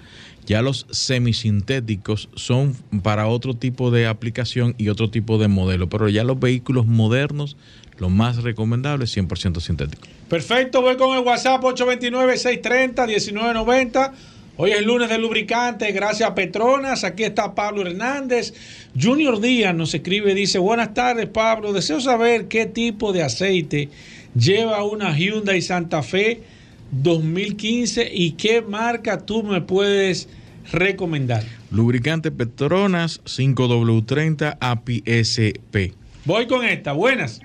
[0.46, 6.08] Ya los semisintéticos son para otro tipo de aplicación y otro tipo de modelo, pero
[6.08, 7.58] ya los vehículos modernos,
[8.00, 10.08] lo más recomendable es 100% sintético.
[10.28, 14.10] Perfecto, voy con el WhatsApp 829-630-1990.
[14.56, 17.04] Hoy es lunes de lubricante, gracias a Petronas.
[17.04, 18.52] Aquí está Pablo Hernández.
[19.00, 23.88] Junior Díaz nos escribe, dice, buenas tardes Pablo, deseo saber qué tipo de aceite
[24.34, 26.42] lleva una Hyundai Santa Fe
[26.90, 30.28] 2015 y qué marca tú me puedes
[30.72, 31.44] recomendar.
[31.70, 35.94] Lubricante Petronas 5W30 API SP.
[36.24, 37.40] Voy con esta, buenas.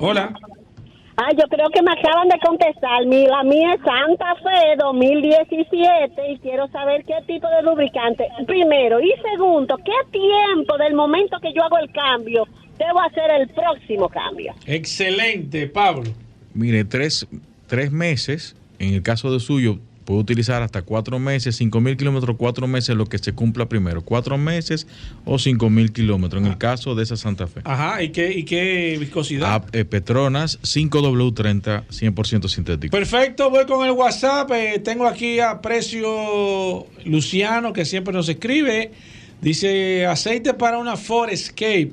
[0.00, 0.32] Hola.
[1.16, 3.04] Ah, yo creo que me acaban de contestar.
[3.04, 8.26] Mi, la mía es Santa Fe 2017 y quiero saber qué tipo de lubricante.
[8.46, 8.98] Primero.
[9.00, 12.48] Y segundo, ¿qué tiempo del momento que yo hago el cambio
[12.78, 14.54] debo hacer el próximo cambio?
[14.64, 16.10] Excelente, Pablo.
[16.54, 17.26] Mire, tres,
[17.66, 19.78] tres meses, en el caso de suyo,
[20.10, 24.02] puede utilizar hasta cuatro meses, cinco mil kilómetros, cuatro meses, lo que se cumpla primero,
[24.02, 24.88] cuatro meses
[25.24, 27.60] o cinco mil kilómetros, en el caso de esa Santa Fe.
[27.62, 29.48] Ajá, ¿y qué, y qué viscosidad?
[29.48, 32.90] Ah, eh, Petronas 5W30, 100% sintético.
[32.90, 38.90] Perfecto, voy con el WhatsApp, eh, tengo aquí a Precio Luciano, que siempre nos escribe,
[39.40, 41.92] dice, aceite para una Ford Escape.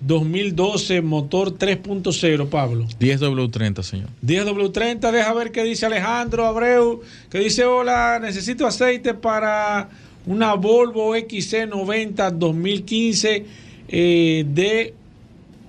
[0.00, 2.86] 2012, motor 3.0, Pablo.
[3.00, 4.08] 10W30, señor.
[4.24, 7.00] 10W30, deja ver qué dice Alejandro Abreu,
[7.30, 9.88] que dice, hola, necesito aceite para
[10.26, 13.46] una Volvo XC90 2015
[13.88, 14.94] eh, de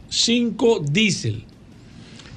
[0.09, 1.43] 5 diésel.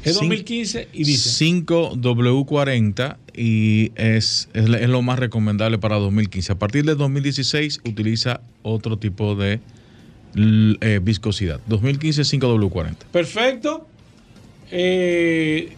[0.05, 6.53] Es 2015 y dice 5W40 y es, es, es lo más recomendable para 2015.
[6.53, 9.61] A partir del 2016 utiliza otro tipo de
[10.35, 11.61] eh, viscosidad.
[11.67, 12.95] 2015 5W40.
[13.13, 13.87] Perfecto.
[14.71, 15.73] Eh,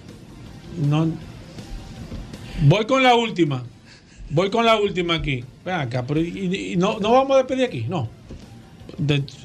[0.89, 1.09] no,
[2.62, 3.65] voy con la última.
[4.31, 5.45] Voy con la última aquí.
[5.65, 6.20] Ven acá, pero
[6.77, 7.87] no, no, vamos a despedir aquí.
[7.89, 8.09] No.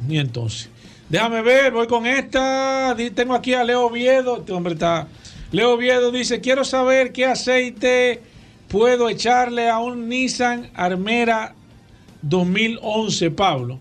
[0.08, 0.70] Ni entonces.
[1.10, 2.96] Déjame ver, voy con esta.
[3.16, 4.38] Tengo aquí a Leo Viedo.
[4.38, 5.08] Este hombre está.
[5.52, 8.22] Leo Viedo dice: Quiero saber qué aceite
[8.68, 11.56] puedo echarle a un Nissan Armera
[12.22, 13.80] 2011, Pablo.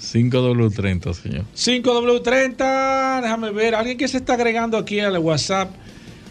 [0.00, 1.44] 5W30, señor.
[1.54, 5.70] 5W30, déjame ver, alguien que se está agregando aquí al WhatsApp.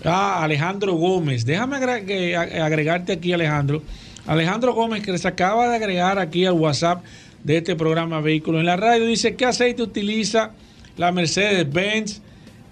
[0.04, 1.46] Ah, Alejandro Gómez.
[1.46, 3.84] Déjame agregarte aquí, Alejandro.
[4.26, 7.04] Alejandro Gómez, que se acaba de agregar aquí al WhatsApp
[7.44, 10.52] de este programa Vehículos en la Radio, dice: ¿Qué aceite utiliza
[10.98, 12.22] la Mercedes-Benz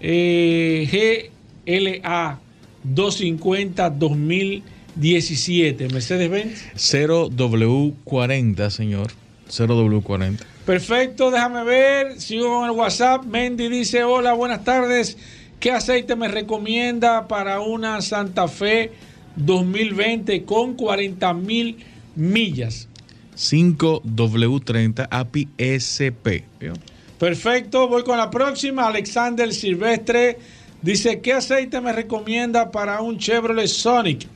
[0.00, 1.22] eh,
[1.66, 2.38] GLA
[2.82, 5.88] 250 2017?
[5.88, 6.64] Mercedes-Benz.
[6.74, 9.08] 0W40, señor.
[9.48, 10.57] 0W40.
[10.68, 12.20] Perfecto, déjame ver.
[12.20, 13.24] Sigo con el WhatsApp.
[13.24, 15.16] Mendy dice: Hola, buenas tardes.
[15.60, 18.92] ¿Qué aceite me recomienda para una Santa Fe
[19.36, 21.78] 2020 con 40 mil
[22.14, 22.86] millas?
[23.34, 26.44] 5W30 API SP.
[27.18, 28.88] Perfecto, voy con la próxima.
[28.88, 30.36] Alexander Silvestre
[30.82, 34.26] dice: ¿Qué aceite me recomienda para un Chevrolet Sonic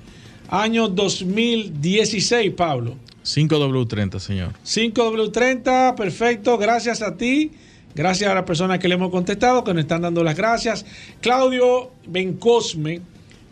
[0.49, 2.97] año 2016, Pablo?
[3.25, 4.53] 5W30, señor.
[4.65, 6.59] 5W30, perfecto.
[6.59, 7.53] Gracias a ti.
[7.95, 10.87] Gracias a las personas que le hemos contestado, que nos están dando las gracias.
[11.21, 13.03] Claudio Bencosme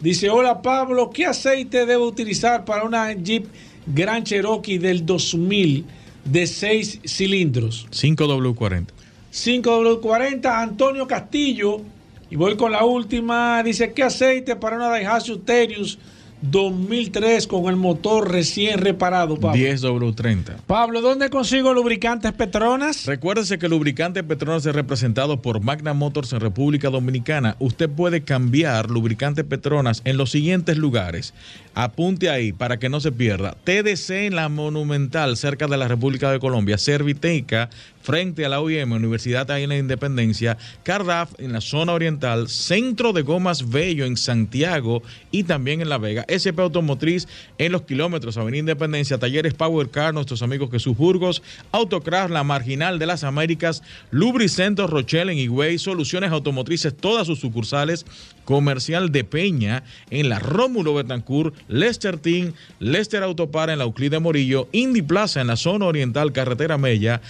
[0.00, 3.46] dice: Hola Pablo, ¿qué aceite debo utilizar para una Jeep
[3.86, 5.84] Grand Cherokee del 2000
[6.24, 7.86] de 6 cilindros?
[7.90, 8.86] 5W40.
[9.32, 11.82] 5W40, Antonio Castillo.
[12.30, 13.62] Y voy con la última.
[13.62, 15.98] Dice: ¿Qué aceite para una Daihatsu Terius
[16.42, 19.60] 2003 con el motor recién reparado, Pablo.
[19.60, 20.56] 10W30.
[20.66, 23.06] Pablo, ¿dónde consigo lubricantes Petronas?
[23.06, 27.56] Recuérdese que lubricante Petronas es representado por Magna Motors en República Dominicana.
[27.58, 31.34] Usted puede cambiar lubricante Petronas en los siguientes lugares.
[31.74, 33.56] Apunte ahí para que no se pierda.
[33.64, 36.78] TDC en la Monumental, cerca de la República de Colombia.
[36.78, 37.70] Serviteca,
[38.02, 40.56] frente a la OIM, Universidad de la Independencia.
[40.82, 42.48] Cardaf en la zona oriental.
[42.48, 46.24] Centro de Gomas Bello en Santiago y también en La Vega.
[46.26, 47.28] SP Automotriz
[47.58, 49.18] en los kilómetros, Avenida Independencia.
[49.18, 51.42] Talleres Power Car, nuestros amigos Jesús Burgos.
[51.72, 53.82] Autocraft, la Marginal de las Américas.
[54.10, 55.78] Lubricento Rochelle en Higüey.
[55.78, 58.06] Soluciones Automotrices, todas sus sucursales.
[58.50, 64.18] Comercial de Peña en la Rómulo Betancourt, Lester Team, Lester Autopar en la Euclid de
[64.18, 67.20] Morillo, Indy Plaza en la zona oriental, Carretera Mella,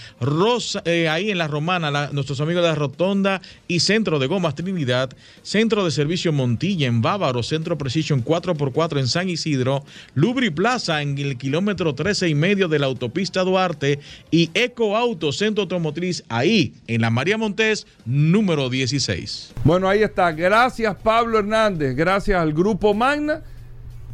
[0.83, 5.11] eh, ahí en La Romana nuestros amigos de la Rotonda y Centro de Gomas Trinidad,
[5.43, 9.85] Centro de Servicio Montilla en Bávaro, Centro Precision 4x4 en San Isidro,
[10.15, 13.99] Lubri Plaza en el kilómetro 13 y medio de la autopista Duarte
[14.31, 19.53] y Eco Auto Centro Automotriz ahí en la María Montés número 16.
[19.63, 20.31] Bueno, ahí está.
[20.31, 23.41] Gracias Pablo Hernández, gracias al Grupo Magna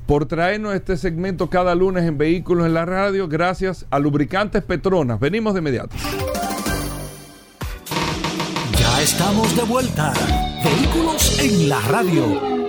[0.07, 3.27] por traernos este segmento cada lunes en Vehículos en la Radio.
[3.27, 5.19] Gracias a Lubricantes Petronas.
[5.19, 5.95] Venimos de inmediato.
[8.79, 10.11] Ya estamos de vuelta.
[10.63, 12.66] Vehículos en la Radio.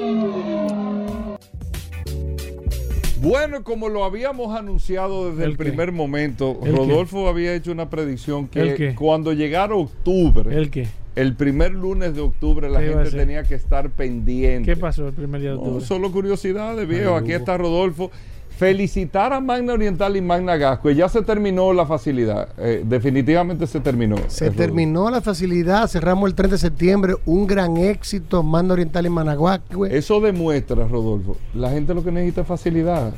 [3.20, 8.94] Bueno, como lo habíamos anunciado desde el, primer momento, Rodolfo había hecho una predicción que
[8.96, 10.88] cuando llegara octubre, ¿El qué?
[11.16, 14.72] el primer lunes de octubre la gente tenía que estar pendiente.
[14.72, 15.80] ¿Qué pasó el primer día de octubre?
[15.80, 17.16] No, solo curiosidades, viejo.
[17.16, 18.10] Aquí está Rodolfo.
[18.58, 20.90] Felicitar a Magna Oriental y Magna Gasco.
[20.90, 22.48] Ya se terminó la facilidad.
[22.58, 24.16] Eh, definitivamente se terminó.
[24.26, 25.86] Se terminó la facilidad.
[25.86, 27.14] Cerramos el 3 de septiembre.
[27.24, 28.42] Un gran éxito.
[28.42, 29.86] Magna Oriental y Gasco.
[29.86, 31.36] Eso demuestra, Rodolfo.
[31.54, 33.12] La gente lo que necesita es facilidad.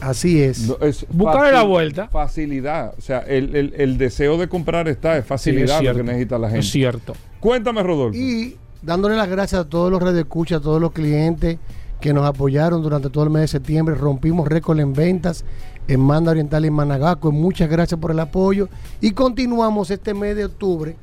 [0.00, 0.74] Así es.
[1.10, 2.08] Buscar la vuelta.
[2.08, 2.94] Facilidad.
[2.96, 6.60] O sea, el, deseo de comprar está, es facilidad lo que necesita la gente.
[6.60, 7.12] Es cierto.
[7.38, 8.18] Cuéntame, Rodolfo.
[8.18, 11.58] Y dándole las gracias a todos los redescuchas, a todos los clientes
[12.06, 13.96] que nos apoyaron durante todo el mes de septiembre.
[13.96, 15.44] Rompimos récord en ventas
[15.88, 17.32] en Manda Oriental y en Managaco.
[17.32, 18.68] Muchas gracias por el apoyo.
[19.00, 20.94] Y continuamos este mes de octubre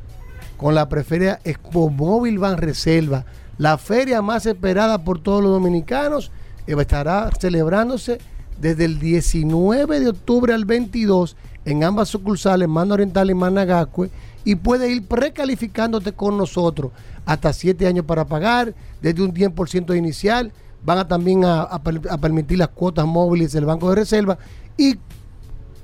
[0.56, 3.26] con la preferida Expo Móvil Van Reserva,
[3.58, 6.32] la feria más esperada por todos los dominicanos.
[6.68, 8.20] Estará celebrándose
[8.62, 11.36] desde el 19 de octubre al 22
[11.66, 14.10] en ambas sucursales, Manda Oriental y Managacue,
[14.46, 16.94] y puede ir precalificándote con nosotros
[17.26, 20.54] hasta 7 años para pagar, desde un 10% inicial.
[20.86, 21.82] Van a también a,
[22.22, 24.38] permitir las cuotas móviles del Banco de Reserva
[24.78, 24.98] y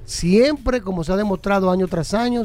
[0.05, 2.43] siempre, como se ha demostrado año tras año,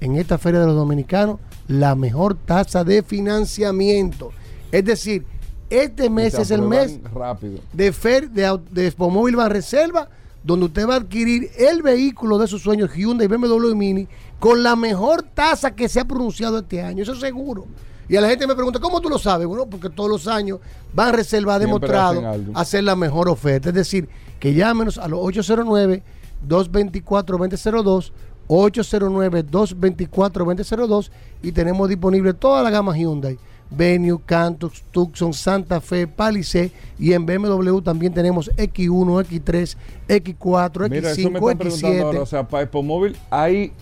[0.00, 4.32] en esta Feria de los Dominicanos, la mejor tasa de financiamiento.
[4.70, 5.24] Es decir,
[5.70, 7.60] este mes es el mes rápido.
[7.72, 10.08] de Fer, de, de Expo Móvil Van Reserva,
[10.42, 14.06] donde usted va a adquirir el vehículo de sus sueños Hyundai BMW Mini
[14.38, 17.66] con la mejor tasa que se ha pronunciado este año, eso es seguro.
[18.08, 19.46] Y a la gente me pregunta, ¿cómo tú lo sabes?
[19.46, 20.60] Bueno, porque todos los años
[20.92, 22.22] Van Reserva ha demostrado
[22.54, 23.70] hacer la mejor oferta.
[23.70, 24.08] Es decir,
[24.38, 28.12] que llámenos a los 809-224-2002,
[28.48, 31.10] 809-224-2002
[31.42, 33.38] y tenemos disponible toda la gama Hyundai
[33.70, 39.76] Venue, Cantus, Tucson, Santa Fe, Palisade y en BMW también tenemos X1, X3,
[40.08, 42.02] X4, X5, X7.
[42.02, 43.72] Ahora, o sea, para Móvil hay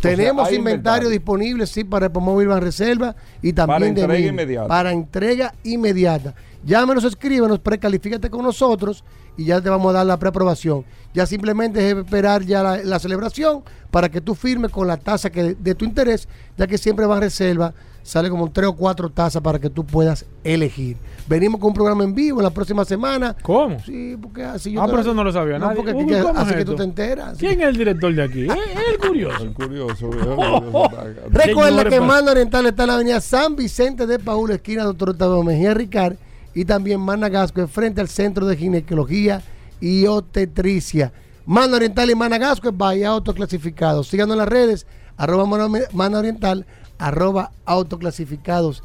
[0.00, 4.68] tenemos inventario, disponible, sí, para Epomóvil Van Reserva y también para entrega inmediata.
[4.68, 6.34] Para entrega inmediata.
[6.64, 9.04] Llámenos, escríbenos, precalifícate con nosotros
[9.36, 10.84] y ya te vamos a dar la preaprobación.
[11.14, 15.54] Ya simplemente es esperar ya la, celebración para que tú firmes con la tasa que
[15.54, 17.72] de, tu interés, ya que siempre Van Reserva
[18.08, 20.96] sale como tres o cuatro tazas para que tú puedas elegir.
[21.26, 23.36] Venimos con un programa en vivo la próxima semana.
[23.42, 23.78] ¿Cómo?
[23.80, 24.82] Sí, porque así yo.
[24.82, 25.90] Ah, pero eso no lo sabía no, Porque
[26.34, 27.36] así que tú te enteras.
[27.36, 28.46] ¿Quién es el director de aquí?
[28.46, 29.44] ¿Es el curioso?
[29.44, 30.10] El curioso.
[31.30, 35.42] Recuerda que Manda Oriental está en la avenida San Vicente de Paúl, esquina Doctor Octavio
[35.42, 36.16] Mejía Ricard,
[36.54, 39.42] y también Managasco, frente al Centro de Ginecología
[39.82, 41.12] y Obstetricia.
[41.44, 44.02] Manda Oriental y Managasco es Bahía Autoclasificado.
[44.02, 44.86] Síganos en las redes,
[45.18, 46.64] arroba Manda Oriental,
[46.98, 48.82] arroba autoclasificados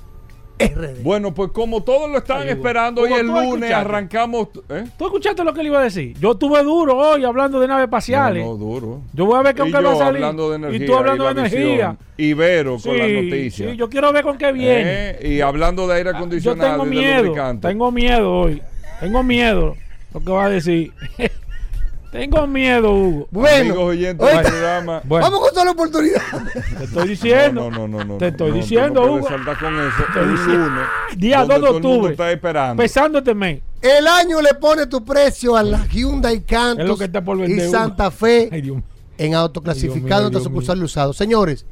[0.59, 1.01] RD.
[1.01, 4.49] Bueno, pues como todos lo estaban esperando, hoy el lunes arrancamos.
[4.69, 4.85] ¿eh?
[4.97, 6.15] ¿Tú escuchaste lo que le iba a decir?
[6.19, 8.45] Yo estuve duro hoy hablando de naves espaciales.
[8.45, 9.01] No, duro.
[9.13, 10.23] Yo voy a ver con qué va a salir.
[10.23, 11.97] Hablando de energía, y tú hablando de energía.
[12.17, 13.71] Ibero con las noticias.
[13.71, 14.83] Sí, yo quiero ver con qué viene.
[14.85, 16.61] Eh, y hablando de aire ah, acondicionado.
[16.61, 17.59] Yo tengo miedo.
[17.59, 18.61] Tengo miedo hoy.
[18.99, 19.75] Tengo miedo.
[20.13, 20.93] Lo que va a decir.
[22.13, 23.27] Tengo miedo, Hugo.
[23.31, 23.73] Bueno,
[24.17, 25.01] programa.
[25.03, 26.21] vamos con la oportunidad.
[26.77, 27.71] Te estoy diciendo.
[27.71, 28.17] No, no, no, no.
[28.19, 29.27] Te estoy diciendo, no Hugo.
[29.27, 31.17] con eso.
[31.17, 32.11] Día 2 de octubre.
[32.11, 32.83] Está esperando.
[32.83, 33.61] Este mes.
[33.81, 37.35] El año le pone tu precio a la Hyundai Cantus es lo que está por
[37.39, 38.49] vender, y Santa Fe
[39.17, 41.13] en autoclasificado en sucursal usado.
[41.13, 41.65] Señores,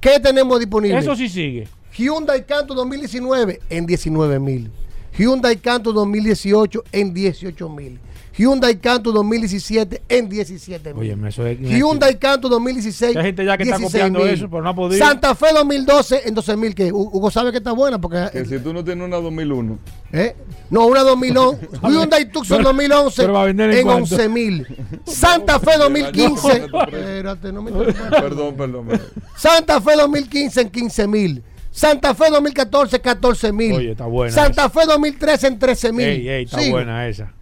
[0.00, 0.98] ¿qué tenemos disponible?
[0.98, 1.68] Eso sí sigue.
[1.96, 4.72] Hyundai Cantus 2019 en 19 mil.
[5.16, 8.00] Hyundai Cantus 2018 en 18 mil.
[8.36, 11.12] Hyundai Canto 2017 en 17 mil.
[11.14, 13.16] Oye, eso es Hyundai Canto 2016.
[13.16, 15.04] Hay gente ya que está copiando eso, pero no ha podido.
[15.04, 16.74] Santa Fe 2012 en 12 mil.
[16.74, 18.00] Que Hugo sabe que está buena.
[18.00, 19.78] porque Que si tú no tienes una 2001.
[20.12, 20.34] ¿Eh?
[20.70, 21.68] No, una 2011.
[21.82, 24.66] Hyundai Tucson 2011 en, en 11 mil.
[25.04, 26.64] Santa Fe 2015.
[26.64, 28.88] Espérate, no me Perdón, perdón.
[29.36, 31.42] Santa Fe 2015 en 15 mil.
[31.70, 33.72] Santa Fe 2014, 14 mil.
[33.72, 34.32] Oye, está buena.
[34.32, 36.06] Santa Fe 2013 en 13 mil.
[36.06, 37.32] Ey, ey, está buena esa.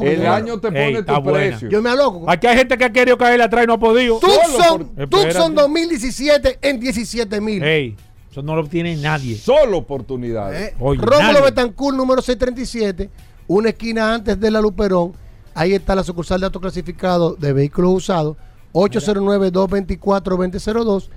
[0.00, 1.68] El año te pone tu precio.
[1.68, 2.24] Yo me aloco.
[2.28, 4.18] Aquí hay gente que ha querido caer atrás y no ha podido.
[4.18, 7.62] Tucson, Tucson 2017 en 17 mil.
[7.62, 7.94] Ey,
[8.30, 9.36] eso no lo obtiene nadie.
[9.36, 10.72] Solo oportunidades.
[10.72, 13.08] Eh, Rómulo Betancourt, número 637,
[13.46, 15.12] una esquina antes de la Luperón.
[15.54, 18.36] Ahí está la sucursal de autoclasificado de vehículos usados.
[18.72, 21.10] 809-224-2002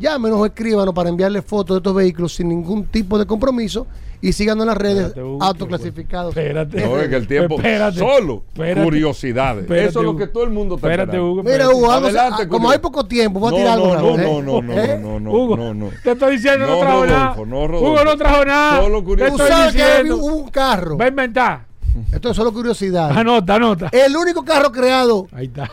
[0.00, 3.86] llámenos o escríbanos para enviarle fotos de estos vehículos sin ningún tipo de compromiso
[4.22, 6.36] y síganos en las redes autoclasificados.
[6.36, 6.84] Espérate.
[6.84, 9.62] No, es que el tiempo espérate, solo curiosidades.
[9.62, 12.70] Espérate, Eso es lo que todo el mundo está espérate, Hugo, Mira, Hugo, Adelante, como
[12.70, 14.16] hay poco tiempo, voy a tirar no, algo.
[14.16, 14.98] No, no, no, ¿Eh?
[15.00, 17.34] no, no, Hugo, no, no, Te estoy diciendo no, trajo nada.
[17.38, 18.80] Hugo no trajo nada.
[18.80, 19.72] Solo curiosidades.
[19.72, 20.96] Tú sabes que hubo un carro.
[20.98, 21.66] Va a inventar.
[22.12, 23.10] Esto es solo curiosidad.
[23.16, 23.88] Anota, anota.
[23.92, 25.26] El único carro creado.
[25.32, 25.70] Ahí está.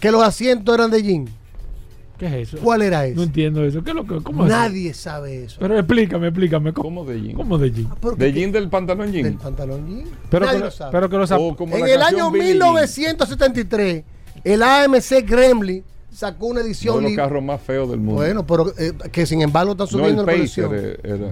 [0.00, 1.37] Que los asientos eran de jean.
[2.18, 2.58] ¿Qué es eso?
[2.58, 3.16] ¿Cuál era eso?
[3.16, 3.82] No entiendo eso.
[3.84, 5.58] ¿Qué es lo que, cómo Nadie sabe eso.
[5.60, 6.72] Pero explícame, explícame.
[6.72, 7.36] ¿Cómo, de jean?
[7.36, 7.88] ¿Cómo de jean?
[7.90, 9.22] Ah, ¿De jean del pantalón jean?
[9.22, 10.08] Del pantalón jean.
[10.28, 10.92] Pero Nadie que, lo sabe.
[10.92, 11.56] Pero que lo sabe.
[11.72, 14.04] En el año 1973,
[14.42, 16.96] el AMC Gremlin sacó una edición.
[16.98, 18.14] Uno de los carros más feos del mundo.
[18.14, 21.28] Bueno, pero eh, que sin embargo está subiendo no, el la Pacer era.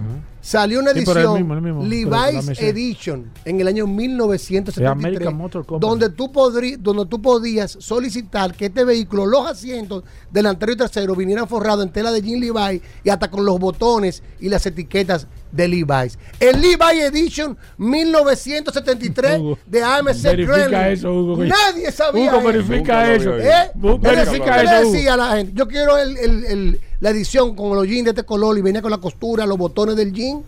[0.47, 5.29] Salió una edición, sí, el mismo, el mismo, Levi's Edition, en el año 1973,
[5.81, 11.17] donde tú, podrí, donde tú podías solicitar que este vehículo, los asientos delantero y trasero,
[11.17, 15.27] vinieran forrados en tela de jean Levi y hasta con los botones y las etiquetas
[15.51, 16.17] de Levi's.
[16.39, 21.45] El Levi Edition 1973 Hugo, de AMC Verifica eso, Hugo.
[21.45, 23.37] Nadie sabía Hugo, verifica eso.
[23.37, 23.73] ¿Eh?
[23.75, 24.87] Verifica eso.
[24.87, 24.93] Hugo.
[24.93, 25.53] decía a la gente?
[25.57, 28.83] Yo quiero el, el, el la edición con los jeans de este color y venía
[28.83, 30.43] con la costura, los botones del jean.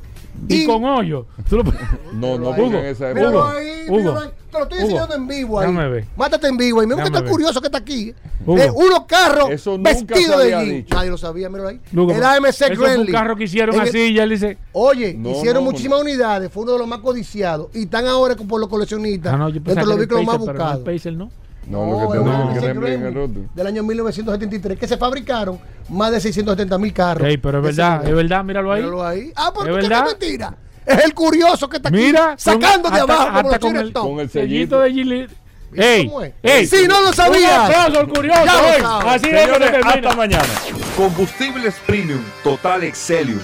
[0.49, 1.27] Y, y con hoyo.
[1.51, 1.65] Lo...
[2.13, 4.29] No, no, Hugo, esa Hugo, ahí, Hugo, ahí.
[4.51, 6.05] Te lo estoy enseñando en vivo ahí.
[6.17, 6.87] Mátate en vivo ahí.
[6.87, 8.15] Me gusta tan curioso que está aquí.
[8.47, 9.49] Eh, unos carros
[9.81, 10.87] vestidos de jean.
[10.91, 11.81] Nadie lo sabía, míralo ahí.
[11.93, 12.79] Hugo, el AMC Gremlin.
[12.79, 14.59] Fue un carro que hicieron así y él dice.
[14.73, 16.05] Oye, no, hicieron no, muchísimas no.
[16.05, 16.51] unidades.
[16.53, 17.69] Fue uno de los más codiciados.
[17.75, 19.35] Y están ahora por los coleccionistas.
[19.35, 20.85] Ah, no, yo entre los vehículos más buscados.
[21.13, 21.31] No
[21.69, 21.87] ¿no?
[21.87, 23.41] No, lo que te no, el Gremlin en el roto.
[23.55, 25.59] Del año 1973, que se fabricaron
[25.89, 27.27] más de 670 mil carros.
[27.29, 28.83] Hey, pero es verdad, es verdad, míralo ahí.
[28.83, 29.33] Míralo ahí.
[29.37, 30.07] Ah, pero ¿Es ¿qué verdad?
[30.07, 30.57] es mentira?
[30.87, 33.93] Es el curioso que está aquí Mira, sacando de hasta, abajo hasta como con, el,
[33.93, 35.27] con el sellito de Gili.
[35.75, 36.11] Ey,
[36.43, 37.69] ey, si no lo sabías.
[37.69, 38.45] Un aplauso al curioso.
[38.47, 40.49] Ya lo Así Señores, es que hasta mañana.
[40.97, 43.41] Combustibles Premium Total Excelium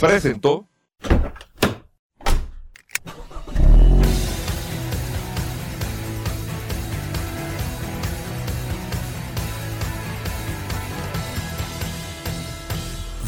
[0.00, 0.66] presentó